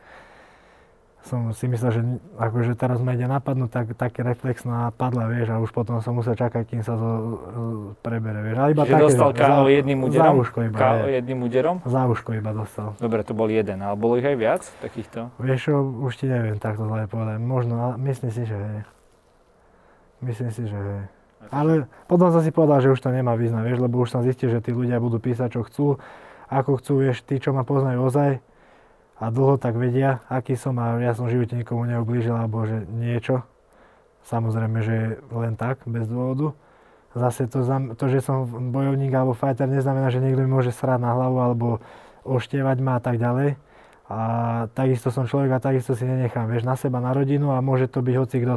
som 1.27 1.51
si 1.51 1.67
myslel, 1.67 1.91
že 1.91 2.01
akože 2.39 2.79
teraz 2.79 3.03
ma 3.03 3.11
ide 3.11 3.27
napadnúť, 3.27 3.67
tak, 3.67 3.85
také 3.99 4.23
reflexná 4.23 4.95
padla, 4.95 5.27
vieš, 5.27 5.51
a 5.51 5.59
už 5.59 5.75
potom 5.75 5.99
som 5.99 6.15
musel 6.15 6.39
čakať, 6.39 6.63
kým 6.63 6.79
sa 6.79 6.95
to 6.95 7.09
prebere, 7.99 8.39
vieš. 8.39 8.55
Ale 8.55 8.69
iba 8.71 8.87
Čiže 8.87 8.95
také, 8.95 9.03
dostal 9.03 9.29
KO 9.35 9.67
jedným 9.67 9.99
úderom? 10.07 10.33
Za 10.39 10.39
uško 10.39 10.59
iba, 10.63 10.77
KO 10.79 11.07
jedným 11.11 11.39
úderom? 11.43 11.75
Za 11.83 12.01
uško 12.07 12.29
iba 12.39 12.51
dostal. 12.55 12.95
Dobre, 13.03 13.27
to 13.27 13.35
bol 13.35 13.51
jeden, 13.51 13.83
ale 13.83 13.99
bolo 13.99 14.15
ich 14.15 14.23
aj 14.23 14.37
viac 14.39 14.63
takýchto? 14.79 15.35
Vieš 15.43 15.59
čo, 15.59 15.75
už 16.07 16.15
ti 16.15 16.31
neviem 16.31 16.55
takto 16.55 16.87
zle 16.87 17.03
povedať. 17.11 17.43
Možno, 17.43 17.75
ale 17.83 17.93
myslím 18.07 18.31
si, 18.31 18.47
že 18.47 18.55
hej. 18.55 18.79
Myslím 20.23 20.49
si, 20.55 20.63
že 20.63 20.79
hej. 20.79 21.16
Ale 21.47 21.87
potom 22.09 22.33
som 22.33 22.41
si 22.43 22.51
povedal, 22.51 22.83
že 22.83 22.91
už 22.91 22.99
to 22.99 23.13
nemá 23.13 23.37
význam, 23.37 23.63
vieš, 23.63 23.79
lebo 23.79 24.03
už 24.03 24.11
som 24.11 24.21
zistil, 24.25 24.51
že 24.51 24.59
tí 24.59 24.75
ľudia 24.75 24.99
budú 24.99 25.21
písať, 25.21 25.55
čo 25.55 25.61
chcú, 25.63 25.87
ako 26.51 26.81
chcú, 26.81 26.93
vieš, 27.07 27.23
tí, 27.23 27.39
čo 27.39 27.55
ma 27.55 27.63
poznajú 27.63 28.03
ozaj 28.03 28.41
a 29.17 29.25
dlho 29.33 29.57
tak 29.57 29.73
vedia, 29.73 30.21
aký 30.29 30.53
som 30.53 30.77
a 30.77 31.01
ja 31.01 31.17
som 31.17 31.25
v 31.25 31.39
živote 31.39 31.57
nikomu 31.57 31.89
neublížil, 31.89 32.37
alebo 32.37 32.67
že 32.69 32.85
niečo. 32.85 33.41
Samozrejme, 34.27 34.79
že 34.83 34.97
len 35.31 35.57
tak, 35.57 35.81
bez 35.87 36.05
dôvodu. 36.05 36.53
Zase 37.17 37.49
to, 37.49 37.65
to, 37.97 38.05
že 38.11 38.21
som 38.21 38.45
bojovník 38.45 39.09
alebo 39.09 39.33
fighter, 39.33 39.65
neznamená, 39.65 40.13
že 40.13 40.21
niekto 40.21 40.45
mi 40.45 40.51
môže 40.51 40.69
srať 40.69 41.01
na 41.01 41.17
hlavu 41.17 41.37
alebo 41.41 41.67
oštievať 42.27 42.77
ma 42.83 42.99
a 42.99 43.01
tak 43.01 43.17
ďalej. 43.17 43.57
A 44.07 44.19
takisto 44.77 45.09
som 45.09 45.25
človek 45.25 45.57
a 45.57 45.63
takisto 45.63 45.97
si 45.97 46.05
nenechám, 46.05 46.45
vieš, 46.47 46.67
na 46.67 46.77
seba, 46.77 47.01
na 47.01 47.11
rodinu 47.11 47.55
a 47.55 47.63
môže 47.63 47.89
to 47.89 48.05
byť 48.05 48.15
hoci 48.15 48.37
kto 48.43 48.55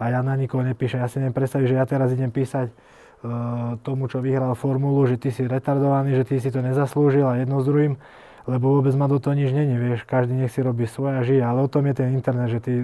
a 0.00 0.04
ja 0.08 0.24
na 0.24 0.32
nikoho 0.32 0.64
nepíšem. 0.64 1.04
Ja 1.04 1.12
si 1.12 1.20
neviem 1.20 1.36
predstaviť, 1.36 1.66
že 1.68 1.76
ja 1.76 1.84
teraz 1.84 2.08
idem 2.16 2.32
písať 2.32 2.72
uh, 2.72 3.76
tomu, 3.84 4.08
čo 4.08 4.24
vyhral 4.24 4.56
formulu, 4.56 5.04
že 5.04 5.20
ty 5.20 5.28
si 5.28 5.44
retardovaný, 5.44 6.16
že 6.16 6.24
ty 6.24 6.40
si 6.40 6.48
to 6.48 6.64
nezaslúžil 6.64 7.28
a 7.28 7.36
jedno 7.36 7.60
s 7.60 7.68
druhým, 7.68 8.00
lebo 8.48 8.80
vôbec 8.80 8.96
ma 8.96 9.04
do 9.04 9.20
toho 9.20 9.36
nič 9.36 9.52
není, 9.52 9.76
vieš, 9.76 10.08
každý 10.08 10.32
nech 10.32 10.48
si 10.48 10.64
robí 10.64 10.88
svoje 10.88 11.20
a 11.20 11.22
žije, 11.22 11.44
ale 11.44 11.60
o 11.60 11.68
tom 11.68 11.84
je 11.84 11.94
ten 12.00 12.16
internet, 12.16 12.48
že 12.48 12.60
tí, 12.64 12.74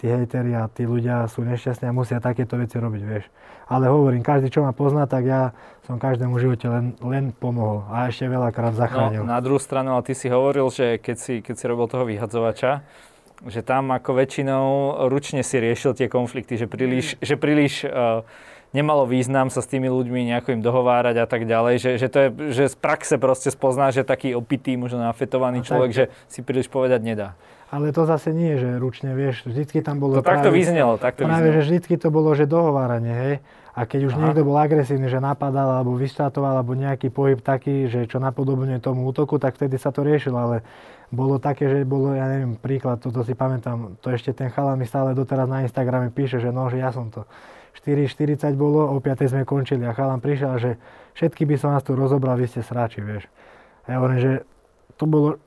tí 0.00 0.08
hejteri 0.08 0.56
a 0.56 0.64
tí 0.72 0.88
ľudia 0.88 1.28
sú 1.28 1.44
nešťastní 1.44 1.92
a 1.92 1.92
musia 1.92 2.18
takéto 2.24 2.56
veci 2.56 2.80
robiť, 2.80 3.02
vieš. 3.04 3.28
Ale 3.68 3.92
hovorím, 3.92 4.24
každý, 4.24 4.48
čo 4.48 4.64
ma 4.64 4.72
pozná, 4.72 5.04
tak 5.04 5.28
ja 5.28 5.52
som 5.84 6.00
každému 6.00 6.40
živote 6.40 6.64
len, 6.68 6.96
len 7.04 7.36
pomohol 7.36 7.84
a 7.92 8.08
ešte 8.08 8.24
veľakrát 8.24 8.72
zachránil. 8.72 9.24
No, 9.24 9.32
na 9.32 9.40
druhú 9.44 9.60
stranu, 9.60 9.92
ale 9.92 10.04
ty 10.08 10.16
si 10.16 10.32
hovoril, 10.32 10.68
že 10.72 10.96
keď 10.96 11.16
si, 11.20 11.34
keď 11.44 11.54
si 11.60 11.64
robil 11.68 11.86
toho 11.88 12.04
vyhadzovača, 12.08 12.84
že 13.46 13.66
tam 13.66 13.90
ako 13.90 14.14
väčšinou 14.14 14.66
ručne 15.10 15.42
si 15.42 15.58
riešil 15.58 15.98
tie 15.98 16.06
konflikty, 16.06 16.54
že 16.54 16.70
príliš, 16.70 17.18
mm. 17.18 17.20
že 17.24 17.34
príliš 17.34 17.74
uh, 17.84 18.22
nemalo 18.74 19.06
význam 19.06 19.48
sa 19.48 19.62
s 19.62 19.70
tými 19.70 19.86
ľuďmi 19.86 20.34
nejako 20.34 20.58
im 20.58 20.62
dohovárať 20.62 21.16
a 21.22 21.26
tak 21.30 21.46
ďalej, 21.46 21.74
že, 21.78 21.90
že 21.96 22.08
to 22.10 22.18
je, 22.18 22.28
že 22.50 22.64
z 22.74 22.76
praxe 22.76 23.14
proste 23.16 23.54
spozná, 23.54 23.94
že 23.94 24.02
taký 24.02 24.34
opitý, 24.34 24.74
možno 24.74 24.98
nafetovaný 25.06 25.62
a 25.62 25.66
človek, 25.66 25.90
tak, 25.94 25.96
že 25.96 26.04
si 26.26 26.42
príliš 26.42 26.66
povedať 26.66 27.00
nedá. 27.00 27.38
Ale 27.70 27.90
to 27.90 28.06
zase 28.06 28.30
nie, 28.30 28.54
že 28.54 28.78
ručne, 28.78 29.18
vieš, 29.18 29.46
vždycky 29.50 29.82
tam 29.82 29.98
bolo... 29.98 30.18
To 30.18 30.26
takto 30.26 30.54
vyznelo, 30.54 30.94
takto 30.94 31.26
Práve, 31.26 31.50
vyznelo. 31.50 31.56
že 31.58 31.60
vždycky 31.66 31.94
to 31.98 32.08
bolo, 32.10 32.30
že 32.34 32.46
dohováranie, 32.46 33.14
hej. 33.14 33.34
A 33.74 33.90
keď 33.90 34.06
už 34.06 34.14
Aha. 34.14 34.20
niekto 34.30 34.46
bol 34.46 34.54
agresívny, 34.54 35.10
že 35.10 35.18
napadal 35.18 35.82
alebo 35.82 35.98
vystátoval 35.98 36.62
alebo 36.62 36.78
nejaký 36.78 37.10
pohyb 37.10 37.42
taký, 37.42 37.90
že 37.90 38.06
čo 38.06 38.22
napodobňuje 38.22 38.78
tomu 38.78 39.02
útoku, 39.10 39.42
tak 39.42 39.58
vtedy 39.58 39.74
sa 39.82 39.90
to 39.90 40.06
riešilo, 40.06 40.38
ale 40.38 40.56
bolo 41.12 41.36
také, 41.42 41.68
že 41.68 41.84
bolo, 41.84 42.16
ja 42.16 42.28
neviem, 42.30 42.56
príklad, 42.56 43.00
toto 43.02 43.20
si 43.26 43.36
pamätám, 43.36 44.00
to 44.00 44.08
ešte 44.12 44.32
ten 44.32 44.48
chala 44.48 44.78
mi 44.78 44.88
stále 44.88 45.12
doteraz 45.12 45.48
na 45.48 45.64
Instagrame 45.64 46.08
píše, 46.08 46.40
že 46.40 46.54
no, 46.54 46.70
že 46.72 46.80
ja 46.80 46.94
som 46.94 47.12
to. 47.12 47.28
4.40 47.82 48.54
bolo, 48.54 48.86
o 48.86 48.96
5. 49.02 49.26
sme 49.26 49.42
končili 49.42 49.82
a 49.82 49.92
chalan 49.92 50.22
prišiel, 50.22 50.56
že 50.62 50.70
všetky 51.18 51.42
by 51.44 51.54
som 51.58 51.74
vás 51.74 51.82
tu 51.82 51.98
rozobral, 51.98 52.38
vy 52.38 52.46
ste 52.46 52.62
sráči, 52.62 53.02
vieš. 53.02 53.26
A 53.84 53.94
ja 53.94 53.96
hovorím, 53.98 54.20
že 54.22 54.32
to 54.94 55.04
bolo, 55.10 55.42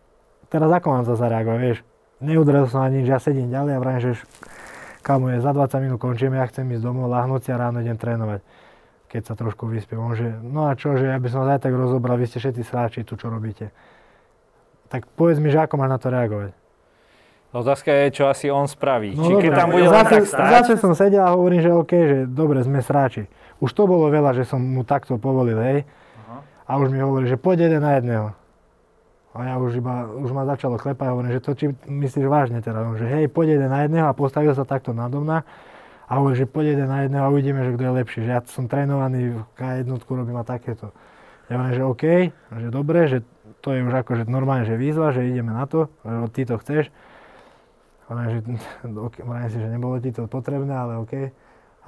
teraz 0.52 0.68
ako 0.68 0.88
mám 0.92 1.06
sa 1.08 1.16
zareagovať, 1.16 1.60
vieš. 1.60 1.80
Neudrel 2.20 2.68
som 2.68 2.84
ani 2.84 3.02
nič, 3.02 3.08
ja 3.08 3.20
sedím 3.22 3.48
ďalej 3.48 3.74
a 3.78 3.82
vrajím, 3.82 4.02
že 4.04 4.12
kamo 5.08 5.32
je, 5.32 5.40
za 5.40 5.56
20 5.56 5.86
minút 5.88 6.00
končíme, 6.04 6.36
ja 6.36 6.46
chcem 6.52 6.68
ísť 6.68 6.84
domov, 6.84 7.08
lahnúť 7.08 7.48
si 7.48 7.50
a 7.56 7.58
ráno 7.58 7.80
idem 7.80 7.96
trénovať. 7.96 8.44
Keď 9.08 9.22
sa 9.24 9.34
trošku 9.40 9.72
vyspiem. 9.72 10.04
On 10.04 10.12
že, 10.12 10.36
no 10.44 10.68
a 10.68 10.76
čo, 10.76 11.00
že 11.00 11.08
ja 11.08 11.16
by 11.16 11.32
som 11.32 11.48
vás 11.48 11.56
aj 11.56 11.64
tak 11.64 11.74
rozobral, 11.80 12.20
vy 12.20 12.28
ste 12.28 12.44
všetci 12.44 12.62
sráči 12.68 13.00
tu, 13.08 13.16
čo 13.16 13.32
robíte. 13.32 13.72
Tak 14.88 15.08
povedz 15.16 15.40
mi, 15.40 15.52
že 15.52 15.60
ako 15.64 15.76
máš 15.80 15.92
na 15.92 16.00
to 16.00 16.08
reagovať. 16.12 16.52
Otázka 17.56 17.90
je, 17.90 18.06
čo 18.12 18.24
asi 18.28 18.52
on 18.52 18.68
spraví. 18.68 19.16
No, 19.16 19.24
Či 19.24 19.48
keď 19.48 19.52
tam 19.56 19.70
bude 19.72 19.88
zase, 19.88 20.14
tak 20.20 20.24
stáť? 20.28 20.52
Zase 20.52 20.74
som 20.78 20.92
sedel 20.94 21.24
a 21.24 21.32
hovorím, 21.32 21.64
že 21.64 21.72
OK, 21.72 21.92
že 21.96 22.18
dobre, 22.28 22.60
sme 22.62 22.84
sráči. 22.84 23.26
Už 23.64 23.72
to 23.72 23.88
bolo 23.88 24.12
veľa, 24.12 24.36
že 24.36 24.44
som 24.44 24.60
mu 24.60 24.84
takto 24.84 25.16
povolil, 25.16 25.58
hej. 25.58 25.80
Uh-huh. 25.88 26.44
A 26.68 26.72
už 26.78 26.92
mi 26.92 27.00
hovorí, 27.00 27.26
že 27.26 27.40
poď 27.40 27.72
jeden 27.72 27.82
na 27.82 27.98
jedného. 27.98 28.36
A 29.38 29.54
ja 29.54 29.56
už 29.62 29.78
iba, 29.78 30.10
už 30.18 30.34
ma 30.34 30.50
začalo 30.50 30.82
klepať, 30.82 31.14
hovorím, 31.14 31.30
že 31.30 31.42
to 31.46 31.54
či 31.54 31.66
myslíš 31.86 32.26
vážne 32.26 32.58
teda, 32.58 32.82
že 32.98 33.06
hej, 33.06 33.30
poď 33.30 33.62
jeden 33.62 33.70
na 33.70 33.86
jedného 33.86 34.10
a 34.10 34.18
postavil 34.18 34.50
sa 34.58 34.66
takto 34.66 34.98
nado 34.98 35.22
mňa 35.22 35.40
a 36.10 36.12
hovorím, 36.18 36.42
že 36.42 36.50
poď 36.50 36.66
jeden 36.74 36.90
na 36.90 37.06
jedného 37.06 37.22
a 37.22 37.30
uvidíme, 37.30 37.62
že 37.62 37.78
kto 37.78 37.84
je 37.86 37.94
lepší, 38.02 38.20
že 38.26 38.32
ja 38.34 38.42
som 38.50 38.66
trénovaný 38.66 39.38
v 39.38 39.40
K1, 39.54 39.86
robím 39.94 40.42
a 40.42 40.46
takéto. 40.48 40.90
Ja 41.54 41.62
hovorím, 41.62 41.78
že 41.78 41.84
OK, 41.86 42.04
že 42.34 42.68
dobre, 42.74 43.00
že 43.06 43.18
to 43.62 43.76
je 43.76 43.84
už 43.84 43.94
akože 44.06 44.24
normálne, 44.28 44.68
že 44.68 44.80
výzva, 44.80 45.16
že 45.16 45.28
ideme 45.28 45.54
na 45.54 45.66
to, 45.68 45.92
že 46.04 46.28
ty 46.34 46.42
to 46.44 46.56
chceš. 46.60 46.92
Hovorím, 48.08 48.30
že, 48.32 48.40
hovorím 49.24 49.50
si, 49.52 49.58
že 49.60 49.70
nebolo 49.70 49.96
ti 50.00 50.12
to 50.16 50.26
potrebné, 50.26 50.74
ale 50.74 51.00
OK. 51.02 51.14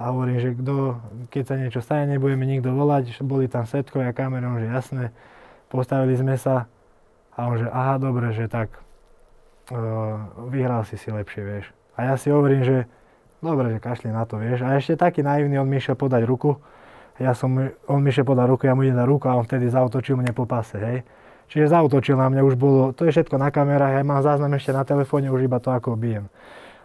hovorím, 0.08 0.40
že 0.40 0.56
kto, 0.56 0.96
keď 1.28 1.42
sa 1.44 1.54
niečo 1.60 1.80
stane, 1.84 2.08
nebudeme 2.08 2.48
nikto 2.48 2.72
volať, 2.72 3.20
boli 3.20 3.52
tam 3.52 3.68
setkovia 3.68 4.16
kamerou, 4.16 4.56
že 4.56 4.72
jasné, 4.72 5.04
postavili 5.68 6.16
sme 6.16 6.40
sa, 6.40 6.72
a 7.36 7.48
on 7.48 7.60
že, 7.60 7.68
aha, 7.68 8.00
dobre, 8.00 8.32
že 8.32 8.48
tak 8.48 8.80
vyhral 10.50 10.82
si 10.84 10.98
si 10.98 11.08
lepšie, 11.12 11.42
vieš. 11.46 11.66
A 11.94 12.10
ja 12.10 12.14
si 12.18 12.32
hovorím, 12.32 12.64
že 12.64 12.88
dobre, 13.38 13.70
že 13.70 13.78
kašli 13.78 14.10
na 14.10 14.26
to, 14.26 14.40
vieš. 14.40 14.66
A 14.66 14.74
ešte 14.76 14.98
taký 14.98 15.22
naivný, 15.22 15.60
on 15.60 15.68
mi 15.68 15.78
išiel 15.78 15.94
podať 15.94 16.26
ruku. 16.26 16.58
Ja 17.20 17.36
som, 17.36 17.54
on 17.86 17.98
mi 18.00 18.08
išiel 18.10 18.26
podať 18.26 18.46
ruku, 18.50 18.66
ja 18.66 18.74
mu 18.74 18.82
idem 18.82 18.98
na 18.98 19.06
ruku 19.06 19.28
a 19.28 19.36
on 19.36 19.44
vtedy 19.44 19.68
zautočil 19.68 20.16
mne 20.16 20.32
po 20.32 20.48
pase, 20.48 20.80
hej. 20.80 20.98
Čiže 21.50 21.66
zautočil 21.66 22.14
na 22.14 22.30
mňa, 22.30 22.46
už 22.46 22.54
bolo, 22.54 22.94
to 22.94 23.10
je 23.10 23.12
všetko 23.12 23.34
na 23.34 23.50
kamerách, 23.50 23.98
ja 23.98 24.02
mám 24.06 24.22
záznam 24.22 24.54
ešte 24.54 24.70
na 24.70 24.86
telefóne, 24.86 25.34
už 25.34 25.50
iba 25.50 25.58
to 25.58 25.74
ako 25.74 25.98
bijem. 25.98 26.30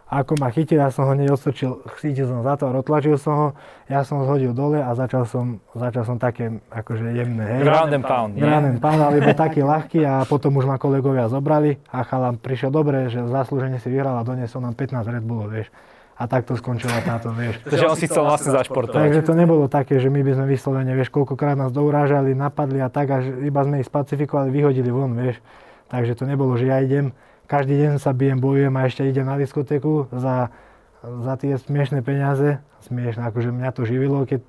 A 0.06 0.22
ako 0.22 0.38
ma 0.38 0.54
chytil, 0.54 0.82
ja 0.82 0.94
som 0.94 1.10
ho 1.10 1.18
hneď 1.18 1.34
odstočil, 1.34 1.82
chytil 1.98 2.30
som 2.30 2.46
za 2.46 2.54
to 2.58 2.70
a 2.70 2.78
otlačil 2.78 3.18
som 3.18 3.34
ho, 3.34 3.48
ja 3.90 4.06
som 4.06 4.22
ho 4.22 4.30
zhodil 4.30 4.54
dole 4.54 4.78
a 4.78 4.94
začal 4.94 5.26
som, 5.26 5.62
začal 5.74 6.06
som 6.06 6.18
také 6.22 6.62
akože 6.70 7.10
jemné, 7.14 7.58
hej. 7.58 7.62
Ground 7.66 7.94
and 7.94 8.06
pound, 8.06 8.32
Ground 8.38 8.66
and 8.70 8.82
pound, 8.82 9.02
ale 9.02 9.22
iba 9.22 9.34
taký 9.34 9.66
ľahký 9.66 10.06
a 10.06 10.26
potom 10.26 10.54
už 10.58 10.70
ma 10.70 10.78
kolegovia 10.78 11.26
zobrali 11.30 11.82
a 11.90 12.06
chalam 12.06 12.38
prišiel 12.38 12.70
dobre, 12.70 13.10
že 13.10 13.22
zaslúžene 13.26 13.82
si 13.82 13.90
vyhral 13.90 14.18
a 14.18 14.26
doniesol 14.26 14.62
nám 14.62 14.78
15 14.78 15.10
Red 15.10 15.26
Bullov, 15.26 15.50
vieš. 15.54 15.74
A 16.16 16.32
takto 16.32 16.56
skončila 16.56 17.04
táto, 17.04 17.36
vieš. 17.36 17.60
Takže 17.68 17.86
on 17.92 18.00
si 18.00 18.08
chcel 18.08 18.24
vlastne 18.24 18.56
zašportovať. 18.56 19.04
Takže 19.04 19.22
to 19.28 19.34
nebolo 19.36 19.68
také, 19.68 20.00
že 20.00 20.08
my 20.08 20.24
by 20.24 20.32
sme 20.32 20.46
vyslovene, 20.48 20.96
vieš, 20.96 21.12
koľkokrát 21.12 21.60
nás 21.60 21.76
dourážali, 21.76 22.32
napadli 22.32 22.80
a 22.80 22.88
tak, 22.88 23.12
až 23.12 23.24
iba 23.44 23.60
sme 23.68 23.84
ich 23.84 23.88
spacifikovali, 23.92 24.48
vyhodili 24.48 24.88
von, 24.88 25.12
vieš. 25.12 25.44
Takže 25.92 26.16
to 26.16 26.24
nebolo, 26.24 26.56
že 26.56 26.72
ja 26.72 26.80
idem, 26.80 27.12
každý 27.52 27.76
deň 27.76 27.92
sa 28.00 28.16
bijem, 28.16 28.40
bojujem 28.40 28.72
a 28.80 28.88
ešte 28.88 29.04
idem 29.04 29.28
na 29.28 29.36
diskotéku 29.36 30.08
za, 30.16 30.56
za 31.04 31.34
tie 31.36 31.60
smiešné 31.60 32.00
peniaze. 32.00 32.64
Smiešné, 32.88 33.20
akože 33.28 33.52
mňa 33.52 33.70
to 33.76 33.84
živilo, 33.84 34.24
keď 34.24 34.40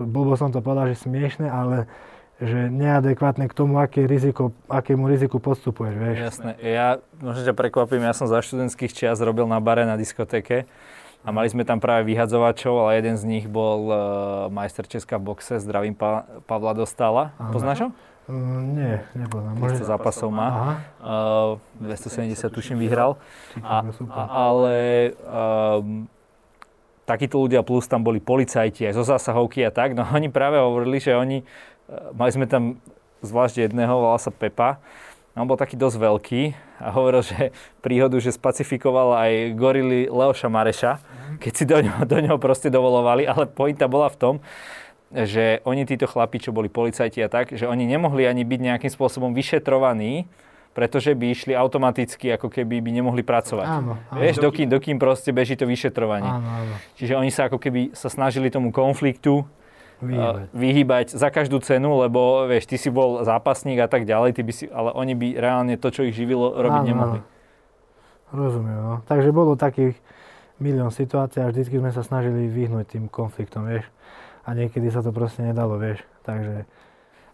blbo 0.00 0.40
som 0.40 0.54
to 0.54 0.64
povedal, 0.64 0.88
že 0.88 1.04
smiešné, 1.04 1.52
ale 1.52 1.84
že 2.38 2.70
neadekvátne 2.70 3.50
k 3.50 3.54
tomu, 3.54 3.82
aké 3.82 4.06
riziko, 4.06 4.54
akému 4.70 5.10
riziku 5.10 5.42
podstupuješ, 5.42 5.94
vieš. 5.98 6.16
Jasné. 6.22 6.50
Ja, 6.62 7.02
možno 7.18 7.42
ťa 7.42 7.54
prekvapím, 7.58 8.06
ja 8.06 8.14
som 8.14 8.30
za 8.30 8.38
študentských 8.38 8.94
čias 8.94 9.18
robil 9.18 9.42
na 9.50 9.58
bare 9.58 9.82
na 9.82 9.98
diskotéke 9.98 10.70
a 11.26 11.34
mali 11.34 11.50
sme 11.50 11.66
tam 11.66 11.82
práve 11.82 12.06
vyhadzovačov, 12.06 12.86
ale 12.86 13.02
jeden 13.02 13.18
z 13.18 13.24
nich 13.26 13.44
bol 13.50 13.90
uh, 13.90 13.96
majster 14.54 14.86
Česka 14.86 15.18
v 15.18 15.34
boxe, 15.34 15.58
zdravím 15.58 15.98
pa- 15.98 16.30
Pavla 16.46 16.78
Dostala. 16.78 17.34
Poznáš 17.50 17.78
ho? 17.84 17.88
Uh, 18.30 18.34
nie, 18.62 19.02
nepoznám. 19.18 19.58
300 19.58 19.90
zápasov 19.98 20.30
má. 20.30 20.78
Uh, 21.02 21.58
270 21.82 22.38
tuším 22.54 22.78
vyhral. 22.78 23.18
A, 23.66 23.82
a, 24.14 24.20
ale 24.46 24.76
um, 25.26 26.06
takíto 27.02 27.40
ľudia 27.40 27.64
plus 27.64 27.88
tam 27.88 28.04
boli 28.04 28.20
policajti 28.22 28.86
aj 28.86 28.94
zo 28.94 29.02
zásahovky 29.02 29.64
a 29.66 29.72
tak. 29.72 29.96
No 29.98 30.06
oni 30.06 30.28
práve 30.28 30.60
hovorili, 30.60 31.00
že 31.00 31.16
oni, 31.16 31.40
mali 32.12 32.30
sme 32.32 32.46
tam 32.46 32.76
zvlášť 33.24 33.66
jedného, 33.68 33.92
volal 33.98 34.20
sa 34.20 34.30
Pepa. 34.30 34.78
On 35.38 35.46
bol 35.46 35.54
taký 35.54 35.78
dosť 35.78 36.02
veľký 36.02 36.42
a 36.82 36.90
hovoril, 36.90 37.22
že 37.22 37.54
príhodu, 37.78 38.18
že 38.18 38.34
spacifikoval 38.34 39.14
aj 39.22 39.54
gorily 39.54 40.10
Leoša 40.10 40.50
Mareša, 40.50 40.98
keď 41.38 41.52
si 41.54 41.62
do 41.62 41.78
ňoho, 41.78 42.02
do 42.10 42.18
ňoho 42.18 42.38
proste 42.42 42.66
dovolovali, 42.74 43.22
ale 43.22 43.46
pointa 43.46 43.86
bola 43.86 44.10
v 44.10 44.18
tom, 44.18 44.34
že 45.14 45.62
oni 45.62 45.86
títo 45.86 46.10
chlapi, 46.10 46.42
čo 46.42 46.50
boli 46.50 46.66
policajti 46.66 47.22
a 47.22 47.30
tak, 47.30 47.54
že 47.54 47.70
oni 47.70 47.86
nemohli 47.86 48.26
ani 48.26 48.42
byť 48.42 48.60
nejakým 48.60 48.90
spôsobom 48.90 49.30
vyšetrovaní, 49.30 50.26
pretože 50.74 51.14
by 51.14 51.26
išli 51.30 51.52
automaticky, 51.54 52.34
ako 52.34 52.50
keby 52.50 52.82
by 52.82 52.90
nemohli 52.94 53.22
pracovať. 53.22 53.66
Áno, 53.66 53.98
áno. 53.98 54.18
Vieš, 54.18 54.42
dokým, 54.42 54.66
dokým 54.66 54.98
proste 54.98 55.30
beží 55.34 55.58
to 55.58 55.66
vyšetrovanie. 55.66 56.28
Áno, 56.28 56.46
áno. 56.46 56.74
Čiže 56.98 57.14
oni 57.18 57.30
sa 57.34 57.46
ako 57.46 57.62
keby 57.62 57.94
sa 57.94 58.10
snažili 58.10 58.50
tomu 58.50 58.70
konfliktu 58.70 59.46
Vyhýbať. 59.98 60.46
vyhýbať 60.54 61.06
za 61.10 61.28
každú 61.28 61.58
cenu, 61.58 61.98
lebo 61.98 62.46
vieš, 62.46 62.70
ty 62.70 62.78
si 62.78 62.86
bol 62.86 63.26
zápasník 63.26 63.82
a 63.82 63.90
tak 63.90 64.06
ďalej, 64.06 64.30
ty 64.38 64.42
by 64.46 64.52
si, 64.54 64.64
ale 64.70 64.94
oni 64.94 65.18
by 65.18 65.28
reálne 65.34 65.74
to, 65.74 65.90
čo 65.90 66.06
ich 66.06 66.14
živilo, 66.14 66.54
robiť 66.54 66.82
Áno, 66.82 66.88
nemohli. 66.88 67.18
áno. 67.18 67.36
Rozumiem, 68.28 68.78
no. 68.78 68.94
Takže 69.08 69.32
bolo 69.32 69.56
takých 69.56 69.96
milión 70.60 70.92
situácií 70.92 71.40
a 71.42 71.48
vždycky 71.48 71.80
sme 71.80 71.90
sa 71.90 72.04
snažili 72.04 72.46
vyhnúť 72.46 72.94
tým 72.94 73.04
konfliktom, 73.08 73.64
vieš. 73.64 73.88
A 74.44 74.52
niekedy 74.52 74.86
sa 74.88 75.00
to 75.00 75.10
proste 75.10 75.42
nedalo, 75.42 75.76
vieš. 75.76 76.04
Takže 76.22 76.68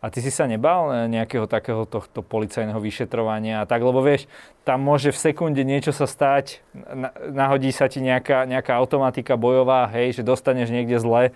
A 0.05 0.13
ty 0.13 0.21
si 0.21 0.29
sa 0.29 0.45
nebal 0.45 0.93
eh, 0.93 1.09
nejakého 1.09 1.49
takého 1.49 1.89
tohto 1.89 2.21
policajného 2.21 2.77
vyšetrovania 2.77 3.65
a 3.65 3.69
tak, 3.69 3.81
lebo 3.81 4.05
vieš, 4.05 4.29
tam 4.63 4.85
môže 4.85 5.09
v 5.09 5.19
sekunde 5.19 5.65
niečo 5.65 5.97
sa 5.97 6.05
stať, 6.05 6.61
na, 6.77 7.09
nahodí 7.33 7.73
sa 7.73 7.89
ti 7.89 8.05
nejaká, 8.05 8.45
nejaká 8.45 8.77
automatika 8.77 9.41
bojová, 9.41 9.89
hej, 9.89 10.21
že 10.21 10.23
dostaneš 10.23 10.69
niekde 10.69 11.01
zle 11.01 11.33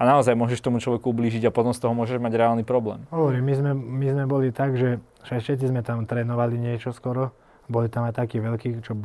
a 0.00 0.02
naozaj 0.08 0.32
môžeš 0.32 0.64
tomu 0.64 0.80
človeku 0.80 1.12
ublížiť 1.12 1.44
a 1.44 1.52
potom 1.52 1.76
z 1.76 1.84
toho 1.84 1.92
môžeš 1.92 2.16
mať 2.16 2.32
reálny 2.40 2.64
problém. 2.64 3.04
hovorím, 3.12 3.44
my 3.44 3.54
sme, 3.60 3.70
my 3.76 4.06
sme 4.16 4.24
boli 4.24 4.48
tak, 4.48 4.80
že 4.80 4.96
všetci 5.28 5.68
sme 5.68 5.84
tam 5.84 6.08
trénovali 6.08 6.56
niečo 6.56 6.96
skoro. 6.96 7.36
Boli 7.68 7.92
tam 7.92 8.08
aj 8.08 8.16
takí 8.16 8.40
veľkí, 8.40 8.80
čo 8.80 8.96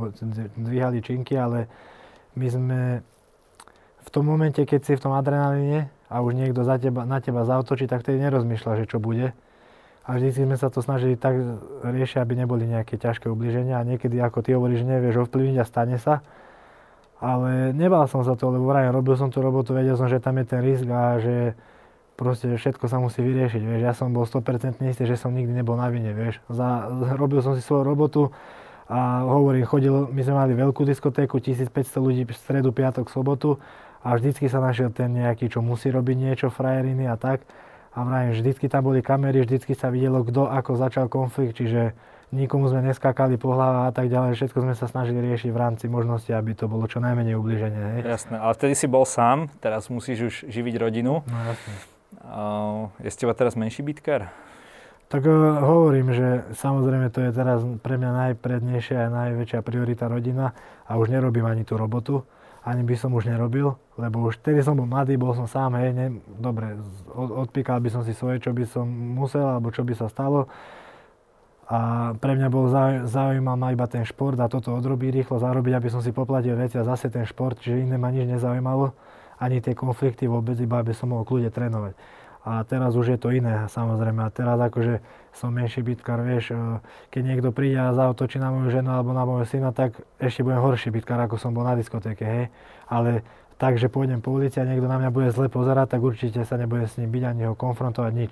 dvíhali 0.56 1.04
činky, 1.04 1.36
ale 1.36 1.68
my 2.40 2.48
sme 2.48 2.80
v 4.08 4.10
tom 4.10 4.24
momente, 4.24 4.64
keď 4.64 4.80
si 4.88 4.94
v 4.96 5.04
tom 5.04 5.14
adrenalíne 5.14 5.92
a 6.08 6.24
už 6.24 6.32
niekto 6.32 6.64
za 6.64 6.80
teba, 6.80 7.04
na 7.04 7.20
teba 7.20 7.44
zautočí, 7.44 7.92
tak 7.92 8.08
vtedy 8.08 8.24
nerozmýšľa, 8.24 8.80
že 8.80 8.86
čo 8.88 9.04
bude. 9.04 9.36
A 10.06 10.16
vždy 10.16 10.48
sme 10.48 10.56
sa 10.56 10.72
to 10.72 10.80
snažili 10.80 11.20
tak 11.20 11.36
riešiť, 11.84 12.24
aby 12.24 12.40
neboli 12.40 12.70
nejaké 12.72 12.96
ťažké 12.96 13.28
ubliženia 13.28 13.82
a 13.82 13.84
niekedy, 13.84 14.22
ako 14.22 14.46
ty 14.46 14.56
hovoríš, 14.56 14.86
nevieš 14.88 15.28
ovplyvniť 15.28 15.58
a 15.60 15.66
stane 15.66 15.98
sa. 16.00 16.24
Ale 17.26 17.74
nebal 17.74 18.06
som 18.06 18.22
sa 18.22 18.38
to, 18.38 18.54
lebo 18.54 18.70
vrajím, 18.70 18.94
robil 18.94 19.18
som 19.18 19.34
tú 19.34 19.42
robotu, 19.42 19.74
vedel 19.74 19.98
som, 19.98 20.06
že 20.06 20.22
tam 20.22 20.38
je 20.38 20.46
ten 20.46 20.62
risk 20.62 20.86
a 20.86 21.18
že 21.18 21.58
proste 22.14 22.54
všetko 22.54 22.86
sa 22.86 23.02
musí 23.02 23.26
vyriešiť, 23.26 23.62
vieš. 23.66 23.82
Ja 23.82 23.98
som 23.98 24.14
bol 24.14 24.30
100% 24.30 24.78
istý, 24.86 25.10
že 25.10 25.18
som 25.18 25.34
nikdy 25.34 25.50
nebol 25.58 25.74
na 25.74 25.90
vine, 25.90 26.14
vieš. 26.14 26.38
Za, 26.54 26.86
robil 27.18 27.42
som 27.42 27.58
si 27.58 27.66
svoju 27.66 27.82
robotu 27.82 28.30
a 28.86 29.26
hovorím, 29.26 29.66
chodil, 29.66 30.06
my 30.14 30.22
sme 30.22 30.36
mali 30.38 30.54
veľkú 30.54 30.86
diskotéku, 30.86 31.42
1500 31.42 31.98
ľudí 31.98 32.24
v 32.30 32.38
stredu, 32.38 32.70
piatok, 32.70 33.10
sobotu 33.10 33.58
a 34.06 34.14
vždycky 34.14 34.46
sa 34.46 34.62
našiel 34.62 34.94
ten 34.94 35.10
nejaký, 35.10 35.50
čo 35.50 35.66
musí 35.66 35.90
robiť 35.90 36.18
niečo, 36.22 36.54
frajeriny 36.54 37.10
a 37.10 37.18
tak. 37.18 37.42
A 37.98 38.06
vrajím, 38.06 38.38
vždycky 38.38 38.70
tam 38.70 38.86
boli 38.86 39.02
kamery, 39.02 39.42
vždycky 39.42 39.74
sa 39.74 39.90
videlo, 39.90 40.22
kto 40.22 40.46
ako 40.46 40.78
začal 40.78 41.10
konflikt, 41.10 41.58
čiže 41.58 41.98
nikomu 42.34 42.72
sme 42.72 42.82
neskákali 42.82 43.38
po 43.38 43.54
hlave 43.54 43.90
a 43.90 43.92
tak 43.94 44.10
ďalej. 44.10 44.38
Všetko 44.40 44.66
sme 44.66 44.74
sa 44.74 44.90
snažili 44.90 45.22
riešiť 45.22 45.50
v 45.54 45.60
rámci 45.60 45.86
možnosti, 45.86 46.30
aby 46.34 46.58
to 46.58 46.66
bolo 46.66 46.86
čo 46.90 47.04
najmenej 47.04 47.38
ubliženie. 47.38 47.84
Hej. 48.00 48.02
Jasné, 48.06 48.36
ale 48.42 48.54
vtedy 48.58 48.74
si 48.74 48.88
bol 48.90 49.06
sám, 49.06 49.52
teraz 49.62 49.92
musíš 49.94 50.20
už 50.32 50.34
živiť 50.50 50.76
rodinu. 50.82 51.22
No 51.22 51.38
jasne. 51.46 51.74
Uh, 52.26 52.90
je 53.04 53.10
z 53.12 53.18
teba 53.22 53.38
teraz 53.38 53.54
menší 53.54 53.86
bitkár? 53.86 54.32
Tak 55.12 55.22
uh, 55.22 55.62
hovorím, 55.62 56.16
že 56.16 56.50
samozrejme 56.58 57.14
to 57.14 57.22
je 57.22 57.32
teraz 57.36 57.62
pre 57.86 58.02
mňa 58.02 58.34
najprednejšia 58.34 59.06
a 59.06 59.14
najväčšia 59.14 59.62
priorita 59.62 60.10
rodina 60.10 60.58
a 60.90 60.98
už 60.98 61.14
nerobím 61.14 61.46
ani 61.46 61.62
tú 61.62 61.78
robotu, 61.78 62.26
ani 62.66 62.82
by 62.82 62.98
som 62.98 63.14
už 63.14 63.30
nerobil, 63.30 63.78
lebo 64.02 64.26
už 64.26 64.42
vtedy 64.42 64.66
som 64.66 64.74
bol 64.74 64.90
mladý, 64.90 65.22
bol 65.22 65.38
som 65.38 65.46
sám, 65.46 65.78
hej, 65.78 65.94
ne, 65.94 66.18
dobre, 66.42 66.74
od, 67.14 67.46
odpíkal 67.46 67.78
by 67.78 67.94
som 67.94 68.02
si 68.02 68.18
svoje, 68.18 68.42
čo 68.42 68.58
by 68.58 68.66
som 68.66 68.90
musel, 68.90 69.46
alebo 69.46 69.70
čo 69.70 69.86
by 69.86 69.94
sa 69.94 70.10
stalo. 70.10 70.50
A 71.66 72.14
pre 72.22 72.38
mňa 72.38 72.48
bol 72.54 72.70
zau- 72.70 73.10
zaujímavý 73.10 73.58
ma 73.58 73.74
iba 73.74 73.88
ten 73.90 74.06
šport 74.06 74.38
a 74.38 74.46
toto 74.46 74.70
odrobiť 74.78 75.22
rýchlo, 75.22 75.42
zarobiť, 75.42 75.74
aby 75.74 75.90
som 75.90 75.98
si 75.98 76.14
poplatil 76.14 76.54
veci 76.54 76.78
a 76.78 76.86
zase 76.86 77.10
ten 77.10 77.26
šport, 77.26 77.58
čiže 77.58 77.90
iné 77.90 77.98
ma 77.98 78.14
nič 78.14 78.30
nezaujímalo, 78.30 78.94
ani 79.42 79.66
tie 79.66 79.74
konflikty 79.74 80.30
vôbec, 80.30 80.54
iba 80.62 80.78
aby 80.78 80.94
som 80.94 81.10
mohol 81.10 81.26
kľude 81.26 81.50
trénovať. 81.50 81.98
A 82.46 82.62
teraz 82.62 82.94
už 82.94 83.18
je 83.18 83.20
to 83.20 83.34
iné, 83.34 83.66
samozrejme. 83.66 84.22
A 84.22 84.30
teraz 84.30 84.62
akože 84.62 85.02
som 85.34 85.50
menší 85.50 85.82
bitkár, 85.82 86.22
vieš, 86.22 86.54
e, 86.54 86.78
keď 87.10 87.22
niekto 87.26 87.50
príde 87.50 87.82
a 87.82 87.90
zautočí 87.90 88.38
na 88.38 88.54
moju 88.54 88.70
ženu 88.70 88.94
alebo 88.94 89.18
na 89.18 89.26
môjho 89.26 89.50
syna, 89.50 89.74
tak 89.74 89.98
ešte 90.22 90.46
budem 90.46 90.62
horší 90.62 90.94
bitkár, 90.94 91.18
ako 91.26 91.42
som 91.42 91.58
bol 91.58 91.66
na 91.66 91.74
diskotéke, 91.74 92.22
hej. 92.22 92.46
Ale 92.86 93.26
tak, 93.58 93.82
že 93.82 93.90
pôjdem 93.90 94.22
po 94.22 94.30
ulici 94.30 94.62
a 94.62 94.68
niekto 94.70 94.86
na 94.86 95.02
mňa 95.02 95.10
bude 95.10 95.34
zle 95.34 95.50
pozerať, 95.50 95.98
tak 95.98 96.06
určite 96.06 96.46
sa 96.46 96.54
nebude 96.62 96.86
s 96.86 97.02
ním 97.02 97.10
byť 97.10 97.24
ani 97.26 97.44
ho 97.50 97.58
konfrontovať 97.58 98.14
nič. 98.14 98.32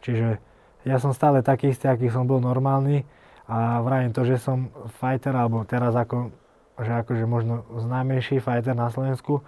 Čiže 0.00 0.40
ja 0.82 0.96
som 0.98 1.14
stále 1.14 1.42
taký 1.42 1.70
istý, 1.70 1.86
aký 1.86 2.10
som 2.10 2.26
bol 2.26 2.42
normálny 2.42 3.06
a 3.46 3.82
vravím 3.82 4.14
to, 4.14 4.26
že 4.26 4.38
som 4.38 4.70
fighter, 4.98 5.34
alebo 5.34 5.62
teraz 5.66 5.94
ako, 5.94 6.30
že 6.78 6.92
akože 7.02 7.24
možno 7.26 7.66
známejší 7.74 8.42
fighter 8.42 8.74
na 8.74 8.90
Slovensku, 8.90 9.42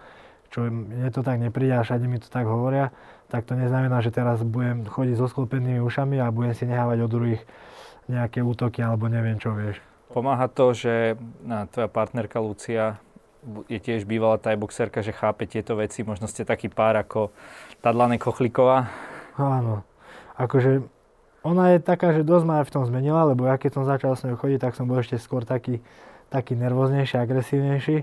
čo 0.55 0.70
mne 0.70 1.11
to 1.11 1.26
tak 1.26 1.43
nepríde 1.43 1.74
a 1.74 1.82
všade 1.82 2.07
mi 2.07 2.22
to 2.22 2.30
tak 2.30 2.47
hovoria, 2.47 2.95
tak 3.26 3.43
to 3.49 3.59
neznamená, 3.59 3.99
že 3.99 4.14
teraz 4.14 4.39
budem 4.47 4.87
chodiť 4.87 5.18
so 5.18 5.26
sklopenými 5.26 5.82
ušami 5.82 6.22
a 6.22 6.30
budem 6.30 6.55
si 6.55 6.64
nehávať 6.70 6.99
od 7.03 7.11
druhých 7.11 7.43
nejaké 8.07 8.45
útoky 8.45 8.85
alebo 8.85 9.11
neviem 9.11 9.41
čo, 9.41 9.51
vieš. 9.57 9.82
Pomáha 10.14 10.47
to, 10.47 10.70
že 10.70 11.18
na, 11.43 11.66
tvoja 11.66 11.91
partnerka 11.91 12.39
Lucia 12.39 13.03
je 13.66 13.82
tiež 13.82 14.07
bývalá 14.07 14.39
taj 14.39 14.55
boxerka, 14.55 15.03
že 15.03 15.11
chápe 15.11 15.45
tieto 15.51 15.74
veci. 15.74 16.07
Možno 16.07 16.30
ste 16.30 16.47
taký 16.47 16.70
pár 16.70 16.95
ako 16.97 17.35
Tadlane 17.82 18.16
Kochliková. 18.16 18.89
Áno, 19.35 19.82
akože 20.39 20.87
ona 21.45 21.76
je 21.76 21.78
taká, 21.84 22.16
že 22.16 22.24
dosť 22.24 22.45
ma 22.49 22.55
aj 22.64 22.66
v 22.66 22.74
tom 22.74 22.84
zmenila, 22.88 23.28
lebo 23.28 23.45
ja 23.45 23.61
keď 23.61 23.70
som 23.76 23.84
začal 23.84 24.16
s 24.16 24.24
ňou 24.24 24.40
chodiť, 24.40 24.64
tak 24.64 24.72
som 24.72 24.88
bol 24.88 24.97
ešte 24.97 25.20
skôr 25.20 25.45
taký, 25.45 25.84
taký 26.32 26.57
nervóznejší, 26.57 27.20
agresívnejší. 27.20 27.97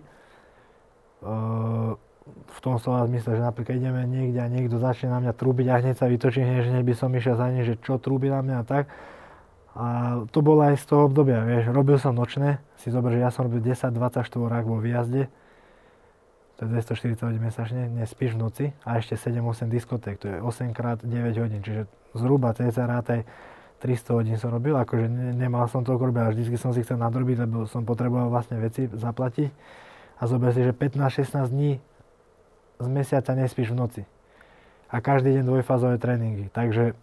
Ehm, 1.26 1.98
v 2.32 2.60
tom 2.62 2.78
slova 2.78 3.10
zmysle, 3.10 3.42
že 3.42 3.44
napríklad 3.44 3.82
ideme 3.82 4.06
niekde 4.06 4.40
a 4.40 4.48
niekto 4.48 4.78
začne 4.78 5.10
na 5.10 5.20
mňa 5.26 5.34
trúbiť 5.34 5.68
a 5.74 5.82
hneď 5.82 5.96
sa 5.98 6.06
vytočí, 6.06 6.46
hneď, 6.46 6.70
hneď 6.70 6.84
by 6.86 6.94
som 6.94 7.10
išiel 7.18 7.34
za 7.34 7.50
ním, 7.50 7.66
že 7.66 7.82
čo 7.82 7.98
trúbi 7.98 8.30
na 8.30 8.46
mňa 8.46 8.56
a 8.62 8.64
tak. 8.64 8.86
A 9.74 9.86
to 10.30 10.46
bolo 10.46 10.62
aj 10.62 10.78
z 10.78 10.86
toho 10.86 11.10
obdobia, 11.10 11.42
vieš, 11.42 11.74
robil 11.74 11.98
som 11.98 12.14
nočné, 12.14 12.62
si 12.78 12.94
zober, 12.94 13.16
že 13.16 13.26
ja 13.26 13.34
som 13.34 13.50
robil 13.50 13.64
10-24 13.64 14.22
rák 14.38 14.66
vo 14.68 14.78
výjazde, 14.78 15.32
to 16.62 16.70
je 16.70 16.78
240 16.78 17.26
hodín 17.26 17.42
mesačne, 17.42 17.90
nespíš 17.90 18.38
v 18.38 18.40
noci 18.46 18.66
a 18.86 19.02
ešte 19.02 19.18
7-8 19.18 19.66
diskoték, 19.66 20.22
to 20.22 20.30
je 20.30 20.38
8 20.38 20.78
krát 20.78 21.02
9 21.02 21.10
hodín, 21.42 21.66
čiže 21.66 21.90
zhruba 22.14 22.54
cca 22.54 22.86
rátaj 22.86 23.26
300 23.82 24.14
hodín 24.14 24.38
som 24.38 24.54
robil, 24.54 24.78
akože 24.78 25.10
ne, 25.10 25.34
nemal 25.34 25.66
som 25.66 25.82
toľko 25.82 26.14
robiť, 26.14 26.22
ale 26.22 26.32
vždy 26.38 26.58
som 26.62 26.70
si 26.70 26.86
chcel 26.86 27.02
nadrobiť, 27.02 27.50
lebo 27.50 27.66
som 27.66 27.82
potreboval 27.82 28.30
vlastne 28.30 28.62
veci 28.62 28.86
zaplatiť. 28.86 29.50
A 30.22 30.30
zober 30.30 30.54
si, 30.54 30.62
že 30.62 30.70
15-16 30.70 31.50
dní 31.50 31.82
z 32.78 32.88
mesiaca 32.94 33.34
nespíš 33.34 33.74
v 33.74 33.78
noci. 33.82 34.02
A 34.94 35.02
každý 35.02 35.34
deň 35.34 35.50
dvojfázové 35.50 35.98
tréningy. 35.98 36.54
Takže 36.54 36.94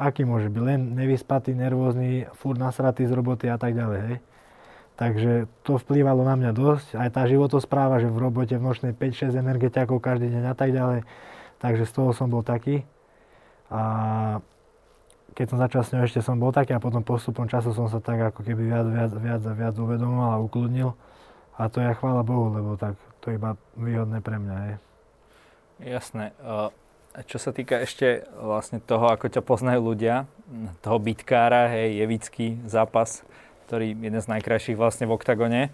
aký 0.00 0.24
môže 0.24 0.48
byť? 0.48 0.62
Len 0.64 0.96
nevyspatý, 0.96 1.52
nervózny, 1.52 2.24
furt 2.40 2.56
nasratý 2.56 3.04
z 3.04 3.12
roboty 3.12 3.52
a 3.52 3.60
tak 3.60 3.76
ďalej, 3.76 4.00
hej? 4.00 4.16
Takže 4.96 5.48
to 5.64 5.80
vplývalo 5.80 6.22
na 6.22 6.36
mňa 6.36 6.52
dosť. 6.52 6.88
Aj 7.00 7.08
tá 7.08 7.24
životospráva, 7.24 7.98
že 7.98 8.12
v 8.12 8.28
robote 8.28 8.54
v 8.54 8.62
nočnej 8.62 8.92
5-6 8.92 9.34
energetiakov 9.34 9.98
každý 10.04 10.28
deň 10.30 10.44
a 10.52 10.54
tak 10.54 10.70
ďalej. 10.76 11.08
Takže 11.58 11.84
z 11.88 11.92
toho 11.92 12.10
som 12.12 12.28
bol 12.28 12.44
taký. 12.44 12.84
A 13.72 13.82
keď 15.32 15.46
som 15.48 15.58
začal 15.58 15.82
s 15.82 15.90
ňou, 15.96 16.04
ešte 16.04 16.20
som 16.20 16.36
bol 16.36 16.52
taký 16.52 16.76
a 16.76 16.82
potom 16.82 17.00
postupom 17.00 17.48
času 17.48 17.72
som 17.72 17.88
sa 17.88 18.04
tak 18.04 18.20
ako 18.20 18.44
keby 18.44 18.68
viac, 18.68 18.86
viac, 18.86 19.12
viac 19.16 19.42
a 19.48 19.52
viac 19.56 19.74
uvedomoval 19.80 20.30
a 20.36 20.42
ukludnil. 20.44 20.92
A 21.56 21.72
to 21.72 21.80
je 21.80 21.88
chvála 21.96 22.20
Bohu, 22.20 22.52
lebo 22.52 22.76
tak 22.76 23.00
to 23.24 23.32
je 23.32 23.40
iba 23.40 23.56
výhodné 23.80 24.20
pre 24.20 24.36
mňa. 24.36 24.56
Je. 24.68 24.76
Jasné. 25.96 26.36
Čo 27.28 27.36
sa 27.40 27.52
týka 27.52 27.80
ešte 27.80 28.24
vlastne 28.40 28.80
toho, 28.80 29.08
ako 29.08 29.28
ťa 29.28 29.42
poznajú 29.44 29.80
ľudia, 29.84 30.28
toho 30.84 30.96
bitkára, 31.00 31.68
hej, 31.68 32.00
jevický 32.04 32.60
zápas, 32.64 33.24
ktorý 33.72 33.96
je 33.96 34.04
jeden 34.04 34.20
z 34.20 34.28
najkrajších 34.28 34.76
vlastne 34.76 35.08
v 35.08 35.16
oktagone. 35.16 35.72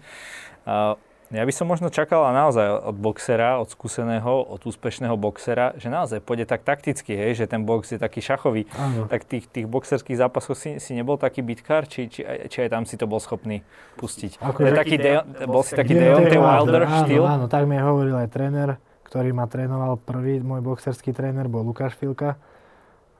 Ja 1.29 1.45
by 1.45 1.53
som 1.53 1.69
možno 1.69 1.91
čakal 1.91 2.25
naozaj 2.31 2.89
od 2.89 2.95
boxera, 2.97 3.59
od 3.59 3.69
skúseného, 3.69 4.49
od 4.49 4.65
úspešného 4.65 5.13
boxera, 5.13 5.77
že 5.77 5.91
naozaj 5.91 6.25
pôjde 6.25 6.49
tak 6.49 6.65
takticky, 6.65 7.13
hej, 7.13 7.43
že 7.43 7.45
ten 7.45 7.67
box 7.67 7.93
je 7.93 7.99
taký 8.01 8.17
šachový. 8.23 8.65
Áno. 8.73 9.05
Tak 9.05 9.29
tých, 9.29 9.45
tých 9.45 9.69
boxerských 9.69 10.17
zápasov 10.17 10.57
si, 10.57 10.81
si 10.81 10.97
nebol 10.97 11.21
taký 11.21 11.45
bitkár, 11.45 11.85
či, 11.85 12.09
či, 12.09 12.25
či 12.25 12.57
aj 12.65 12.69
tam 12.73 12.87
si 12.89 12.97
to 12.97 13.05
bol 13.05 13.21
schopný 13.21 13.61
pustiť? 14.01 14.41
Ako 14.41 14.57
je 14.63 14.71
taký 14.73 14.97
de, 14.97 15.21
bol 15.45 15.61
si 15.61 15.77
taký 15.77 15.93
Deontay 16.01 16.39
Wilder 16.39 16.87
áno, 16.87 16.97
štýl? 17.05 17.21
Áno, 17.21 17.45
tak 17.45 17.69
mi 17.69 17.77
hovoril 17.77 18.15
aj 18.25 18.29
tréner, 18.33 18.69
ktorý 19.05 19.29
ma 19.29 19.45
trénoval 19.45 20.01
prvý, 20.01 20.41
môj 20.41 20.65
boxerský 20.65 21.13
tréner 21.13 21.45
bol 21.45 21.61
Lukáš 21.61 21.93
Filka 21.93 22.41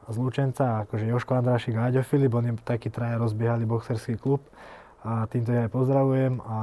z 0.09 0.17
Lučenca, 0.17 0.89
akože 0.89 1.05
Joško 1.07 1.37
Andrášik 1.37 1.77
a 1.77 1.87
Aďo 1.87 2.01
Filip, 2.01 2.33
oni 2.33 2.57
takí 2.65 2.89
traja 2.89 3.21
rozbiehali 3.21 3.63
boxerský 3.63 4.17
klub 4.17 4.41
a 5.05 5.29
týmto 5.29 5.53
ja 5.53 5.65
aj 5.65 5.71
pozdravujem 5.71 6.41
a 6.43 6.59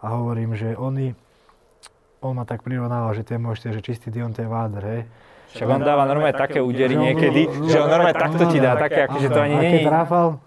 a 0.00 0.16
hovorím, 0.16 0.56
že 0.56 0.72
oni, 0.80 1.12
on 2.24 2.32
ma 2.32 2.48
tak 2.48 2.64
prirovnával, 2.64 3.12
že 3.12 3.20
to 3.20 3.36
je 3.36 3.40
môžete, 3.40 3.68
že 3.76 3.80
čistý 3.84 4.08
Deontay 4.08 4.48
Wilder, 4.48 4.80
hej. 4.80 5.02
Však 5.52 5.66
on 5.66 5.84
dáva 5.84 6.08
normálne 6.08 6.32
také 6.32 6.62
údery 6.62 6.96
niekedy, 6.96 7.68
že 7.68 7.76
on 7.82 7.90
normálne 7.90 8.16
takto 8.16 8.48
ti 8.48 8.62
dá, 8.62 8.80
také, 8.80 9.04
akože 9.04 9.28
to 9.28 9.40
ani 9.44 9.56
nie 9.60 9.70
je. 9.76 9.84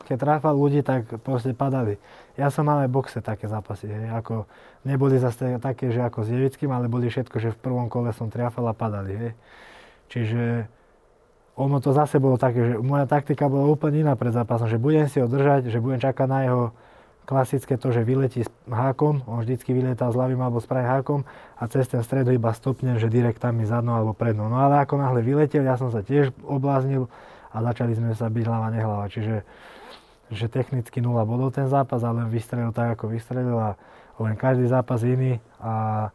Keď 0.10 0.18
tráfal 0.18 0.54
ľudí, 0.58 0.82
tak 0.82 1.06
proste 1.22 1.54
padali. 1.54 1.99
Ja 2.34 2.49
som 2.49 2.66
mal 2.66 2.82
aj 2.82 2.89
boxe 2.89 3.22
také 3.22 3.45
zápasy, 3.45 3.93
hej, 3.93 4.10
ako 4.10 4.49
neboli 4.88 5.22
zase 5.22 5.62
také, 5.62 5.93
že 5.93 6.01
ako 6.01 6.26
s 6.26 6.34
Jevickým, 6.34 6.74
ale 6.74 6.89
boli 6.89 7.14
všetko, 7.14 7.38
že 7.38 7.54
v 7.54 7.60
prvom 7.62 7.93
kole 7.93 8.10
som 8.16 8.34
triafal 8.34 8.72
a 8.72 8.74
padali, 8.74 9.14
hej. 9.14 9.32
Čiže 10.10 10.66
ono 11.54 11.78
to 11.78 11.93
zase 11.93 12.18
bolo 12.18 12.41
také, 12.41 12.74
že 12.74 12.76
moja 12.82 13.06
taktika 13.06 13.45
bola 13.45 13.70
úplne 13.70 14.01
iná 14.01 14.14
pred 14.18 14.34
zápasom, 14.34 14.66
že 14.66 14.82
budem 14.82 15.06
si 15.06 15.22
ho 15.22 15.30
držať, 15.30 15.70
že 15.70 15.78
budem 15.78 16.01
čakať 16.01 16.28
na 16.28 16.39
jeho 16.45 16.64
klasické 17.24 17.80
to, 17.80 17.93
že 17.93 18.04
vyletí 18.04 18.43
s 18.43 18.49
hákom, 18.68 19.24
on 19.30 19.45
vždycky 19.45 19.72
vyletá 19.72 20.12
s 20.12 20.16
ľavým 20.18 20.41
alebo 20.43 20.60
s 20.60 20.68
pravým 20.68 20.89
hákom 20.91 21.22
a 21.56 21.64
cez 21.72 21.88
ten 21.88 22.04
stred 22.04 22.28
iba 22.28 22.51
stopnem, 22.51 22.99
že 22.99 23.08
direkt 23.08 23.39
tam 23.39 23.56
mi 23.56 23.64
zadnou 23.64 23.95
alebo 23.95 24.12
prednou. 24.12 24.51
No 24.51 24.60
ale 24.60 24.84
ako 24.84 24.99
náhle 24.99 25.24
vyletel, 25.24 25.64
ja 25.64 25.80
som 25.80 25.88
sa 25.88 26.04
tiež 26.04 26.36
obláznil 26.43 27.08
a 27.54 27.64
začali 27.64 27.95
sme 27.95 28.12
sa 28.18 28.28
byť 28.28 28.43
hlava 28.43 28.68
nehlava. 28.74 29.06
Čiže 29.08 29.45
že 30.34 30.49
technicky 30.49 30.97
nula 30.99 31.24
bodov 31.24 31.54
ten 31.54 31.70
zápas, 31.70 32.01
ale 32.01 32.26
vystrelil 32.26 32.74
tak, 32.74 32.97
ako 32.97 33.14
vystrelil 33.14 33.54
a 33.54 33.78
hovorím, 34.18 34.38
každý 34.39 34.66
zápas 34.66 35.06
iný 35.06 35.38
a 35.62 36.10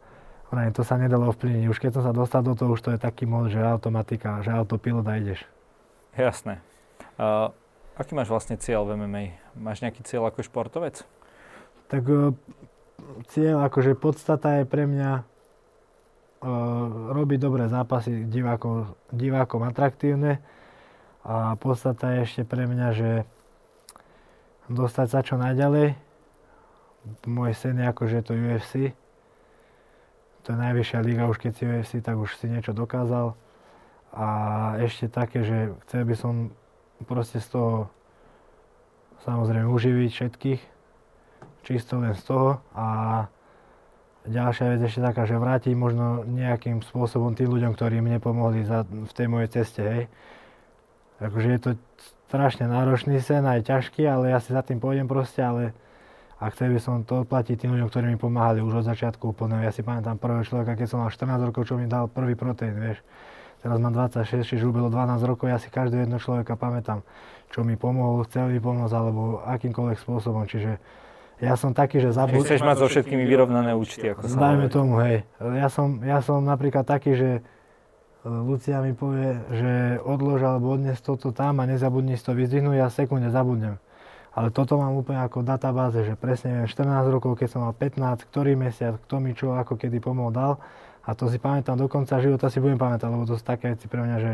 hovorím, 0.49 0.73
to 0.73 0.81
sa 0.81 0.97
nedalo 0.97 1.29
ovplyvniť. 1.29 1.65
Už 1.69 1.77
keď 1.77 2.01
som 2.01 2.03
sa 2.09 2.13
dostal 2.13 2.41
do 2.41 2.57
toho, 2.57 2.73
už 2.73 2.81
to 2.81 2.93
je 2.93 2.99
taký 2.99 3.29
mod, 3.29 3.53
že 3.53 3.61
automatika, 3.61 4.41
že 4.41 4.49
autopilot 4.49 5.05
a 5.05 5.17
ideš. 5.21 5.45
Jasné. 6.17 6.59
Uh, 7.21 7.53
aký 7.95 8.17
máš 8.17 8.33
vlastne 8.33 8.57
cieľ 8.57 8.83
v 8.89 8.97
MMA? 8.97 9.23
Máš 9.55 9.85
nejaký 9.85 10.01
cieľ 10.01 10.27
ako 10.27 10.41
športovec? 10.41 11.05
Tak 11.87 12.03
uh, 12.09 12.33
cieľ, 13.29 13.61
akože 13.69 13.93
podstata 13.93 14.61
je 14.61 14.63
pre 14.65 14.89
mňa 14.89 15.11
uh, 15.21 15.23
robiť 17.13 17.39
dobré 17.39 17.69
zápasy 17.69 18.25
divákom, 18.25 18.97
divákom 19.13 19.61
atraktívne 19.63 20.41
a 21.21 21.53
podstata 21.59 22.15
je 22.15 22.25
ešte 22.25 22.41
pre 22.47 22.65
mňa, 22.65 22.87
že 22.95 23.11
dostať 24.71 25.07
sa 25.09 25.19
čo 25.21 25.35
najďalej. 25.37 25.93
Môj 27.25 27.51
sen 27.53 27.79
je 27.79 27.85
akože 27.85 28.19
to 28.25 28.33
UFC. 28.33 28.97
To 30.49 30.57
je 30.57 30.65
najvyššia 30.65 31.05
liga, 31.05 31.29
už 31.29 31.37
keď 31.37 31.51
si 31.53 31.63
UFC, 31.69 31.93
tak 32.01 32.17
už 32.17 32.33
si 32.41 32.49
niečo 32.49 32.73
dokázal. 32.73 33.37
A 34.09 34.27
ešte 34.81 35.05
také, 35.05 35.45
že 35.45 35.77
chcel 35.85 36.09
by 36.09 36.15
som 36.17 36.33
proste 37.05 37.37
z 37.37 37.53
toho 37.53 37.93
samozrejme 39.21 39.69
uživiť 39.69 40.09
všetkých, 40.09 40.61
čisto 41.61 42.01
len 42.01 42.17
z 42.17 42.23
toho 42.25 42.65
a 42.73 42.87
ďalšia 44.25 44.73
vec 44.73 44.81
ešte 44.89 45.05
taká, 45.05 45.29
že 45.29 45.37
vrátiť 45.37 45.77
možno 45.77 46.25
nejakým 46.25 46.81
spôsobom 46.81 47.37
tým 47.37 47.53
ľuďom, 47.53 47.77
ktorí 47.77 48.01
mne 48.01 48.17
pomohli 48.17 48.65
za, 48.65 48.89
v 48.89 49.13
tej 49.13 49.29
mojej 49.29 49.53
ceste, 49.53 49.85
hej. 49.85 50.03
Takže 51.21 51.45
je 51.45 51.61
to 51.61 51.71
strašne 52.25 52.65
náročný 52.65 53.21
sen, 53.21 53.45
aj 53.45 53.69
ťažký, 53.69 54.01
ale 54.01 54.33
ja 54.33 54.41
si 54.41 54.49
za 54.49 54.65
tým 54.65 54.81
pôjdem 54.81 55.05
proste, 55.05 55.45
ale 55.45 55.77
a 56.39 56.47
chcel 56.55 56.71
by 56.71 56.79
som 56.79 57.03
to 57.03 57.27
odplatiť 57.27 57.67
tým 57.67 57.75
ľuďom, 57.75 57.87
ktorí 57.91 58.05
mi 58.09 58.17
pomáhali 58.17 58.63
už 58.63 58.81
od 58.81 58.85
začiatku 58.87 59.35
úplne. 59.35 59.59
Ja 59.59 59.75
si 59.75 59.83
pamätám 59.83 60.15
prvého 60.15 60.47
človeka, 60.47 60.79
keď 60.79 60.87
som 60.87 61.03
mal 61.03 61.11
14 61.11 61.51
rokov, 61.51 61.67
čo 61.67 61.75
mi 61.75 61.85
dal 61.85 62.07
prvý 62.07 62.39
proteín, 62.39 62.79
vieš. 62.79 63.03
Teraz 63.59 63.75
mám 63.75 63.91
26, 63.91 64.47
čiže 64.47 64.63
už 64.63 64.71
bylo 64.71 64.87
12 64.87 65.19
rokov, 65.27 65.51
ja 65.51 65.59
si 65.59 65.67
každého 65.67 66.07
jedného 66.07 66.23
človeka 66.23 66.55
pamätám 66.55 67.03
čo 67.49 67.65
mi 67.65 67.75
pomohol, 67.75 68.25
chcel 68.29 68.53
mi 68.53 68.61
pomôcť 68.61 68.93
alebo 68.93 69.41
akýmkoľvek 69.41 69.97
spôsobom. 69.97 70.45
Čiže 70.45 70.77
ja 71.41 71.57
som 71.57 71.73
taký, 71.73 71.97
že 71.97 72.13
zabudol... 72.13 72.45
Chceš 72.45 72.61
mať 72.61 72.77
so 72.77 72.87
všetkými 72.87 73.25
vyrovnané 73.25 73.73
účty, 73.73 74.13
ako 74.13 74.29
sa 74.29 74.53
Dajme 74.53 74.67
tomu, 74.69 75.01
hej. 75.01 75.25
Ja 75.41 75.67
som, 75.71 76.03
ja 76.05 76.21
som 76.21 76.45
napríklad 76.45 76.85
taký, 76.85 77.17
že 77.17 77.29
e, 77.39 77.41
Lucia 78.27 78.83
mi 78.85 78.93
povie, 78.93 79.39
že 79.49 79.71
odlož 80.05 80.45
alebo 80.45 80.77
odnes 80.77 80.99
toto 81.01 81.33
tam 81.33 81.63
a 81.63 81.65
nezabudni 81.65 82.19
si 82.19 82.23
to 82.23 82.37
vyzdvihnúť, 82.37 82.75
ja 82.77 82.87
sekunde 82.93 83.33
zabudnem. 83.33 83.81
Ale 84.37 84.53
toto 84.53 84.77
mám 84.77 84.93
úplne 84.93 85.25
ako 85.25 85.41
databáze, 85.41 86.05
že 86.05 86.13
presne 86.13 86.53
viem 86.53 86.67
14 86.69 87.09
rokov, 87.09 87.39
keď 87.39 87.47
som 87.49 87.65
mal 87.65 87.73
15, 87.73 88.29
ktorý 88.29 88.53
mesiac, 88.53 89.01
kto 89.01 89.15
mi 89.17 89.33
čo, 89.33 89.57
ako 89.57 89.73
kedy 89.73 89.97
pomohol 89.97 90.29
dal. 90.29 90.53
A 91.05 91.17
to 91.17 91.25
si 91.25 91.41
pamätám 91.41 91.73
do 91.73 91.89
konca 91.89 92.21
života, 92.21 92.53
si 92.53 92.61
budem 92.61 92.77
pamätať, 92.77 93.09
lebo 93.09 93.25
to 93.25 93.33
sú 93.33 93.41
také 93.41 93.73
veci 93.73 93.89
pre 93.89 94.05
mňa, 94.05 94.17
že 94.21 94.31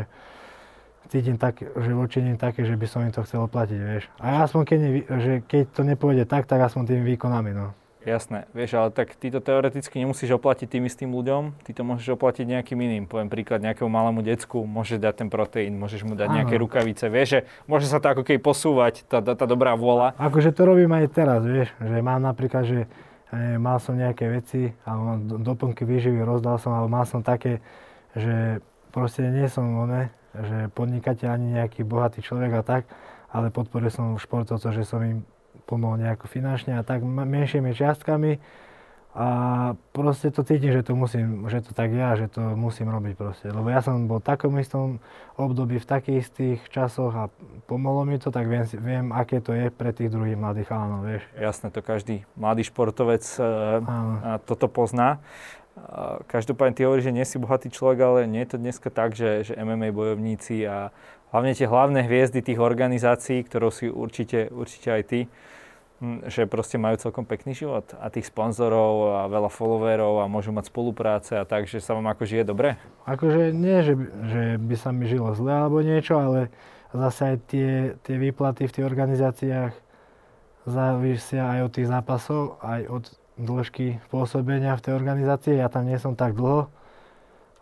cítim 1.08 1.38
tak, 1.38 1.62
že 1.62 1.90
voči 1.94 2.20
nim 2.20 2.36
také, 2.36 2.66
že 2.66 2.76
by 2.76 2.86
som 2.90 3.00
im 3.06 3.14
to 3.14 3.22
chcel 3.24 3.46
oplatiť, 3.46 3.78
vieš. 3.78 4.04
A 4.20 4.44
aspoň 4.44 4.62
keď, 4.66 4.78
ne, 4.82 4.90
že 5.22 5.32
keď 5.46 5.62
to 5.72 5.82
nepôjde 5.86 6.24
tak, 6.28 6.44
tak 6.44 6.60
aspoň 6.60 6.92
tými 6.92 7.16
výkonami, 7.16 7.54
no. 7.54 7.72
Jasné, 8.06 8.46
vieš, 8.54 8.78
ale 8.78 8.94
tak 8.94 9.18
ty 9.18 9.34
to 9.34 9.42
teoreticky 9.42 9.98
nemusíš 9.98 10.38
oplatiť 10.38 10.78
tým 10.78 10.86
istým 10.86 11.10
ľuďom, 11.10 11.58
ty 11.66 11.74
to 11.74 11.82
môžeš 11.82 12.14
oplatiť 12.14 12.46
nejakým 12.46 12.78
iným. 12.78 13.10
Poviem 13.10 13.26
príklad 13.26 13.58
nejakému 13.66 13.90
malému 13.90 14.22
decku, 14.22 14.62
môžeš 14.62 15.02
dať 15.02 15.26
ten 15.26 15.28
proteín, 15.28 15.74
môžeš 15.74 16.06
mu 16.06 16.14
dať 16.14 16.30
Áno. 16.30 16.36
nejaké 16.38 16.54
rukavice, 16.54 17.10
vieš, 17.10 17.28
že 17.34 17.40
môže 17.66 17.90
sa 17.90 17.98
to 17.98 18.14
ako 18.14 18.22
keby 18.22 18.38
posúvať, 18.38 19.02
tá, 19.10 19.18
tá, 19.18 19.34
tá 19.34 19.42
dobrá 19.50 19.74
vôľa. 19.74 20.14
Akože 20.22 20.54
to 20.54 20.62
robím 20.70 20.94
aj 20.94 21.10
teraz, 21.10 21.42
vieš, 21.42 21.74
že 21.82 21.98
mám 21.98 22.22
napríklad, 22.22 22.62
že 22.62 22.86
e, 23.34 23.58
mal 23.58 23.82
som 23.82 23.98
nejaké 23.98 24.30
veci, 24.30 24.70
alebo 24.86 25.42
doplnky 25.42 25.82
výživy 25.82 26.22
rozdal 26.22 26.62
som, 26.62 26.78
ale 26.78 26.86
mal 26.86 27.10
som 27.10 27.26
také, 27.26 27.58
že 28.14 28.62
proste 28.94 29.26
nie 29.26 29.50
som, 29.50 29.66
ne, 29.90 30.14
že 30.30 30.70
podnikateľ 30.78 31.28
ani 31.34 31.58
nejaký 31.58 31.82
bohatý 31.82 32.22
človek 32.22 32.54
a 32.54 32.62
tak, 32.62 32.82
ale 33.34 33.50
podporil 33.50 33.90
som 33.90 34.14
športovcov, 34.14 34.70
že 34.70 34.86
som 34.86 35.02
im 35.02 35.26
pomohol 35.66 36.00
nejako 36.00 36.30
finančne 36.30 36.78
a 36.78 36.86
tak 36.86 37.02
menšími 37.02 37.74
čiastkami 37.74 38.38
a 39.16 39.28
proste 39.96 40.28
to 40.28 40.44
cítim, 40.44 40.76
že 40.76 40.84
to 40.84 40.92
musím, 40.92 41.48
že 41.48 41.64
to 41.64 41.72
tak 41.72 41.88
ja, 41.88 42.20
že 42.20 42.28
to 42.28 42.52
musím 42.52 42.92
robiť 42.92 43.16
proste. 43.16 43.48
Lebo 43.48 43.72
ja 43.72 43.80
som 43.80 44.04
bol 44.04 44.20
v 44.20 44.28
takom 44.28 44.52
istom 44.60 45.00
období, 45.40 45.80
v 45.80 45.88
takých 45.88 46.28
istých 46.28 46.60
časoch 46.68 47.16
a 47.16 47.32
pomohlo 47.64 48.04
mi 48.04 48.20
to, 48.20 48.28
tak 48.28 48.44
viem, 48.44 48.68
viem 48.76 49.16
aké 49.16 49.40
to 49.40 49.56
je 49.56 49.72
pre 49.72 49.96
tých 49.96 50.12
druhých 50.12 50.36
mladých 50.36 50.68
chalanov, 50.68 51.08
vieš. 51.08 51.24
Jasné, 51.32 51.72
to 51.72 51.80
každý 51.80 52.28
mladý 52.36 52.68
športovec 52.68 53.24
uh, 53.40 54.36
toto 54.44 54.68
pozná. 54.68 55.24
Každopádne 56.28 56.76
ty 56.76 56.84
hovoríš, 56.84 57.08
že 57.08 57.16
nie 57.16 57.24
si 57.24 57.40
bohatý 57.40 57.72
človek, 57.72 57.98
ale 58.04 58.20
nie 58.28 58.44
je 58.44 58.52
to 58.52 58.58
dneska 58.60 58.88
tak, 58.92 59.16
že, 59.16 59.48
že 59.48 59.52
MMA 59.56 59.96
bojovníci 59.96 60.64
a 60.68 60.92
hlavne 61.32 61.56
tie 61.56 61.64
hlavné 61.64 62.04
hviezdy 62.04 62.44
tých 62.44 62.60
organizácií, 62.60 63.44
ktorou 63.48 63.72
si 63.72 63.88
určite, 63.88 64.52
určite 64.52 64.88
aj 64.92 65.02
ty, 65.08 65.20
že 66.28 66.44
proste 66.44 66.76
majú 66.76 67.00
celkom 67.00 67.24
pekný 67.24 67.56
život 67.56 67.88
a 67.96 68.12
tých 68.12 68.28
sponzorov 68.28 69.16
a 69.16 69.22
veľa 69.32 69.48
followerov 69.48 70.20
a 70.20 70.28
môžu 70.28 70.52
mať 70.52 70.68
spolupráce 70.68 71.32
a 71.40 71.48
tak, 71.48 71.64
že 71.64 71.80
sa 71.80 71.96
vám 71.96 72.12
ako 72.12 72.28
žije 72.28 72.44
dobre? 72.44 72.76
Akože 73.08 73.56
nie, 73.56 73.80
že, 73.80 73.96
že 74.28 74.42
by 74.60 74.76
sa 74.76 74.92
mi 74.92 75.08
žilo 75.08 75.32
zle 75.32 75.56
alebo 75.56 75.80
niečo, 75.80 76.20
ale 76.20 76.52
zase 76.92 77.32
aj 77.32 77.36
tie, 77.48 77.70
tie 78.04 78.16
výplaty 78.20 78.68
v 78.68 78.74
tých 78.76 78.84
organizáciách 78.84 79.72
závisia 80.68 81.48
aj 81.48 81.60
od 81.64 81.72
tých 81.72 81.88
zápasov, 81.88 82.42
aj 82.60 82.82
od 82.92 83.04
dĺžky 83.40 84.00
pôsobenia 84.12 84.76
v 84.76 84.84
tej 84.84 84.92
organizácii. 85.00 85.60
Ja 85.60 85.72
tam 85.72 85.88
nie 85.88 85.96
som 85.96 86.12
tak 86.12 86.36
dlho 86.36 86.68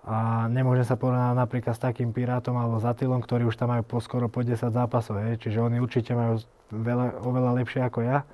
a 0.05 0.47
nemôžem 0.53 0.85
sa 0.85 1.01
porovnať 1.01 1.39
napríklad 1.39 1.75
s 1.75 1.81
takým 1.81 2.13
Pirátom 2.13 2.55
alebo 2.59 2.83
Zatilom, 2.83 3.25
ktorí 3.25 3.49
už 3.49 3.57
tam 3.57 3.73
majú 3.73 3.87
po 3.87 3.99
skoro 4.05 4.29
po 4.29 4.45
10 4.45 4.59
zápasov. 4.75 5.23
Hej. 5.23 5.41
Čiže 5.41 5.65
oni 5.65 5.81
určite 5.81 6.13
majú 6.13 6.43
veľa, 6.73 7.21
oveľa 7.25 7.51
lepšie 7.61 7.81
ako 7.85 8.01
ja. 8.05 8.25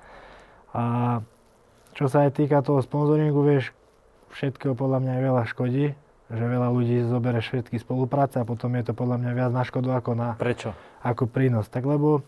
A 0.71 0.83
čo 1.91 2.07
sa 2.07 2.23
aj 2.27 2.39
týka 2.39 2.63
toho 2.63 2.79
sponzoringu, 2.79 3.43
vieš, 3.43 3.75
všetkého 4.31 4.71
podľa 4.75 5.03
mňa 5.03 5.11
aj 5.19 5.23
veľa 5.27 5.43
škodí, 5.51 5.85
že 6.31 6.43
veľa 6.47 6.71
ľudí 6.71 7.03
zoberie 7.11 7.43
všetky 7.43 7.75
spolupráce 7.75 8.39
a 8.39 8.47
potom 8.47 8.71
je 8.79 8.87
to 8.87 8.93
podľa 8.95 9.19
mňa 9.19 9.31
viac 9.35 9.51
na 9.51 9.67
škodu 9.67 9.99
ako 9.99 10.11
na 10.15 10.39
Prečo? 10.39 10.71
Ako 11.03 11.27
prínos. 11.27 11.67
Tak 11.67 11.83
lebo, 11.83 12.23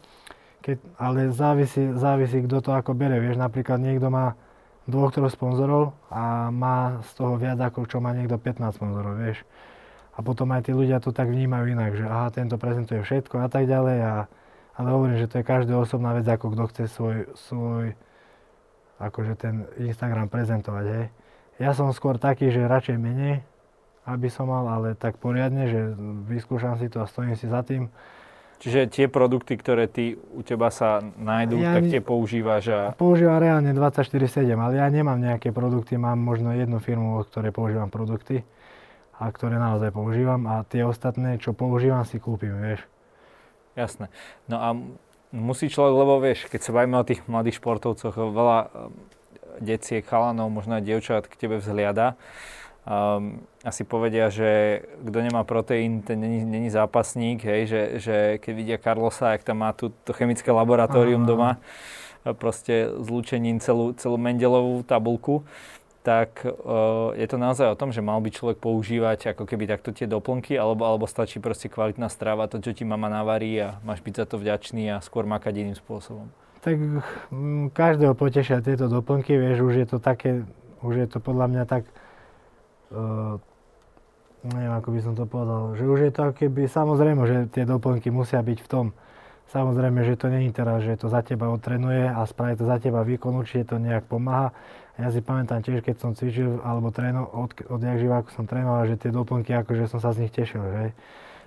keď, 0.60 0.84
ale 1.00 1.32
závisí, 1.32 1.96
závisí, 1.96 2.44
kto 2.44 2.60
to 2.60 2.72
ako 2.76 2.92
bere. 2.92 3.24
Vieš, 3.24 3.40
napríklad 3.40 3.80
niekto 3.80 4.12
má 4.12 4.36
dvoch, 4.84 5.16
troch 5.16 5.32
sponzorov 5.32 5.96
a 6.12 6.52
má 6.52 7.00
z 7.08 7.12
toho 7.16 7.40
viac 7.40 7.56
ako 7.64 7.88
čo 7.88 8.04
má 8.04 8.12
niekto 8.12 8.36
15 8.36 8.76
sponzorov, 8.76 9.16
vieš. 9.16 9.48
A 10.14 10.22
potom 10.22 10.52
aj 10.52 10.68
tí 10.68 10.72
ľudia 10.76 11.00
to 11.00 11.16
tak 11.16 11.32
vnímajú 11.32 11.72
inak, 11.72 11.96
že 11.96 12.06
aha, 12.06 12.28
tento 12.30 12.60
prezentuje 12.60 13.00
všetko 13.02 13.40
a 13.40 13.48
tak 13.48 13.66
ďalej. 13.66 13.98
A, 14.04 14.16
ale 14.74 14.88
hovorím, 14.90 15.18
že 15.22 15.30
to 15.30 15.40
je 15.42 15.46
každá 15.46 15.78
osobná 15.78 16.18
vec, 16.18 16.26
ako 16.26 16.54
kto 16.54 16.64
chce 16.74 16.84
svoj, 16.90 17.18
svoj 17.38 17.86
akože 18.98 19.34
ten 19.36 19.68
Instagram 19.78 20.30
prezentovať, 20.30 20.86
hej. 20.90 21.06
Ja 21.62 21.78
som 21.78 21.94
skôr 21.94 22.18
taký, 22.18 22.50
že 22.50 22.66
radšej 22.66 22.98
menej, 22.98 23.46
aby 24.10 24.28
som 24.28 24.50
mal, 24.50 24.66
ale 24.66 24.98
tak 24.98 25.22
poriadne, 25.22 25.70
že 25.70 25.94
vyskúšam 26.28 26.82
si 26.82 26.90
to 26.90 27.04
a 27.04 27.06
stojím 27.06 27.38
si 27.38 27.46
za 27.46 27.62
tým. 27.62 27.94
Čiže 28.64 28.88
tie 28.88 29.06
produkty, 29.12 29.60
ktoré 29.60 29.92
ty 29.92 30.16
u 30.16 30.40
teba 30.40 30.72
sa 30.72 31.04
nájdú, 31.20 31.60
ja 31.60 31.76
tak 31.76 31.92
tie 31.92 32.00
používaš 32.00 32.64
a... 32.72 32.82
Používam 32.96 33.36
reálne 33.36 33.76
24-7, 33.76 34.56
ale 34.56 34.80
ja 34.80 34.88
nemám 34.88 35.20
nejaké 35.20 35.52
produkty, 35.52 36.00
mám 36.00 36.16
možno 36.16 36.56
jednu 36.56 36.80
firmu, 36.80 37.20
od 37.20 37.28
ktorej 37.28 37.52
používam 37.52 37.92
produkty 37.92 38.48
a 39.20 39.28
ktoré 39.28 39.60
naozaj 39.60 39.92
používam 39.92 40.48
a 40.48 40.64
tie 40.64 40.88
ostatné, 40.88 41.44
čo 41.44 41.52
používam, 41.52 42.08
si 42.08 42.24
kúpim, 42.24 42.56
vieš. 42.56 42.88
Jasné. 43.74 44.10
No 44.46 44.58
a 44.62 44.70
musí 45.34 45.70
človek, 45.70 45.94
lebo 45.98 46.14
vieš, 46.22 46.46
keď 46.48 46.62
sa 46.62 46.76
bavíme 46.78 46.98
o 47.02 47.08
tých 47.08 47.26
mladých 47.26 47.58
športovcoch, 47.58 48.14
veľa 48.14 48.60
um, 48.70 48.94
deciek, 49.58 50.06
chalanov, 50.06 50.54
možno 50.54 50.78
aj 50.78 50.86
dievčat 50.86 51.26
k 51.26 51.38
tebe 51.38 51.58
vzhliada. 51.58 52.14
Um, 52.84 53.48
asi 53.64 53.88
povedia, 53.88 54.28
že 54.28 54.84
kto 55.00 55.18
nemá 55.24 55.48
proteín, 55.48 56.04
ten 56.04 56.20
není, 56.20 56.44
není 56.44 56.70
zápasník, 56.70 57.40
hej, 57.48 57.62
že, 57.66 57.82
že 58.04 58.16
keď 58.44 58.52
vidia 58.54 58.78
Carlosa, 58.78 59.32
ak 59.34 59.48
tam 59.48 59.64
má 59.64 59.72
tú, 59.72 59.96
to 60.04 60.12
chemické 60.12 60.52
laboratórium 60.52 61.24
Aha. 61.24 61.30
doma, 61.30 61.52
proste 62.40 62.92
zlúčením 63.00 63.60
celú, 63.64 63.96
celú 63.96 64.16
Mendelovú 64.16 64.84
tabulku, 64.84 65.48
tak 66.04 66.44
uh, 66.44 67.16
je 67.16 67.24
to 67.32 67.40
naozaj 67.40 67.72
o 67.72 67.80
tom, 67.80 67.96
že 67.96 68.04
mal 68.04 68.20
by 68.20 68.28
človek 68.28 68.60
používať 68.60 69.32
ako 69.32 69.48
keby 69.48 69.72
takto 69.72 69.96
tie 69.96 70.04
doplnky, 70.04 70.60
alebo, 70.60 70.84
alebo 70.84 71.08
stačí 71.08 71.40
proste 71.40 71.72
kvalitná 71.72 72.12
strava, 72.12 72.52
to, 72.52 72.60
čo 72.60 72.76
ti 72.76 72.84
mama 72.84 73.08
navarí 73.08 73.56
a 73.64 73.80
máš 73.88 74.04
byť 74.04 74.14
za 74.20 74.26
to 74.28 74.36
vďačný 74.36 74.92
a 74.92 75.00
skôr 75.00 75.24
makať 75.24 75.64
iným 75.64 75.80
spôsobom. 75.80 76.28
Tak 76.60 76.76
m, 76.76 77.72
každého 77.72 78.14
potešia 78.20 78.60
tieto 78.60 78.92
doplnky, 78.92 79.32
vieš, 79.40 79.64
už 79.64 79.76
je 79.80 79.88
to 79.88 79.98
také, 80.04 80.44
už 80.84 80.94
je 81.00 81.08
to 81.08 81.24
podľa 81.24 81.48
mňa 81.48 81.64
tak, 81.72 81.88
uh, 82.92 83.40
neviem, 84.44 84.76
ako 84.76 84.90
by 84.92 85.00
som 85.00 85.14
to 85.16 85.24
povedal, 85.24 85.72
že 85.80 85.88
už 85.88 86.00
je 86.04 86.12
to 86.12 86.24
keby, 86.36 86.68
samozrejme, 86.68 87.24
že 87.24 87.38
tie 87.48 87.64
doplnky 87.64 88.12
musia 88.12 88.44
byť 88.44 88.60
v 88.60 88.68
tom, 88.68 88.86
Samozrejme, 89.54 90.02
že 90.02 90.18
to 90.18 90.34
je 90.34 90.50
teraz, 90.50 90.82
že 90.82 90.98
to 90.98 91.14
za 91.14 91.22
teba 91.22 91.46
otrenuje 91.54 92.10
a 92.10 92.26
spraví 92.26 92.58
to 92.58 92.66
za 92.66 92.82
teba 92.82 93.06
výkon, 93.06 93.38
určite 93.38 93.70
to 93.70 93.78
nejak 93.78 94.10
pomáha. 94.10 94.50
Ja 95.02 95.10
si 95.10 95.26
pamätám 95.26 95.66
tiež, 95.66 95.82
keď 95.82 95.96
som 95.98 96.14
cvičil 96.14 96.62
alebo 96.62 96.94
trénoval, 96.94 97.34
od, 97.34 97.50
odjak 97.66 97.98
živa, 97.98 98.22
ako 98.22 98.30
som 98.30 98.46
trénoval, 98.46 98.86
že 98.86 99.02
tie 99.02 99.10
doplnky, 99.10 99.50
akože 99.58 99.90
som 99.90 99.98
sa 99.98 100.14
z 100.14 100.26
nich 100.26 100.32
tešil, 100.34 100.62
že? 100.62 100.84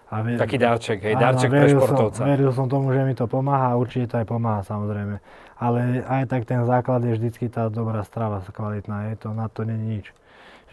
A 0.07 0.23
ver, 0.23 0.39
Taký 0.39 0.59
darček, 0.59 0.99
hej, 1.03 1.15
darček 1.19 1.51
pre 1.51 1.67
športovca. 1.71 2.23
Som, 2.23 2.27
veril 2.31 2.51
som 2.55 2.67
tomu, 2.71 2.95
že 2.95 3.03
mi 3.03 3.15
to 3.15 3.27
pomáha 3.27 3.75
a 3.75 3.79
určite 3.79 4.15
to 4.15 4.23
aj 4.23 4.27
pomáha 4.27 4.63
samozrejme. 4.63 5.19
Ale 5.59 5.79
aj 6.07 6.31
tak 6.31 6.47
ten 6.47 6.63
základ 6.63 7.03
je 7.07 7.19
vždycky 7.19 7.51
tá 7.51 7.67
dobrá 7.67 8.07
strava, 8.07 8.43
kvalitná, 8.43 9.11
je 9.15 9.17
to, 9.19 9.35
na 9.35 9.51
to 9.51 9.67
není 9.67 9.99
nič. 9.99 10.15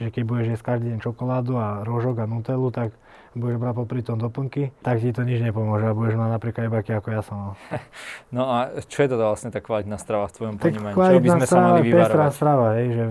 Že 0.01 0.09
keď 0.09 0.23
budeš 0.25 0.47
jesť 0.57 0.65
každý 0.65 0.85
deň 0.93 0.99
čokoládu 1.01 1.53
a 1.57 1.81
rožok 1.81 2.21
a 2.21 2.29
nutelu, 2.29 2.69
tak 2.73 2.93
budeš 3.33 3.57
brať 3.57 3.73
popri 3.73 3.99
tom 4.05 4.21
doplnky, 4.21 4.69
tak 4.85 5.01
ti 5.01 5.09
to 5.09 5.25
nič 5.25 5.41
nepomôže 5.41 5.89
a 5.89 5.93
budeš 5.97 6.15
mať 6.21 6.29
napríklad 6.37 6.63
iba 6.69 6.79
ako 6.81 7.09
ja 7.09 7.21
som 7.25 7.35
mal. 7.37 7.53
No 8.35 8.49
a 8.49 8.57
čo 8.85 9.05
je 9.05 9.09
to 9.09 9.15
vlastne 9.17 9.49
tá 9.49 9.61
kvalitná 9.61 9.97
strava 9.97 10.29
v 10.29 10.33
tvojom 10.37 10.55
ponímaní? 10.61 10.93
Čo 10.93 11.21
by 11.21 11.29
sme 11.29 11.45
strava, 11.45 11.65
sa 11.65 11.73
mali 11.73 11.81
vyvarovať? 11.89 12.31
strava, 12.33 12.65
hej, 12.77 12.87
že 12.93 13.05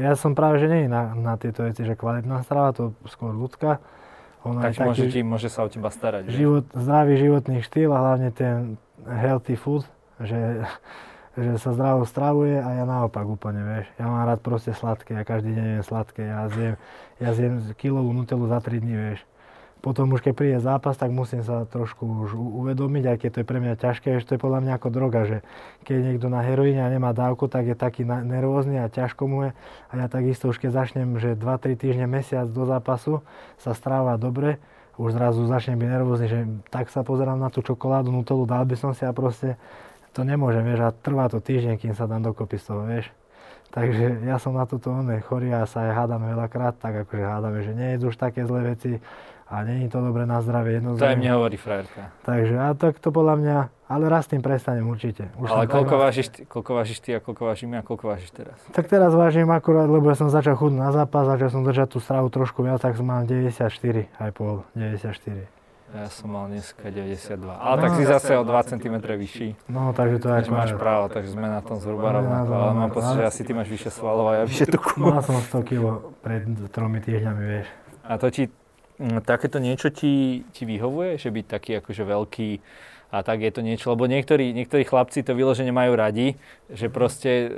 ja 0.00 0.12
som 0.16 0.32
práve, 0.32 0.56
že 0.60 0.66
nie 0.68 0.88
na, 0.88 1.12
na 1.12 1.36
tieto 1.36 1.64
veci, 1.64 1.84
že 1.84 1.92
kvalitná 1.96 2.40
strava, 2.44 2.72
to 2.72 2.96
skôr 3.08 3.36
ľudská. 3.36 3.80
Ona 4.40 4.72
tak 4.72 4.80
môže, 4.80 5.04
ti, 5.12 5.20
môže 5.20 5.52
sa 5.52 5.64
o 5.64 5.68
teba 5.68 5.92
starať. 5.92 6.32
Život, 6.32 6.72
zdravý 6.72 7.20
životný 7.20 7.60
štýl 7.60 7.92
a 7.92 7.98
hlavne 8.00 8.32
ten 8.32 8.80
healthy 9.04 9.52
food, 9.60 9.84
že, 10.16 10.64
že 11.40 11.60
sa 11.60 11.76
zdravo 11.76 12.08
stravuje 12.08 12.56
a 12.56 12.68
ja 12.80 12.84
naopak 12.88 13.28
úplne, 13.28 13.60
vieš. 13.60 13.86
Ja 14.00 14.08
mám 14.08 14.24
rád 14.24 14.40
proste 14.40 14.72
sladké, 14.72 15.20
ja 15.20 15.24
každý 15.28 15.52
deň 15.52 15.66
jem 15.76 15.84
sladké, 15.84 16.22
ja 16.24 16.48
zjem, 16.48 16.74
ja 17.20 17.30
zjem 17.36 17.60
kilovú 17.76 18.16
nutelu 18.16 18.48
za 18.48 18.64
3 18.64 18.80
dní, 18.80 18.96
vieš 18.96 19.20
potom 19.80 20.12
už 20.12 20.20
keď 20.20 20.32
príde 20.36 20.58
zápas, 20.60 20.96
tak 21.00 21.08
musím 21.08 21.40
sa 21.40 21.64
trošku 21.64 22.28
už 22.28 22.36
uvedomiť, 22.36 23.04
aj 23.08 23.16
keď 23.16 23.30
to 23.32 23.38
je 23.40 23.46
pre 23.48 23.58
mňa 23.64 23.74
ťažké, 23.80 24.20
že 24.20 24.28
to 24.28 24.32
je 24.36 24.40
podľa 24.40 24.60
mňa 24.60 24.72
ako 24.76 24.88
droga, 24.92 25.20
že 25.24 25.38
keď 25.88 25.96
niekto 26.04 26.28
na 26.28 26.44
heroíne 26.44 26.84
a 26.84 26.92
nemá 26.92 27.16
dávku, 27.16 27.48
tak 27.48 27.64
je 27.64 27.76
taký 27.76 28.04
nervózny 28.04 28.76
a 28.76 28.92
ťažko 28.92 29.22
mu 29.24 29.38
je. 29.48 29.50
A 29.88 29.92
ja 29.96 30.06
takisto 30.12 30.52
už 30.52 30.60
keď 30.60 30.84
začnem, 30.84 31.16
že 31.16 31.32
2-3 31.32 31.80
týždne, 31.80 32.04
mesiac 32.04 32.44
do 32.52 32.68
zápasu 32.68 33.24
sa 33.56 33.72
stráva 33.72 34.20
dobre, 34.20 34.60
už 35.00 35.16
zrazu 35.16 35.48
začnem 35.48 35.80
byť 35.80 35.88
nervózny, 35.88 36.26
že 36.28 36.38
tak 36.68 36.92
sa 36.92 37.00
pozerám 37.00 37.40
na 37.40 37.48
tú 37.48 37.64
čokoládu, 37.64 38.12
nutelu, 38.12 38.44
dal 38.44 38.68
by 38.68 38.76
som 38.76 38.92
si 38.92 39.08
a 39.08 39.16
proste 39.16 39.56
to 40.12 40.28
nemôžem, 40.28 40.60
vieš, 40.60 40.84
a 40.84 40.90
trvá 40.92 41.32
to 41.32 41.40
týždeň, 41.40 41.80
kým 41.80 41.94
sa 41.96 42.04
dám 42.04 42.20
dokopy 42.20 42.60
z 42.60 42.64
toho, 42.68 42.84
vieš. 42.84 43.08
Takže 43.70 44.26
ja 44.26 44.36
som 44.42 44.58
na 44.58 44.66
toto 44.66 44.90
oné 44.90 45.22
chorý 45.22 45.54
a 45.54 45.62
sa 45.62 45.86
aj 45.86 45.92
hádam 45.94 46.26
veľakrát, 46.26 46.74
tak 46.82 47.06
akože 47.06 47.22
hádame, 47.22 47.62
že 47.62 47.72
nie 47.72 47.94
je 47.94 48.02
už 48.02 48.18
také 48.18 48.42
zlé 48.42 48.74
veci, 48.74 48.98
a 49.50 49.66
není 49.66 49.90
to 49.90 49.98
dobré 49.98 50.30
na 50.30 50.38
zdravie 50.38 50.78
jednoznačne. 50.78 51.02
To 51.02 51.10
aj 51.10 51.18
mne 51.18 51.30
hovorí 51.34 51.56
frajerka. 51.58 52.14
Takže 52.22 52.54
a 52.54 52.70
tak 52.78 53.02
to 53.02 53.10
podľa 53.10 53.34
mňa, 53.42 53.56
ale 53.90 54.04
raz 54.06 54.30
tým 54.30 54.38
prestanem 54.38 54.86
určite. 54.86 55.26
Už 55.34 55.50
ale 55.50 55.66
koľko 55.66 55.98
vážiš, 55.98 56.46
koľko 56.46 56.70
vážiš 56.78 56.98
ty 57.02 57.18
a 57.18 57.18
koľko 57.18 57.50
vážim 57.50 57.74
ja, 57.74 57.82
koľko 57.82 58.14
vážiš 58.14 58.30
teraz? 58.30 58.62
Tak 58.70 58.86
teraz 58.86 59.10
vážim 59.10 59.50
akurát, 59.50 59.90
lebo 59.90 60.06
ja 60.06 60.14
som 60.14 60.30
začal 60.30 60.54
chudnúť 60.54 60.78
na 60.78 60.94
zápas, 60.94 61.26
začal 61.26 61.50
som 61.50 61.66
držať 61.66 61.88
tú 61.90 61.98
stravu 61.98 62.30
trošku 62.30 62.62
viac, 62.62 62.78
tak 62.78 62.94
som 62.94 63.10
mal 63.10 63.26
94, 63.26 63.66
aj 64.22 64.30
pol, 64.38 64.62
94. 64.78 65.50
Ja 65.90 66.06
som 66.06 66.30
mal 66.30 66.46
dneska 66.46 66.86
92. 66.86 67.50
Ale 67.50 67.74
no, 67.74 67.82
tak 67.82 67.90
si 67.98 68.06
zase 68.06 68.38
o 68.38 68.46
2 68.46 68.70
cm 68.70 68.94
vyšší. 69.02 69.48
No, 69.66 69.90
takže 69.90 70.22
to 70.22 70.30
aj 70.30 70.46
máš 70.46 70.78
právo, 70.78 71.10
takže 71.10 71.34
sme 71.34 71.50
na 71.50 71.58
tom 71.66 71.82
zhruba 71.82 72.14
rovnako. 72.14 72.52
Ale 72.54 72.72
mám 72.78 72.90
pocit, 72.94 73.18
že 73.18 73.26
asi 73.26 73.42
ty 73.42 73.50
máš 73.50 73.66
vyššie 73.74 73.90
svalov 73.98 74.30
a 74.30 74.32
ja 74.38 74.42
vyššie 74.46 74.70
tuku. 74.70 75.02
Mal 75.02 75.18
som 75.26 75.34
100 75.34 75.66
kg 75.66 76.14
pred 76.22 76.46
tromi 76.70 77.02
týždňami, 77.02 77.42
vieš. 77.42 77.66
A 78.06 78.22
to 78.22 78.30
ti 78.30 78.46
takéto 79.24 79.56
niečo 79.58 79.88
ti, 79.88 80.44
ti 80.52 80.62
vyhovuje, 80.68 81.16
že 81.16 81.32
byť 81.32 81.46
taký 81.48 81.70
akože 81.80 82.02
veľký 82.04 82.50
a 83.10 83.26
tak 83.26 83.42
je 83.42 83.50
to 83.50 83.64
niečo, 83.64 83.90
lebo 83.90 84.06
niektorí, 84.06 84.54
niektorí 84.54 84.86
chlapci 84.86 85.26
to 85.26 85.34
vyložene 85.34 85.74
majú 85.74 85.98
radi, 85.98 86.38
že 86.70 86.86
proste... 86.86 87.50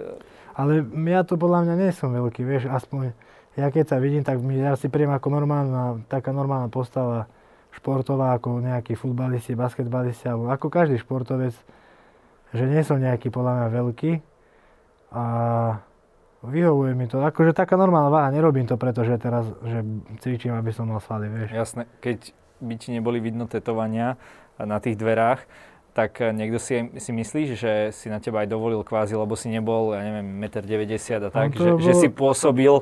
Ale 0.57 0.84
ja 1.12 1.24
to 1.24 1.36
podľa 1.36 1.68
mňa 1.68 1.74
nie 1.76 1.90
som 1.93 2.12
veľký, 2.12 2.40
vieš, 2.45 2.72
aspoň 2.72 3.12
ja 3.53 3.68
keď 3.68 3.84
sa 3.84 4.01
vidím, 4.01 4.24
tak 4.24 4.40
mi, 4.40 4.57
ja 4.57 4.72
si 4.80 4.88
príjem 4.88 5.12
ako 5.12 5.28
normálna, 5.28 6.01
taká 6.09 6.32
normálna 6.32 6.72
postava 6.72 7.28
športová, 7.76 8.36
ako 8.36 8.64
nejakí 8.64 8.97
futbalisti, 8.97 9.53
basketbalisti, 9.53 10.28
alebo 10.28 10.49
ako 10.49 10.72
každý 10.72 10.97
športovec, 11.01 11.53
že 12.53 12.64
nie 12.64 12.80
som 12.84 12.97
nejaký 13.01 13.28
podľa 13.28 13.53
mňa 13.53 13.68
veľký. 13.76 14.12
A 15.12 15.24
vyhovuje 16.49 16.93
mi 16.99 17.07
to. 17.07 17.22
Akože 17.22 17.55
taká 17.55 17.78
normálna 17.78 18.11
váha, 18.11 18.34
nerobím 18.34 18.66
to 18.66 18.74
preto, 18.74 19.07
že 19.07 19.18
teraz 19.18 19.47
že 19.62 19.86
cvičím, 20.18 20.59
aby 20.59 20.74
som 20.74 20.90
mal 20.90 20.99
svaly, 20.99 21.30
vieš. 21.30 21.55
Jasné, 21.55 21.86
keď 22.03 22.34
by 22.62 22.74
ti 22.78 22.88
neboli 22.95 23.18
vidno 23.22 23.47
tetovania 23.47 24.18
na 24.59 24.78
tých 24.78 24.99
dverách, 24.99 25.47
tak 25.93 26.24
niekto 26.24 26.57
si, 26.57 26.88
si 26.97 27.11
myslíš, 27.12 27.49
že 27.53 27.72
si 27.93 28.09
na 28.09 28.16
teba 28.16 28.43
aj 28.43 28.49
dovolil 28.49 28.80
kvázi, 28.80 29.12
lebo 29.12 29.36
si 29.36 29.53
nebol, 29.53 29.93
ja 29.93 30.01
neviem, 30.01 30.24
1,90 30.49 30.88
m 30.88 31.28
a 31.28 31.30
tak, 31.30 31.49
že, 31.53 31.68
bolo... 31.68 31.84
že 31.84 31.93
si 31.93 32.09
pôsobil 32.09 32.74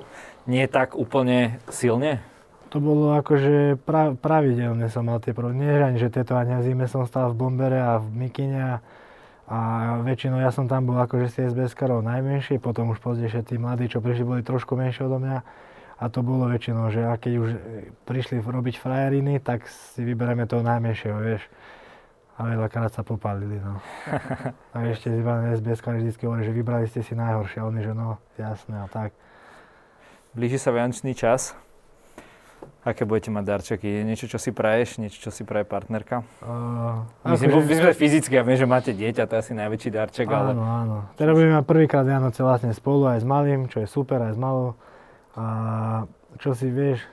nie 0.47 0.65
tak 0.71 0.95
úplne 0.95 1.59
silne? 1.67 2.23
To 2.71 2.79
bolo 2.79 3.19
akože 3.19 3.83
pra, 3.83 4.15
pravidelne 4.15 4.87
som 4.87 5.11
mal 5.11 5.19
tie 5.19 5.35
problémy. 5.35 5.67
Nie, 5.67 5.99
že 5.99 6.07
tetovania 6.07 6.63
v 6.63 6.71
zime 6.71 6.87
som 6.87 7.03
stal 7.03 7.35
v 7.35 7.37
bombere 7.43 7.83
a 7.83 7.99
v 7.99 8.07
mikine 8.15 8.59
a 8.63 8.75
a 9.51 9.59
väčšinou 10.07 10.39
ja 10.39 10.55
som 10.55 10.71
tam 10.71 10.87
bol 10.87 10.95
akože 10.95 11.27
z 11.27 11.37
SBS-karov 11.51 12.07
najmenší, 12.07 12.63
potom 12.63 12.95
už 12.95 13.03
pozdejšie 13.03 13.43
tí 13.43 13.59
mladí, 13.59 13.91
čo 13.91 13.99
prišli, 13.99 14.23
boli 14.23 14.43
trošku 14.47 14.79
menšie 14.79 15.11
odo 15.11 15.19
mňa. 15.19 15.43
A 16.01 16.05
to 16.09 16.23
bolo 16.23 16.47
väčšinou, 16.47 16.89
že 16.95 17.03
a 17.03 17.19
keď 17.19 17.33
už 17.35 17.51
prišli 18.07 18.39
robiť 18.41 18.79
frajeriny, 18.79 19.43
tak 19.43 19.67
si 19.67 20.07
vyberieme 20.07 20.47
toho 20.47 20.63
najmenšieho, 20.63 21.19
vieš. 21.19 21.45
A 22.41 22.47
veľakrát 22.57 22.95
sa 22.95 23.03
popálili, 23.03 23.61
no. 23.61 23.83
a 24.75 24.77
ešte 24.87 25.13
z 25.13 25.21
SBS 25.61 25.83
vždy 25.83 26.11
hovorí, 26.25 26.43
že 26.47 26.57
vybrali 26.57 26.87
ste 26.89 27.05
si 27.05 27.13
najhoršie. 27.13 27.61
A 27.61 27.69
oni, 27.69 27.85
že 27.85 27.93
no, 27.93 28.17
jasné 28.39 28.81
a 28.81 28.89
tak. 28.89 29.13
Blíži 30.33 30.57
sa 30.57 30.71
vianočný 30.73 31.13
čas. 31.13 31.59
Aké 32.81 33.05
budete 33.05 33.29
mať 33.29 33.45
darčeky? 33.45 33.85
Je 33.85 34.03
niečo, 34.09 34.25
čo 34.25 34.41
si 34.41 34.57
praješ? 34.57 34.97
Niečo, 34.97 35.21
čo 35.21 35.31
si 35.33 35.45
praje 35.45 35.69
partnerka? 35.69 36.25
Uh, 36.41 37.05
Myslím, 37.29 37.61
vy 37.61 37.75
sme 37.77 37.93
fyzicky 37.93 38.41
a 38.41 38.43
viem, 38.43 38.57
že 38.57 38.65
máte 38.65 38.97
dieťa, 38.97 39.29
to 39.29 39.37
je 39.37 39.41
asi 39.45 39.53
najväčší 39.53 39.91
darček, 39.93 40.27
ale... 40.33 40.57
Áno, 40.57 40.65
áno. 40.65 40.97
Teraz 41.21 41.37
budeme 41.37 41.61
mať 41.61 41.67
prvýkrát 41.69 42.09
Vianoce 42.09 42.41
vlastne 42.41 42.73
spolu 42.73 43.13
aj 43.13 43.21
s 43.21 43.27
malým, 43.29 43.69
čo 43.69 43.85
je 43.85 43.89
super, 43.89 44.25
aj 44.25 44.33
s 44.33 44.41
malou. 44.41 44.81
A 45.37 45.45
čo 46.41 46.57
si 46.57 46.73
vieš, 46.73 47.05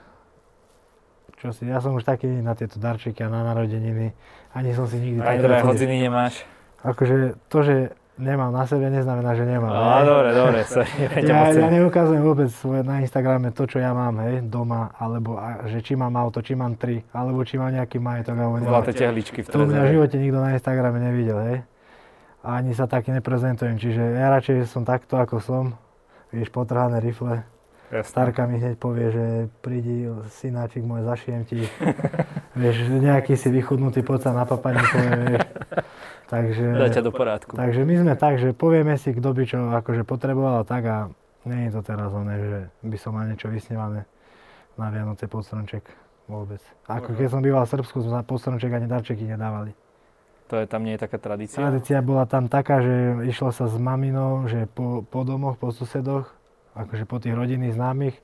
čo 1.38 1.52
si, 1.52 1.68
ja 1.68 1.84
som 1.84 1.93
už 1.93 2.08
taký 2.08 2.32
na 2.41 2.56
tieto 2.56 2.80
darčeky 2.80 3.22
a 3.22 3.30
na 3.30 3.43
narodeniny. 3.45 4.16
Ani 4.56 4.72
som 4.72 4.88
si 4.88 5.04
nikdy... 5.04 5.20
Aj 5.20 5.38
teda 5.38 5.68
hodziny 5.68 6.00
nemáš? 6.00 6.48
Akože 6.82 7.36
to, 7.52 7.60
že 7.62 7.76
nemám 8.18 8.49
na 8.49 8.65
sebe, 8.65 8.89
neznamená, 8.89 9.38
že 9.38 9.45
nemám. 9.45 9.72
Á, 9.72 10.01
dobre, 10.03 10.30
dobre. 10.34 10.59
ja, 11.30 11.53
ja 11.53 11.68
neukazujem 11.70 12.22
vôbec 12.26 12.49
svoje 12.49 12.82
na 12.82 12.99
Instagrame 13.01 13.53
to, 13.53 13.70
čo 13.70 13.78
ja 13.78 13.93
mám, 13.93 14.18
hej, 14.26 14.45
doma, 14.45 14.91
alebo 14.97 15.38
a, 15.38 15.70
že 15.70 15.80
či 15.86 15.93
mám 15.93 16.18
auto, 16.18 16.41
či 16.41 16.57
mám 16.57 16.76
tri, 16.76 17.05
alebo 17.13 17.45
či 17.45 17.61
mám 17.61 17.72
nejaký 17.72 18.01
majetok, 18.01 18.36
alebo 18.36 18.57
nemám. 18.57 18.82
Zlaté 18.82 18.91
tehličky 18.97 19.45
v 19.45 19.47
To 19.53 19.65
mňa 19.65 19.82
v 19.86 19.89
živote 19.93 20.15
nikto 20.18 20.39
na 20.41 20.49
Instagrame 20.57 20.99
nevidel, 20.99 21.38
hej. 21.45 21.57
a 22.41 22.47
ani 22.57 22.74
sa 22.74 22.89
tak 22.89 23.05
neprezentujem. 23.07 23.78
Čiže 23.78 24.01
ja 24.18 24.34
radšej 24.34 24.65
som 24.68 24.82
takto, 24.82 25.15
ako 25.22 25.38
som. 25.39 25.63
Vieš, 26.34 26.51
potrhané 26.51 26.99
rifle. 26.99 27.47
Jasné. 27.88 28.03
Starka 28.03 28.43
mi 28.51 28.59
hneď 28.59 28.76
povie, 28.76 29.15
že 29.15 29.26
prídi, 29.63 30.11
synáčik 30.43 30.84
môj, 30.84 31.07
zašijem 31.07 31.47
ti. 31.47 31.63
vieš, 32.59 32.91
nejaký 32.91 33.39
si 33.39 33.47
vychudnutý, 33.47 34.03
poď 34.03 34.28
sa 34.28 34.32
na 34.36 34.43
papani 34.43 34.84
povie, 34.91 35.11
vieš. 35.24 35.47
Takže, 36.28 36.66
Dá 36.76 36.88
ťa 36.90 37.02
do 37.02 37.10
porádku. 37.10 37.56
takže 37.56 37.82
my 37.82 37.96
sme 37.98 38.14
tak, 38.14 38.36
že 38.36 38.52
povieme 38.52 38.94
si, 38.94 39.12
kto 39.12 39.32
by 39.32 39.44
čo 39.44 39.60
akože 39.74 40.04
potreboval 40.04 40.62
tak 40.62 40.84
a 40.84 40.98
nie 41.44 41.68
je 41.68 41.72
to 41.72 41.82
teraz 41.82 42.12
oné, 42.12 42.36
že 42.36 42.60
by 42.84 42.98
som 42.98 43.12
mal 43.12 43.24
niečo 43.24 43.48
vysnívané 43.48 44.04
na 44.76 44.88
Vianoce 44.88 45.26
pod 45.26 45.42
stromček 45.42 45.88
vôbec. 46.26 46.60
Ako 46.86 47.16
keď 47.16 47.28
som 47.30 47.40
býval 47.40 47.64
v 47.64 47.72
Srbsku, 47.72 47.98
sme 48.02 48.20
pod 48.22 48.38
stromček 48.38 48.68
ani 48.70 48.86
darčeky 48.86 49.24
nedávali. 49.24 49.72
To 50.48 50.56
je 50.56 50.66
tam 50.66 50.84
nie 50.84 50.96
je 50.96 51.02
taká 51.02 51.16
tradícia. 51.18 51.58
Tradícia 51.58 52.00
bola 52.00 52.24
tam 52.24 52.46
taká, 52.46 52.80
že 52.80 52.96
išlo 53.24 53.50
sa 53.50 53.66
s 53.66 53.76
maminou, 53.76 54.44
že 54.46 54.64
po, 54.66 55.02
po 55.02 55.24
domoch, 55.24 55.56
po 55.56 55.72
susedoch, 55.72 56.28
akože 56.74 57.04
po 57.04 57.18
tých 57.18 57.32
rodinných 57.34 57.72
známych, 57.74 58.16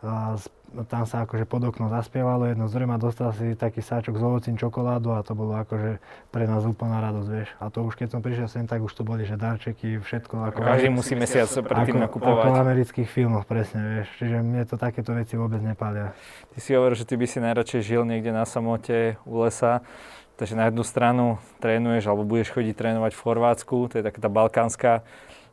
a 0.00 0.36
s- 0.36 0.48
tam 0.86 1.06
sa 1.08 1.24
akože 1.24 1.46
pod 1.48 1.62
okno 1.72 1.88
zaspievalo 1.88 2.50
jedno 2.50 2.66
z 2.68 2.84
a 2.84 2.96
dostal 3.00 3.30
si 3.32 3.56
taký 3.56 3.80
sáčok 3.80 4.18
s 4.18 4.22
ovocím 4.22 4.60
čokoládu 4.60 5.14
a 5.14 5.24
to 5.24 5.32
bolo 5.32 5.56
akože 5.56 6.02
pre 6.28 6.44
nás 6.44 6.66
úplná 6.66 7.00
radosť, 7.00 7.28
vieš. 7.30 7.50
A 7.62 7.70
to 7.72 7.86
už 7.86 7.96
keď 7.96 8.08
som 8.12 8.20
prišiel 8.20 8.48
sem, 8.50 8.64
tak 8.68 8.82
už 8.84 8.92
to 8.92 9.06
boli, 9.06 9.24
že 9.24 9.38
darčeky, 9.38 10.02
všetko 10.02 10.52
ako, 10.52 10.58
Každý 10.60 10.90
musí 10.92 11.14
mesiac 11.16 11.48
predtým 11.48 12.02
nakupovať. 12.02 12.44
ako 12.44 12.48
v 12.52 12.60
amerických 12.60 13.08
filmoch, 13.08 13.44
presne, 13.48 13.80
vieš. 14.02 14.08
Čiže 14.20 14.36
mne 14.42 14.62
to 14.68 14.76
takéto 14.76 15.16
veci 15.16 15.38
vôbec 15.38 15.62
nepália. 15.62 16.12
Ty 16.52 16.58
si 16.60 16.76
hovoril, 16.76 16.98
že 16.98 17.08
ty 17.08 17.14
by 17.16 17.26
si 17.30 17.38
najradšej 17.40 17.82
žil 17.86 18.02
niekde 18.04 18.34
na 18.34 18.44
samote 18.44 19.16
u 19.24 19.40
lesa. 19.40 19.80
Takže 20.36 20.52
na 20.52 20.68
jednu 20.68 20.84
stranu 20.84 21.40
trénuješ 21.64 22.12
alebo 22.12 22.28
budeš 22.28 22.52
chodiť 22.52 22.76
trénovať 22.76 23.16
v 23.16 23.22
Chorvátsku, 23.24 23.76
to 23.88 23.94
je 23.96 24.04
taká 24.04 24.20
tá 24.20 24.28
balkánska 24.28 25.00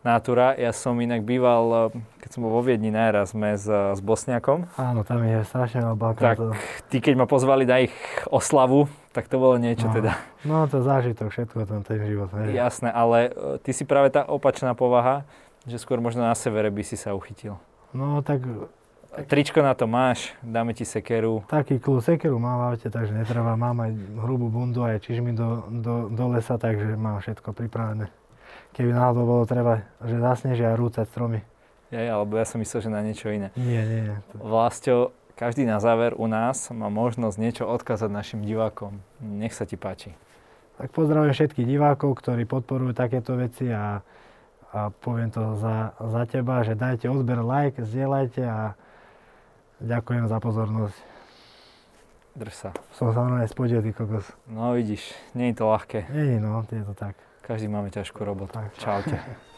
nátura. 0.04 0.54
Ja 0.54 0.70
som 0.70 0.96
inak 0.96 1.22
býval, 1.22 1.92
eh, 1.92 2.00
keď 2.20 2.30
som 2.30 2.40
bol 2.42 2.52
vo 2.52 2.62
Viedni 2.62 2.88
najraz, 2.90 3.32
sme 3.32 3.54
s, 3.54 3.66
s 3.66 4.00
Bosniakom. 4.00 4.68
Áno, 4.76 5.02
tam 5.02 5.20
je 5.20 5.42
strašne 5.42 5.82
veľa 5.82 5.92
Tak 5.92 6.00
balkántov. 6.00 6.50
tí, 6.88 6.98
keď 7.00 7.14
ma 7.16 7.26
pozvali 7.26 7.64
na 7.64 7.82
ich 7.82 7.96
oslavu, 8.28 8.86
tak 9.10 9.26
to 9.26 9.36
bolo 9.36 9.56
niečo 9.56 9.88
No. 9.88 9.94
teda. 9.94 10.12
No 10.44 10.56
to 10.66 10.80
zážitok, 10.80 11.28
všetko 11.28 11.64
ten, 11.64 11.80
ten 11.82 12.00
život, 12.04 12.30
vieš. 12.30 12.54
Jasné, 12.54 12.90
ale 12.90 13.18
eh, 13.26 13.32
ty 13.60 13.72
si 13.72 13.84
práve 13.84 14.08
tá 14.10 14.22
opačná 14.22 14.72
povaha, 14.72 15.24
že 15.64 15.76
skôr 15.76 15.98
možno 15.98 16.22
na 16.22 16.36
severe 16.36 16.68
by 16.68 16.84
si 16.84 16.94
sa 16.94 17.12
uchytil. 17.12 17.56
No 17.90 18.20
tak 18.20 18.44
Tričko 19.14 19.62
na 19.62 19.72
to 19.72 19.86
máš, 19.86 20.34
dáme 20.42 20.74
ti 20.74 20.82
sekeru. 20.82 21.46
Taký 21.46 21.78
kľú 21.78 22.02
sekeru 22.02 22.36
mám 22.36 22.58
v 22.58 22.74
aute, 22.74 22.90
takže 22.90 23.14
netreba. 23.14 23.54
Mám 23.54 23.78
aj 23.80 23.92
hrubú 24.18 24.50
bundu, 24.50 24.82
aj 24.82 25.06
čižmy 25.06 25.38
do, 25.38 25.70
do, 25.70 26.10
do 26.10 26.26
lesa, 26.34 26.58
takže 26.58 26.98
mám 26.98 27.22
všetko 27.22 27.54
pripravené. 27.54 28.10
Keby 28.74 28.90
náhodou 28.90 29.30
bolo 29.30 29.44
treba, 29.46 29.86
že 30.02 30.18
zasnežia 30.18 30.74
rúcať 30.74 31.06
stromy. 31.06 31.46
Ja, 31.94 32.18
alebo 32.18 32.42
ja 32.42 32.46
som 32.50 32.58
myslel, 32.58 32.82
že 32.82 32.90
na 32.90 33.06
niečo 33.06 33.30
iné. 33.30 33.54
Nie, 33.54 33.86
nie, 33.86 34.02
nie. 34.10 34.18
Vlasto, 34.34 35.14
každý 35.38 35.70
na 35.70 35.78
záver 35.78 36.18
u 36.18 36.26
nás 36.26 36.74
má 36.74 36.90
možnosť 36.90 37.38
niečo 37.38 37.64
odkázať 37.70 38.10
našim 38.10 38.42
divákom. 38.42 38.98
Nech 39.22 39.54
sa 39.54 39.70
ti 39.70 39.78
páči. 39.78 40.18
Tak 40.82 40.90
pozdravujem 40.90 41.38
všetkých 41.38 41.70
divákov, 41.70 42.18
ktorí 42.18 42.50
podporujú 42.50 42.98
takéto 42.98 43.38
veci 43.38 43.70
a, 43.70 44.02
a 44.74 44.90
poviem 44.90 45.30
to 45.30 45.54
za, 45.62 45.94
za 45.94 46.26
teba, 46.26 46.66
že 46.66 46.74
dajte 46.74 47.14
odber, 47.14 47.46
like, 47.46 47.78
zdieľajte 47.78 48.42
a 48.42 48.74
ďakujem 49.78 50.26
za 50.26 50.42
pozornosť. 50.42 50.98
Drž 52.34 52.54
sa. 52.58 52.70
Som 52.98 53.14
sa 53.14 53.22
normálne 53.22 53.46
spodil, 53.46 53.86
ty 53.86 53.94
kokos. 53.94 54.26
No 54.50 54.74
vidíš, 54.74 55.14
nie 55.38 55.54
je 55.54 55.62
to 55.62 55.70
ľahké. 55.70 56.10
Nie, 56.10 56.42
no, 56.42 56.66
je 56.66 56.82
to 56.82 56.98
tak. 56.98 57.14
Každý 57.44 57.68
máme 57.68 57.92
ťažkú 57.92 58.24
robotu. 58.24 58.56
Čaute. 58.80 59.20